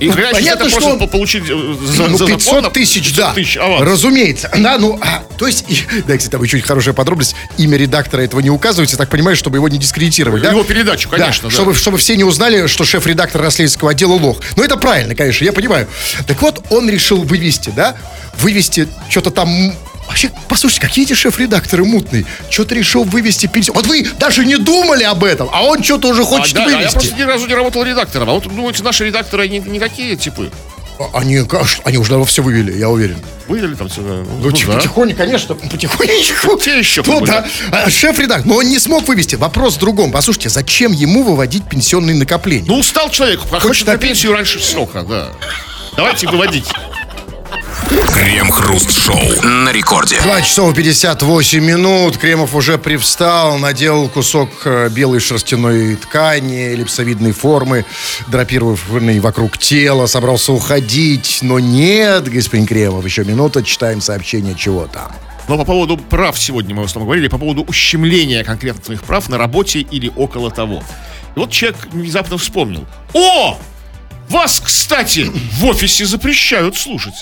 И 0.00 0.10
значит, 0.10 0.46
это 0.46 0.68
что 0.70 0.90
он- 0.90 0.98
по- 0.98 1.06
получить 1.06 1.46
за, 1.46 1.54
ну, 1.54 2.16
за 2.16 2.26
500 2.26 2.42
законно 2.42 2.70
тысяч, 2.70 3.08
500 3.08 3.16
да. 3.16 3.32
тысяч 3.34 3.56
аванс. 3.56 3.82
Разумеется. 3.82 4.50
Да, 4.56 4.78
ну, 4.78 4.98
а, 5.02 5.22
то 5.38 5.46
есть, 5.46 5.64
и- 5.68 5.84
да, 6.06 6.16
кстати, 6.16 6.30
там 6.30 6.40
очень 6.40 6.60
хорошая 6.60 6.94
подробность. 6.94 7.34
Имя 7.58 7.76
редактора 7.76 8.22
этого 8.22 8.40
не 8.40 8.50
указывается, 8.50 8.96
так 8.96 9.08
понимаешь, 9.08 9.38
чтобы 9.38 9.56
его 9.58 9.68
не 9.68 9.78
дискредитировать, 9.78 10.42
да? 10.42 10.50
Его 10.50 10.64
передачу, 10.64 11.08
конечно, 11.08 11.48
да. 11.48 11.54
Чтобы, 11.54 11.74
чтобы 11.74 11.98
все 11.98 12.16
не 12.16 12.24
узнали, 12.24 12.66
что 12.66 12.84
шеф-редактор 12.84 13.40
расследовательского 13.42 13.90
отдела 13.90 14.12
лох. 14.12 14.38
Ну, 14.56 14.62
это 14.62 14.76
правильно, 14.76 15.14
конечно, 15.14 15.44
я 15.44 15.52
понимаю. 15.52 15.86
Так 16.26 16.40
вот, 16.42 16.64
он 16.70 16.88
решил 16.90 17.22
вывести, 17.22 17.70
да? 17.74 17.96
Вывести 18.38 18.88
что-то 19.08 19.30
там... 19.30 19.74
Вообще, 20.10 20.30
послушайте, 20.48 20.80
какие 20.86 21.04
эти 21.04 21.12
шеф-редакторы 21.12 21.84
мутные. 21.84 22.26
Что-то 22.50 22.74
решил 22.74 23.04
вывести 23.04 23.46
пенсию. 23.46 23.74
Вот 23.74 23.86
вы 23.86 24.02
даже 24.18 24.44
не 24.44 24.56
думали 24.56 25.04
об 25.04 25.22
этом, 25.22 25.48
а 25.52 25.62
он 25.62 25.84
что-то 25.84 26.08
уже 26.08 26.22
А, 26.22 26.24
хочет 26.24 26.54
да, 26.54 26.64
а 26.66 26.68
я 26.68 26.76
вывести. 26.78 26.92
просто 26.94 27.14
ни 27.14 27.22
разу 27.22 27.46
не 27.46 27.54
работал 27.54 27.84
редактором. 27.84 28.28
А 28.28 28.32
вот 28.32 28.42
думаете, 28.42 28.82
наши 28.82 29.06
редакторы 29.06 29.44
они 29.44 29.60
никакие 29.60 30.16
типы? 30.16 30.50
А- 30.98 31.18
Они, 31.20 31.38
конечно, 31.44 31.82
они 31.84 31.96
уже 31.98 32.10
давно 32.10 32.24
все 32.24 32.42
вывели, 32.42 32.76
я 32.76 32.90
уверен. 32.90 33.18
Вывели 33.46 33.74
там 33.74 33.88
все. 33.88 34.00
Ну, 34.00 34.24
Ну, 34.42 34.50
да. 34.50 34.74
потихоньку, 34.74 35.16
конечно, 35.16 35.54
потихонечку. 35.54 36.58
Те 36.58 36.78
еще 36.80 37.02
Ну, 37.06 37.20
да. 37.24 37.46
А, 37.70 37.88
Шеф-редактор, 37.88 38.46
но 38.46 38.56
он 38.56 38.66
не 38.66 38.78
смог 38.80 39.06
вывести. 39.06 39.36
Вопрос 39.36 39.76
в 39.76 39.78
другом. 39.78 40.10
Послушайте, 40.10 40.48
зачем 40.48 40.90
ему 40.92 41.22
выводить 41.22 41.64
пенсионные 41.68 42.16
накопления? 42.16 42.64
Ну, 42.66 42.78
устал 42.80 43.10
человек, 43.10 43.40
хочет 43.48 43.86
на 43.86 43.92
опять- 43.92 44.08
пенсию 44.08 44.32
раньше 44.32 44.58
срока, 44.60 45.02
да. 45.02 45.28
Давайте 45.96 46.26
выводить. 46.28 46.66
Крем-хруст-шоу 47.90 49.42
на 49.42 49.72
рекорде. 49.72 50.20
2 50.20 50.42
часов 50.42 50.74
58 50.76 51.60
минут. 51.64 52.18
Кремов 52.18 52.54
уже 52.54 52.78
привстал, 52.78 53.58
надел 53.58 54.08
кусок 54.08 54.48
э, 54.64 54.88
белой 54.90 55.18
шерстяной 55.18 55.96
ткани, 55.96 56.72
эллипсовидной 56.72 57.32
формы, 57.32 57.84
драпированный 58.28 59.18
вокруг 59.18 59.58
тела, 59.58 60.06
собрался 60.06 60.52
уходить. 60.52 61.40
Но 61.42 61.58
нет, 61.58 62.30
господин 62.30 62.68
Кремов, 62.68 63.04
еще 63.04 63.24
минута, 63.24 63.64
читаем 63.64 64.00
сообщение, 64.00 64.54
чего 64.54 64.86
там. 64.86 65.10
Но 65.48 65.58
по 65.58 65.64
поводу 65.64 65.96
прав 65.96 66.38
сегодня 66.38 66.76
мы 66.76 66.86
с 66.86 66.92
тобой 66.92 67.06
говорили, 67.06 67.26
по 67.26 67.38
поводу 67.38 67.62
ущемления 67.62 68.44
конкретно 68.44 68.82
твоих 68.82 69.02
прав 69.02 69.28
на 69.28 69.36
работе 69.36 69.80
или 69.80 70.12
около 70.14 70.52
того. 70.52 70.84
И 71.34 71.40
вот 71.40 71.50
человек 71.50 71.88
внезапно 71.90 72.38
вспомнил. 72.38 72.86
О! 73.14 73.58
Вас, 74.28 74.60
кстати, 74.64 75.28
в 75.58 75.64
офисе 75.64 76.06
запрещают 76.06 76.76
слушать. 76.76 77.14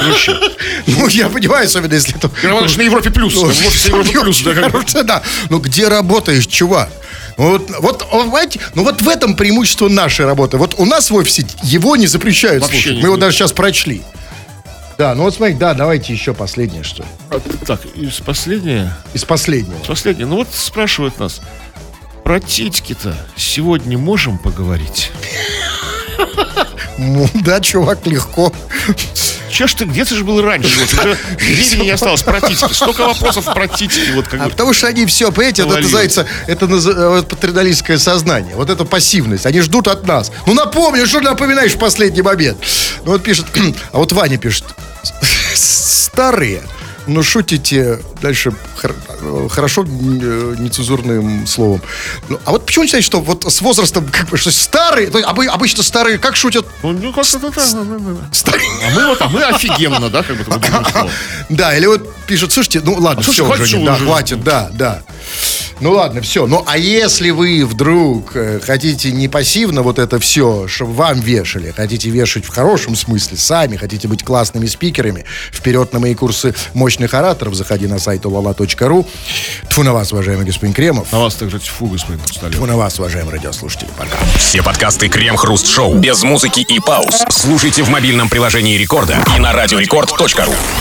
Короче, 0.00 0.36
Ну, 0.86 1.08
я 1.08 1.28
понимаю, 1.28 1.66
особенно 1.66 1.94
если 1.94 2.16
это... 2.16 2.30
На 2.42 2.82
Европе 2.82 3.10
плюс. 3.10 3.34
Ну, 3.34 3.48
Европе 3.50 4.20
плюс, 4.70 4.92
да, 4.92 5.02
да. 5.02 5.22
Ну, 5.50 5.58
где 5.58 5.88
работаешь, 5.88 6.46
чувак? 6.46 6.90
Вот, 7.36 7.70
вот, 7.78 8.10
понимаете, 8.10 8.58
ну 8.74 8.82
вот 8.82 9.00
в 9.00 9.08
этом 9.08 9.36
преимущество 9.36 9.88
нашей 9.88 10.26
работы. 10.26 10.56
Вот 10.56 10.74
у 10.78 10.84
нас 10.84 11.08
в 11.10 11.14
офисе 11.14 11.46
его 11.62 11.94
не 11.94 12.08
запрещают 12.08 12.64
Вообще 12.64 12.78
слушать. 12.80 12.96
не- 12.96 13.02
Мы 13.02 13.08
его 13.08 13.16
даже 13.16 13.36
сейчас 13.36 13.52
прочли. 13.52 14.02
Да, 14.98 15.14
ну 15.14 15.22
вот 15.22 15.34
смотри, 15.36 15.54
да, 15.54 15.72
давайте 15.74 16.12
еще 16.12 16.34
последнее, 16.34 16.82
что 16.82 17.04
ли. 17.04 17.08
Так, 17.64 17.80
из 17.94 18.14
последнее. 18.14 18.92
Из 19.14 19.24
последнего. 19.24 19.78
Последнее. 19.86 20.26
Ну 20.26 20.34
вот 20.34 20.48
спрашивают 20.52 21.20
нас. 21.20 21.40
Про 22.24 22.40
титьки-то 22.40 23.16
сегодня 23.36 23.96
можем 23.96 24.38
поговорить? 24.38 25.12
Ну, 26.98 27.28
да, 27.34 27.60
чувак, 27.60 28.06
легко. 28.06 28.52
Че 29.50 29.66
ж 29.66 29.74
ты, 29.74 29.84
где 29.84 30.04
ты 30.04 30.14
же 30.16 30.24
был 30.24 30.42
раньше? 30.42 30.78
Вот 30.78 30.92
уже 30.92 31.16
времени 31.38 31.84
не 31.84 31.90
осталось 31.92 32.22
про 32.22 32.40
титьки. 32.40 32.72
Столько 32.72 33.06
вопросов 33.06 33.44
про 33.44 33.66
титьки. 33.68 34.10
Вот 34.14 34.28
как 34.28 34.40
А 34.40 34.44
бы. 34.44 34.50
потому 34.50 34.72
что 34.74 34.88
они 34.88 35.06
все, 35.06 35.30
понимаете, 35.32 35.62
это 35.62 35.80
называется, 35.80 36.26
это 36.46 36.66
называется 36.66 37.26
патриналистское 37.28 37.98
сознание. 37.98 38.54
Вот 38.56 38.68
это 38.68 38.84
пассивность. 38.84 39.46
Они 39.46 39.60
ждут 39.60 39.88
от 39.88 40.06
нас. 40.06 40.30
Ну 40.46 40.54
напомни, 40.54 41.04
что 41.06 41.20
напоминаешь 41.20 41.72
в 41.72 41.78
последний 41.78 42.22
момент. 42.22 42.58
Ну 43.04 43.12
вот 43.12 43.22
пишет, 43.22 43.46
а 43.92 43.98
вот 43.98 44.12
Ваня 44.12 44.36
пишет, 44.36 44.64
старые, 45.54 46.62
но 47.08 47.22
шутите 47.22 47.98
дальше 48.22 48.52
хор- 48.76 48.94
хорошо 49.50 49.82
э, 49.84 50.54
нецензурным 50.58 51.46
словом. 51.46 51.82
Ну, 52.28 52.38
а 52.44 52.52
вот 52.52 52.66
почему 52.66 52.84
считаете, 52.84 53.06
что 53.06 53.20
вот 53.20 53.44
с 53.50 53.60
возрастом 53.60 54.06
как 54.10 54.28
бы 54.28 54.36
что 54.36 54.50
старые, 54.50 55.08
то 55.08 55.18
есть 55.18 55.28
обы- 55.28 55.46
обычно 55.46 55.82
старые 55.82 56.18
как 56.18 56.36
шутят? 56.36 56.66
Ну, 56.82 56.92
ну, 56.92 57.12
как 57.12 57.26
это 57.26 57.50
так? 57.50 57.72
да, 57.72 57.82
да, 57.84 57.98
да. 57.98 58.28
Старые. 58.32 58.68
А 58.86 58.90
мы 58.94 59.06
вот, 59.08 59.20
а 59.22 59.28
мы 59.28 59.42
офигенно, 59.42 60.08
да, 60.10 60.22
как 60.22 60.36
бы. 60.36 60.44
Да, 61.48 61.76
или 61.76 61.86
вот 61.86 62.14
пишут, 62.26 62.52
слушайте, 62.52 62.80
ну 62.84 62.94
ладно, 62.94 63.24
А 63.26 63.30
все 63.32 63.48
уже, 63.48 63.84
да, 63.84 63.96
хватит, 63.96 64.44
да, 64.44 64.70
да. 64.74 65.02
Ну 65.80 65.92
ладно, 65.92 66.20
все. 66.22 66.46
Ну 66.46 66.64
а 66.66 66.76
если 66.76 67.30
вы 67.30 67.64
вдруг 67.64 68.32
э, 68.34 68.58
хотите 68.60 69.12
не 69.12 69.28
пассивно 69.28 69.82
вот 69.82 70.00
это 70.00 70.18
все, 70.18 70.66
чтобы 70.66 70.92
вам 70.92 71.20
вешали, 71.20 71.70
хотите 71.70 72.10
вешать 72.10 72.44
в 72.44 72.48
хорошем 72.48 72.96
смысле 72.96 73.36
сами, 73.38 73.76
хотите 73.76 74.08
быть 74.08 74.24
классными 74.24 74.66
спикерами, 74.66 75.24
вперед 75.52 75.92
на 75.92 76.00
мои 76.00 76.14
курсы 76.16 76.52
мощных 76.98 77.14
ораторов, 77.14 77.54
заходи 77.54 77.86
на 77.86 77.98
сайт 77.98 78.24
ulala.ru. 78.24 79.06
Тьфу 79.68 79.82
на 79.82 79.92
вас, 79.92 80.12
уважаемый 80.12 80.44
господин 80.44 80.74
Кремов. 80.74 81.12
На 81.12 81.20
вас 81.20 81.34
также 81.36 81.58
тьфу, 81.60 81.86
господин 81.86 82.20
Хрусталев. 82.20 82.56
Тьфу 82.56 82.66
на 82.66 82.76
вас, 82.76 82.98
уважаемые 82.98 83.36
радиослушатели. 83.36 83.88
Пока. 83.96 84.16
Все 84.36 84.62
подкасты 84.62 85.08
Крем-хруст-шоу 85.08 85.94
без 85.94 86.22
музыки 86.22 86.60
и 86.60 86.80
пауз 86.80 87.24
слушайте 87.30 87.82
в 87.82 87.88
мобильном 87.88 88.28
приложении 88.28 88.76
Рекорда 88.76 89.18
и 89.36 89.38
на 89.38 89.52
радиорекорд.ру. 89.52 90.54